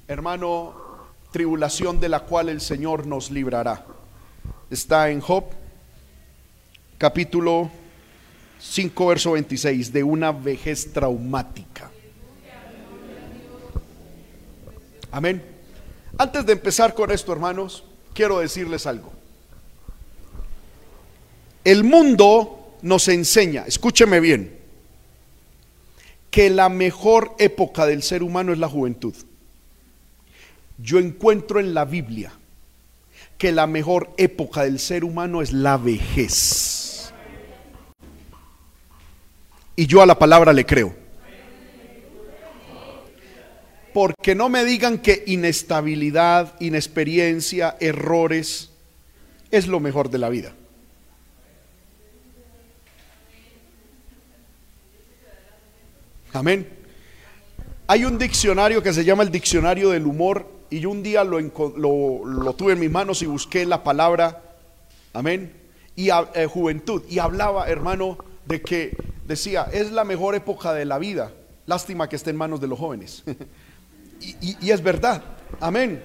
[0.08, 0.76] hermano,
[1.32, 3.86] tribulación de la cual el Señor nos librará.
[4.70, 5.46] Está en Job,
[6.98, 7.72] capítulo
[8.64, 11.92] 5, verso 26, de una vejez traumática.
[15.12, 15.44] Amén.
[16.18, 17.84] Antes de empezar con esto, hermanos,
[18.14, 19.12] quiero decirles algo.
[21.64, 24.58] El mundo nos enseña, escúcheme bien,
[26.32, 29.14] que la mejor época del ser humano es la juventud.
[30.80, 32.32] Yo encuentro en la Biblia
[33.38, 36.83] que la mejor época del ser humano es la vejez.
[39.76, 40.94] Y yo a la palabra le creo.
[43.94, 48.72] Porque no me digan que inestabilidad, inexperiencia, errores
[49.52, 50.54] es lo mejor de la vida.
[56.34, 56.68] Amén.
[57.86, 61.40] Hay un diccionario que se llama el diccionario del humor y yo un día lo,
[61.40, 64.42] lo, tuve en mis manos y busqué la palabra,
[65.14, 65.54] amén,
[65.96, 67.04] y eh, juventud.
[67.08, 68.18] Y hablaba, hermano,
[68.48, 71.32] de que decía, es la mejor época de la vida.
[71.66, 73.24] Lástima que esté en manos de los jóvenes.
[74.20, 75.24] y, es verdad,
[75.60, 76.04] amén.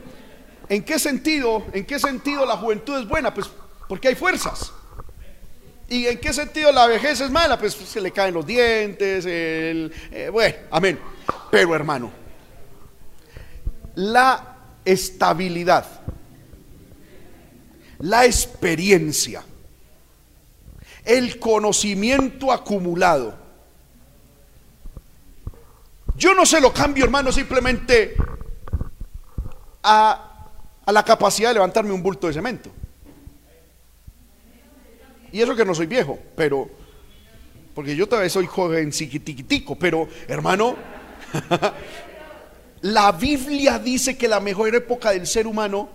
[0.68, 3.32] ¿En qué sentido, en qué sentido la juventud es buena?
[3.32, 3.50] Pues
[3.88, 4.72] porque hay fuerzas.
[5.88, 7.58] ¿Y en qué sentido la vejez es mala?
[7.58, 10.98] Pues se le caen los dientes, el, eh, bueno, amén.
[11.50, 12.12] Pero hermano,
[13.94, 15.86] la estabilidad,
[18.00, 19.42] la experiencia,
[21.08, 23.34] el conocimiento acumulado,
[26.14, 28.14] yo no se lo cambio, hermano, simplemente
[29.82, 30.50] a,
[30.84, 32.70] a la capacidad de levantarme un bulto de cemento.
[35.32, 36.68] Y eso que no soy viejo, pero,
[37.74, 40.76] porque yo todavía soy joven chiquitico, pero hermano,
[42.82, 45.88] la Biblia dice que la mejor época del ser humano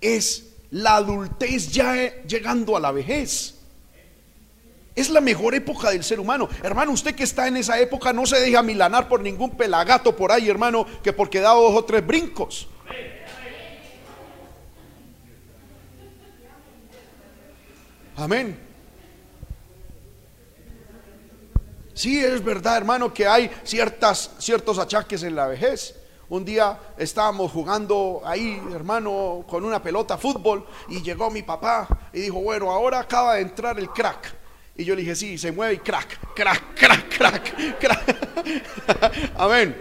[0.00, 3.55] es la adultez ya llegando a la vejez.
[4.96, 6.48] Es la mejor época del ser humano.
[6.62, 10.32] Hermano, usted que está en esa época no se deja milanar por ningún pelagato por
[10.32, 12.66] ahí, hermano, que porque da dos o tres brincos.
[18.16, 18.58] Amén.
[21.92, 25.94] Sí, es verdad, hermano, que hay ciertas, ciertos achaques en la vejez.
[26.30, 32.22] Un día estábamos jugando ahí, hermano, con una pelota fútbol y llegó mi papá y
[32.22, 34.45] dijo, bueno, ahora acaba de entrar el crack.
[34.78, 39.32] Y yo le dije, sí, se mueve y crack, crack, crack, crack, crack.
[39.36, 39.76] Amén.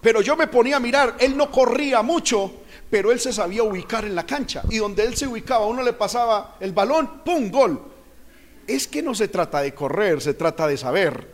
[0.00, 4.04] Pero yo me ponía a mirar, él no corría mucho, pero él se sabía ubicar
[4.04, 4.62] en la cancha.
[4.68, 7.50] Y donde él se ubicaba, uno le pasaba el balón, ¡pum!
[7.50, 7.80] Gol.
[8.66, 11.30] Es que no se trata de correr, se trata de saber.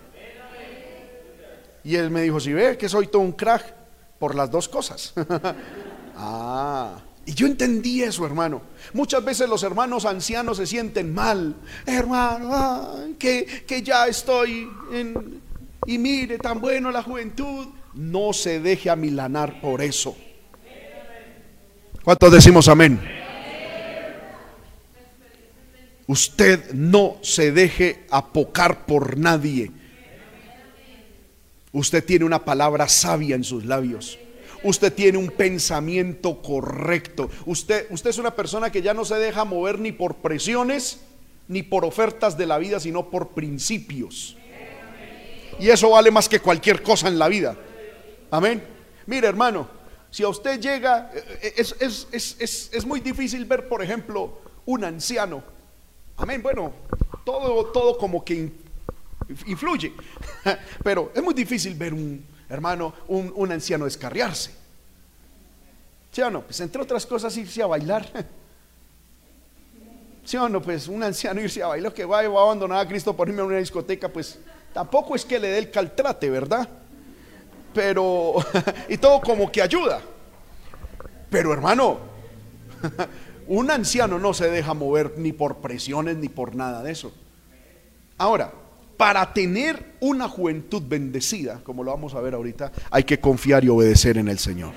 [1.85, 3.79] Y él me dijo, si ve que soy todo un crack,
[4.19, 5.15] por las dos cosas.
[6.17, 6.99] ah,
[7.29, 8.63] y yo entendí eso, hermano.
[8.95, 11.57] Muchas veces los hermanos ancianos se sienten mal.
[11.85, 15.43] Hermano, que, que ya estoy en...
[15.85, 17.67] Y mire, tan bueno la juventud.
[17.93, 20.17] No se deje amilanar por eso.
[22.03, 22.99] ¿Cuántos decimos amén?
[26.07, 29.71] Usted no se deje apocar por nadie.
[31.73, 34.19] Usted tiene una palabra sabia en sus labios.
[34.63, 37.31] Usted tiene un pensamiento correcto.
[37.47, 41.01] Usted, usted es una persona que ya no se deja mover ni por presiones
[41.47, 44.37] ni por ofertas de la vida, sino por principios.
[45.59, 47.57] Y eso vale más que cualquier cosa en la vida.
[48.31, 48.63] Amén.
[49.07, 49.69] Mire, hermano,
[50.11, 55.43] si a usted llega, eh, es, es muy difícil ver, por ejemplo, un anciano.
[56.19, 56.43] Amén.
[56.43, 56.73] Bueno,
[57.25, 58.51] todo, todo como que
[59.47, 59.93] influye.
[60.85, 64.53] Pero es muy difícil ver un hermano, un, anciano descarriarse.
[66.11, 66.43] ¿Sí o no?
[66.43, 68.07] Pues entre otras cosas irse a bailar.
[70.25, 70.61] ¿Sí o no?
[70.63, 73.45] Pues un anciano irse a bailar que va, a abandonar a Cristo por irme a
[73.45, 74.39] una discoteca, pues
[74.73, 76.69] tampoco es que le dé el caltrate, ¿verdad?
[77.75, 78.37] Pero,
[78.89, 80.01] y todo como que ayuda.
[81.31, 81.99] Pero hermano,
[83.47, 87.13] un anciano no se deja mover ni por presiones ni por nada de eso.
[88.17, 88.53] Ahora,
[88.99, 93.69] para tener una juventud bendecida, como lo vamos a ver ahorita, hay que confiar y
[93.69, 94.73] obedecer en el Señor.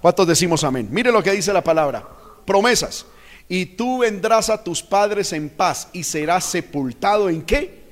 [0.00, 0.86] ¿Cuántos decimos amén?
[0.90, 2.06] Mire lo que dice la palabra.
[2.44, 3.06] Promesas.
[3.48, 7.82] Y tú vendrás a tus padres en paz y serás sepultado en qué?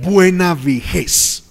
[0.00, 1.42] Buena vejez.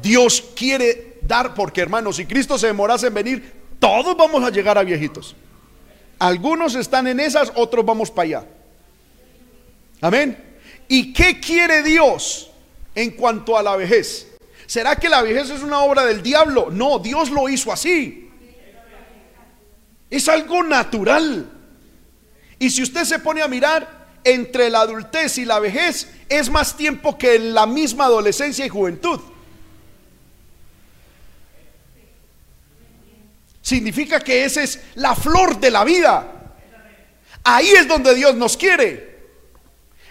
[0.00, 4.78] Dios quiere dar, porque hermanos, si Cristo se demorase en venir, todos vamos a llegar
[4.78, 5.34] a viejitos.
[6.20, 8.44] Algunos están en esas, otros vamos para allá.
[10.00, 10.36] Amén.
[10.88, 12.50] ¿Y qué quiere Dios
[12.94, 14.28] en cuanto a la vejez?
[14.66, 16.68] ¿Será que la vejez es una obra del diablo?
[16.70, 18.30] No, Dios lo hizo así.
[20.10, 21.50] Es algo natural.
[22.58, 23.96] Y si usted se pone a mirar,
[24.26, 28.68] entre la adultez y la vejez es más tiempo que en la misma adolescencia y
[28.68, 29.20] juventud.
[33.62, 36.54] Significa que esa es la flor de la vida.
[37.44, 39.15] Ahí es donde Dios nos quiere.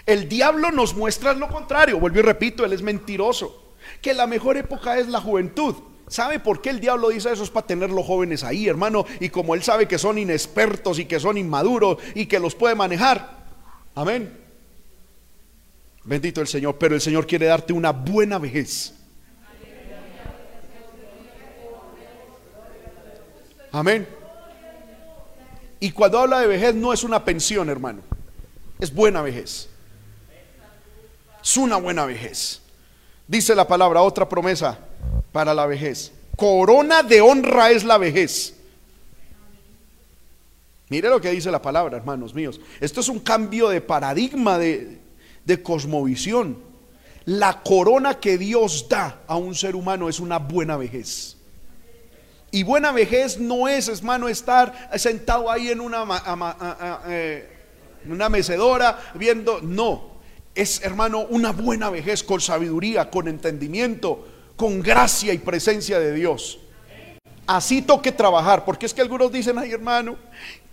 [0.06, 2.00] El diablo nos muestra lo contrario.
[2.00, 3.74] Vuelvo y repito, él es mentiroso.
[4.02, 5.76] Que la mejor época es la juventud.
[6.08, 7.44] ¿Sabe por qué el diablo dice eso?
[7.44, 9.06] Es para tener los jóvenes ahí, hermano.
[9.20, 12.76] Y como él sabe que son inexpertos y que son inmaduros y que los puede
[12.76, 13.46] manejar.
[13.96, 14.38] Amén.
[16.04, 16.78] Bendito el Señor.
[16.78, 18.94] Pero el Señor quiere darte una buena vejez.
[23.72, 24.08] Amén.
[25.80, 28.02] Y cuando habla de vejez no es una pensión, hermano.
[28.80, 29.70] Es buena vejez.
[31.46, 32.60] Es una buena vejez.
[33.28, 34.80] Dice la palabra, otra promesa
[35.32, 36.12] para la vejez.
[36.36, 38.56] Corona de honra es la vejez.
[40.90, 42.60] Mire lo que dice la palabra, hermanos míos.
[42.82, 44.98] Esto es un cambio de paradigma, de,
[45.46, 46.58] de cosmovisión.
[47.26, 51.38] La corona que Dios da a un ser humano es una buena vejez.
[52.50, 57.48] Y buena vejez no es, hermano, estar sentado ahí en una, eh,
[58.08, 60.15] una mecedora viendo, no
[60.56, 66.60] es, hermano, una buena vejez con sabiduría, con entendimiento, con gracia y presencia de Dios.
[67.46, 70.18] Así toque trabajar, porque es que algunos dicen, ay hermano,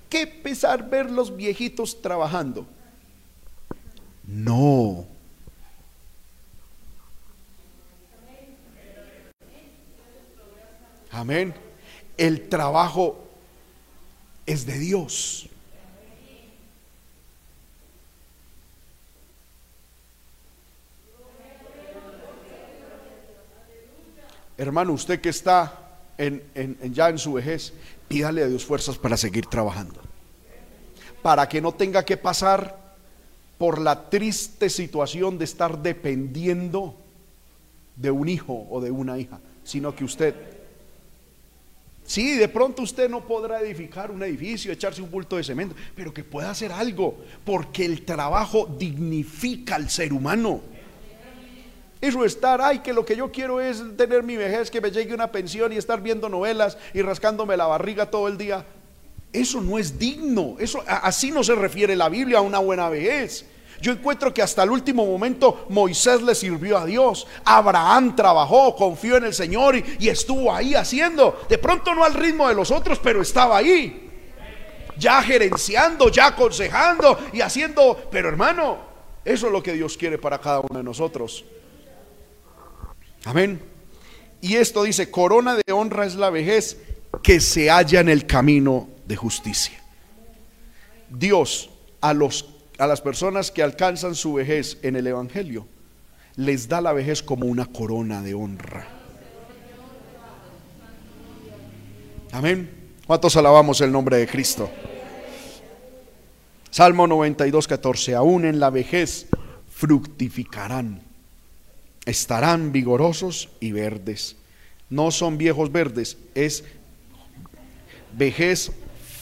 [0.09, 2.67] qué pesar ver los viejitos trabajando.
[4.25, 5.05] No.
[11.11, 11.55] Amén.
[12.17, 13.23] El trabajo
[14.47, 15.49] es de Dios.
[24.63, 26.41] Hermano, usted que está en,
[26.93, 27.73] ya en su vejez,
[28.07, 30.01] pídale a Dios fuerzas para seguir trabajando.
[31.21, 32.79] Para que no tenga que pasar
[33.59, 36.95] por la triste situación de estar dependiendo
[37.97, 40.33] de un hijo o de una hija, sino que usted,
[42.05, 46.15] sí, de pronto usted no podrá edificar un edificio, echarse un bulto de cemento, pero
[46.15, 50.61] que pueda hacer algo, porque el trabajo dignifica al ser humano.
[52.03, 55.15] Eso estar, ay, que lo que yo quiero es tener mi vejez, que me llegue
[55.15, 58.67] una pensión y estar viendo novelas y rascándome la barriga todo el día.
[59.33, 60.57] Eso no es digno.
[60.59, 63.47] Eso así no se refiere la Biblia a una buena vejez.
[63.81, 67.29] Yo encuentro que hasta el último momento Moisés le sirvió a Dios.
[67.45, 71.41] Abraham trabajó, confió en el Señor y, y estuvo ahí haciendo.
[71.49, 74.11] De pronto no al ritmo de los otros, pero estaba ahí.
[74.97, 78.09] Ya gerenciando, ya aconsejando y haciendo.
[78.11, 78.79] Pero hermano,
[79.25, 81.45] eso es lo que Dios quiere para cada uno de nosotros.
[83.25, 83.61] Amén.
[84.41, 86.79] Y esto dice, corona de honra es la vejez
[87.23, 89.81] que se halla en el camino de justicia.
[91.09, 91.71] Dios
[92.01, 95.67] a, los, a las personas que alcanzan su vejez en el Evangelio
[96.37, 98.87] les da la vejez como una corona de honra.
[102.33, 102.71] Amén.
[103.07, 104.71] ¿Cuántos alabamos el nombre de Cristo?
[106.71, 108.15] Salmo 92, 14.
[108.15, 109.27] Aún en la vejez
[109.69, 111.03] fructificarán,
[112.05, 114.37] estarán vigorosos y verdes.
[114.91, 116.65] No son viejos verdes, es
[118.13, 118.73] vejez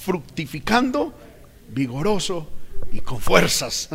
[0.02, 1.14] fructificando,
[1.68, 2.48] vigoroso
[2.92, 3.88] y con fuerzas.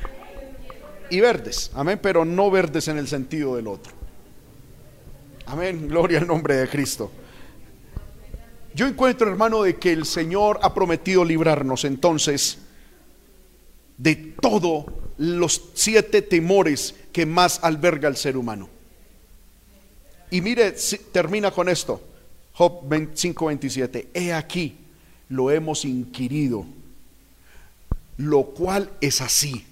[1.10, 3.92] y verdes, amén, pero no verdes en el sentido del otro.
[5.46, 7.10] Amén, gloria al nombre de Cristo.
[8.72, 12.58] Yo encuentro, hermano, de que el Señor ha prometido librarnos entonces
[13.98, 14.86] de todos
[15.18, 18.68] los siete temores que más alberga el ser humano.
[20.30, 20.74] Y mire,
[21.12, 22.00] termina con esto.
[22.52, 24.08] Job 5:27.
[24.14, 24.76] He aquí,
[25.28, 26.66] lo hemos inquirido,
[28.16, 29.64] lo cual es así.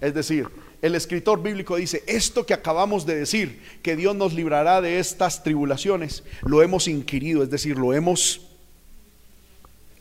[0.00, 0.48] Es decir,
[0.82, 5.42] el escritor bíblico dice, esto que acabamos de decir, que Dios nos librará de estas
[5.42, 8.42] tribulaciones, lo hemos inquirido, es decir, lo hemos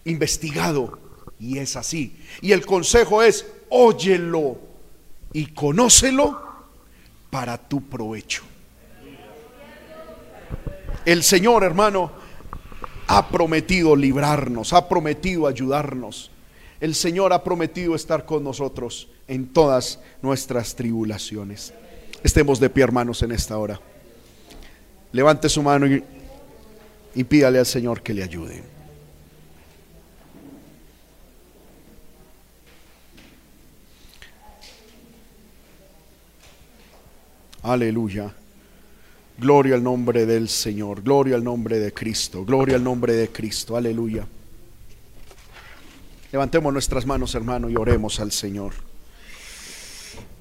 [0.04, 1.00] investigado
[1.40, 2.18] y es así.
[2.42, 4.73] Y el consejo es, óyelo
[5.34, 6.42] y conócelo
[7.30, 8.44] para tu provecho.
[11.06, 12.12] El Señor, hermano,
[13.08, 16.32] ha prometido librarnos, ha prometido ayudarnos.
[16.80, 21.74] El Señor ha prometido estar con nosotros en todas nuestras tribulaciones.
[22.24, 23.80] Estemos de pie, hermanos, en esta hora.
[25.12, 25.86] Levante su mano
[27.16, 28.64] y, pídale al Señor que le ayude.
[37.64, 38.34] Aleluya.
[39.38, 41.02] Gloria al nombre del Señor.
[41.02, 42.46] Gloria al nombre de Cristo.
[42.46, 43.76] Gloria al nombre de Cristo.
[43.76, 44.28] Aleluya.
[46.32, 48.74] Levantemos nuestras manos, hermano, y oremos al Señor.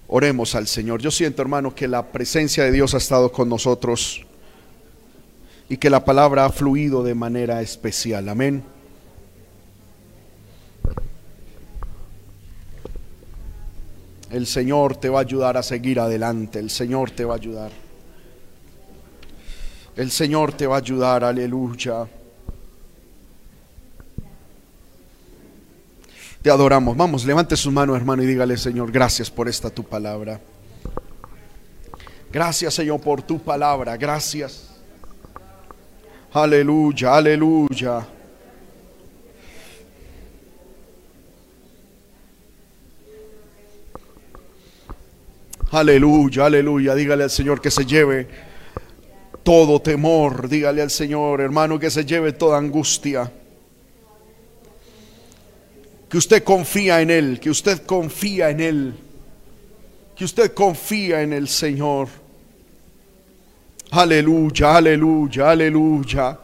[0.09, 1.01] Oremos al Señor.
[1.01, 4.27] Yo siento, hermano, que la presencia de Dios ha estado con nosotros
[5.69, 8.28] y que la palabra ha fluido de manera especial.
[8.28, 8.62] Amén.
[14.32, 16.59] El Señor te va a ayudar a seguir adelante.
[16.59, 17.70] El Señor te va a ayudar.
[19.94, 21.22] El Señor te va a ayudar.
[21.22, 22.06] Aleluya.
[26.40, 26.96] Te adoramos.
[26.96, 30.40] Vamos, levante su mano, hermano, y dígale, Señor, gracias por esta tu palabra.
[32.32, 33.98] Gracias, Señor, por tu palabra.
[33.98, 34.70] Gracias.
[36.32, 38.09] Aleluya, aleluya.
[45.73, 46.94] Aleluya, aleluya.
[46.94, 48.28] Dígale al Señor que se lleve
[49.43, 50.49] todo temor.
[50.49, 53.31] Dígale al Señor, hermano, que se lleve toda angustia
[56.12, 58.94] que usted confía en Él, que usted confía en Él,
[60.15, 62.07] que usted confía en el Señor.
[63.93, 66.39] Aleluya, aleluya, aleluya.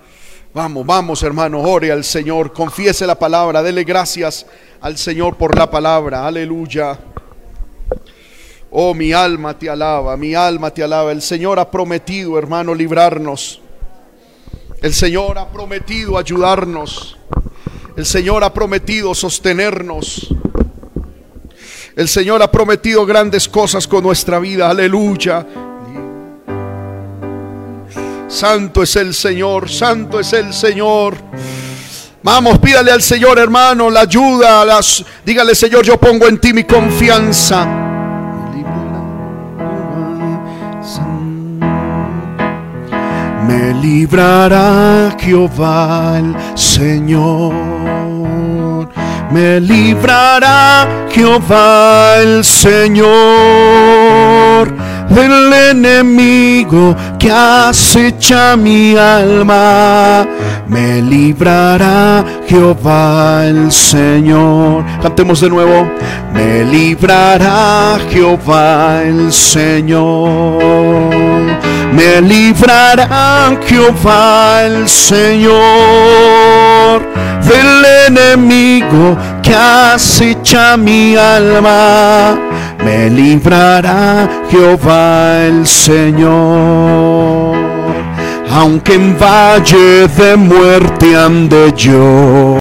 [0.55, 4.47] Vamos, vamos hermano, ore al Señor, confiese la palabra, dele gracias
[4.81, 6.99] al Señor por la palabra, aleluya.
[8.71, 11.13] Oh, mi alma te alaba, mi alma te alaba.
[11.13, 13.63] El Señor ha prometido, hermano, librarnos.
[14.83, 17.17] El Señor ha prometido ayudarnos.
[17.97, 20.29] El Señor ha prometido sostenernos.
[21.97, 24.69] El Señor ha prometido grandes cosas con nuestra vida.
[24.71, 25.47] Aleluya.
[28.29, 31.17] Santo es el Señor, santo es el Señor.
[32.23, 34.65] Vamos, pídale al Señor, hermano, la ayuda.
[34.65, 37.88] Las, dígale, Señor, yo pongo en ti mi confianza.
[43.47, 47.55] Me librará Jehová el Señor.
[49.31, 53.09] Me librará Jehová el Señor
[55.11, 60.27] del enemigo que acecha mi alma.
[60.69, 64.85] Me librará Jehová el Señor.
[65.03, 65.91] Cantemos de nuevo.
[66.33, 71.38] Me librará Jehová el Señor.
[71.93, 75.59] Me librará Jehová el Señor
[77.43, 82.37] del enemigo que acecha mi alma
[82.85, 87.57] me librará Jehová el Señor.
[88.51, 92.59] Aunque en valle de muerte ande yo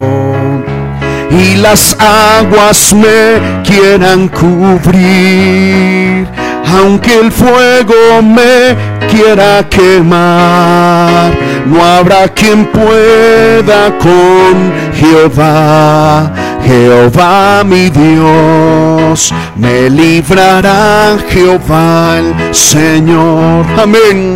[1.32, 6.28] y las aguas me quieran cubrir
[6.76, 8.76] aunque el fuego me
[9.10, 11.32] quiera quemar,
[11.66, 16.32] no habrá quien pueda con Jehová.
[16.66, 23.66] Jehová mi Dios, me librará Jehová el Señor.
[23.82, 24.36] Amén.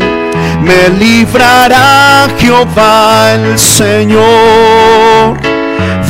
[0.64, 5.38] Me librará Jehová el Señor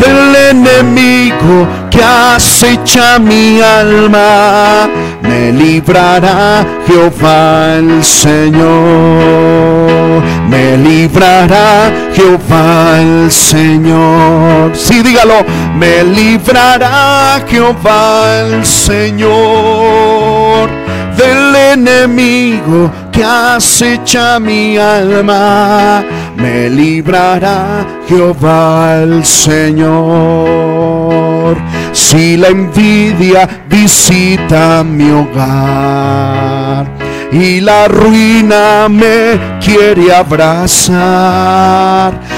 [0.02, 4.90] del enemigo que acecha mi alma.
[5.32, 8.62] Me librará Jehová el Señor.
[10.50, 14.76] Me librará Jehová el Señor.
[14.76, 15.46] Sí, dígalo.
[15.78, 20.70] Me librará Jehová el Señor
[21.16, 26.04] del enemigo que acecha mi alma.
[26.36, 30.92] Me librará Jehová el Señor.
[31.94, 36.86] Si la envidia visita mi hogar
[37.32, 41.00] y la ruina me quiere abrazar,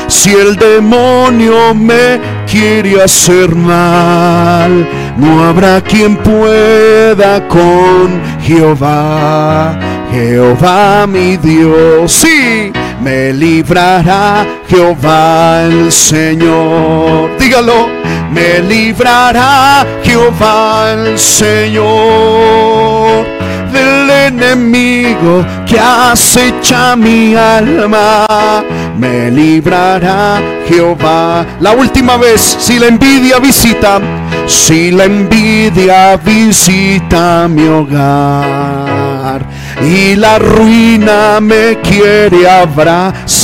[0.08, 2.20] si el demonio me
[2.50, 9.80] quiere hacer mal, no habrá quien pueda con Jehová.
[10.12, 12.72] Jehová mi Dios, sí,
[13.02, 17.32] me librará Jehová el Señor.
[17.40, 17.88] Dígalo,
[18.34, 22.64] me librará Jehová el Señor
[23.72, 28.26] del enemigo que acecha mi alma.
[28.98, 31.46] Me librará Jehová.
[31.60, 34.00] La última vez, si la envidia visita,
[34.48, 39.42] si la envidia visita mi hogar
[39.82, 43.44] y la ruina me quiere abrazar.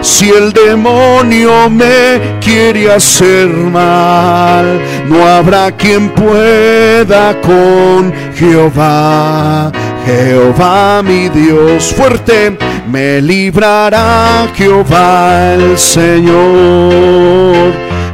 [0.00, 9.70] Si el demonio me quiere hacer mal, no habrá quien pueda con Jehová.
[10.04, 12.58] Jehová mi Dios fuerte,
[12.90, 17.12] me librará Jehová el Señor.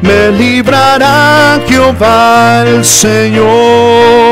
[0.03, 4.29] Me librará Jehová el Señor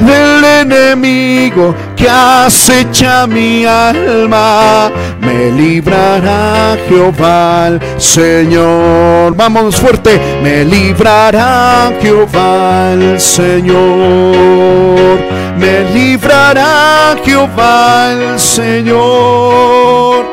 [0.00, 4.90] del enemigo que acecha mi alma.
[5.20, 9.34] Me librará Jehová el Señor.
[9.34, 10.20] Vamos fuerte.
[10.42, 13.76] Me librará Jehová el Señor.
[15.58, 20.26] Me librará Jehová el Señor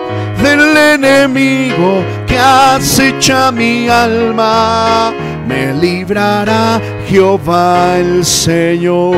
[0.43, 2.03] del enemigo
[2.33, 5.13] que acecha mi alma
[5.45, 9.13] me librará Jehová el Señor.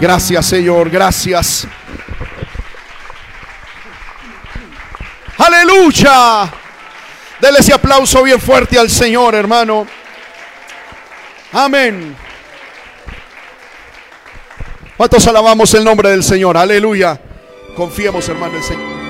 [0.00, 1.66] Gracias Señor, gracias.
[5.36, 6.50] Aleluya.
[7.38, 9.86] Dele ese aplauso bien fuerte al Señor, hermano.
[11.52, 12.16] Amén.
[14.96, 16.56] ¿Cuántos alabamos el nombre del Señor?
[16.56, 17.20] Aleluya.
[17.76, 19.01] Confiemos, hermano, el Señor.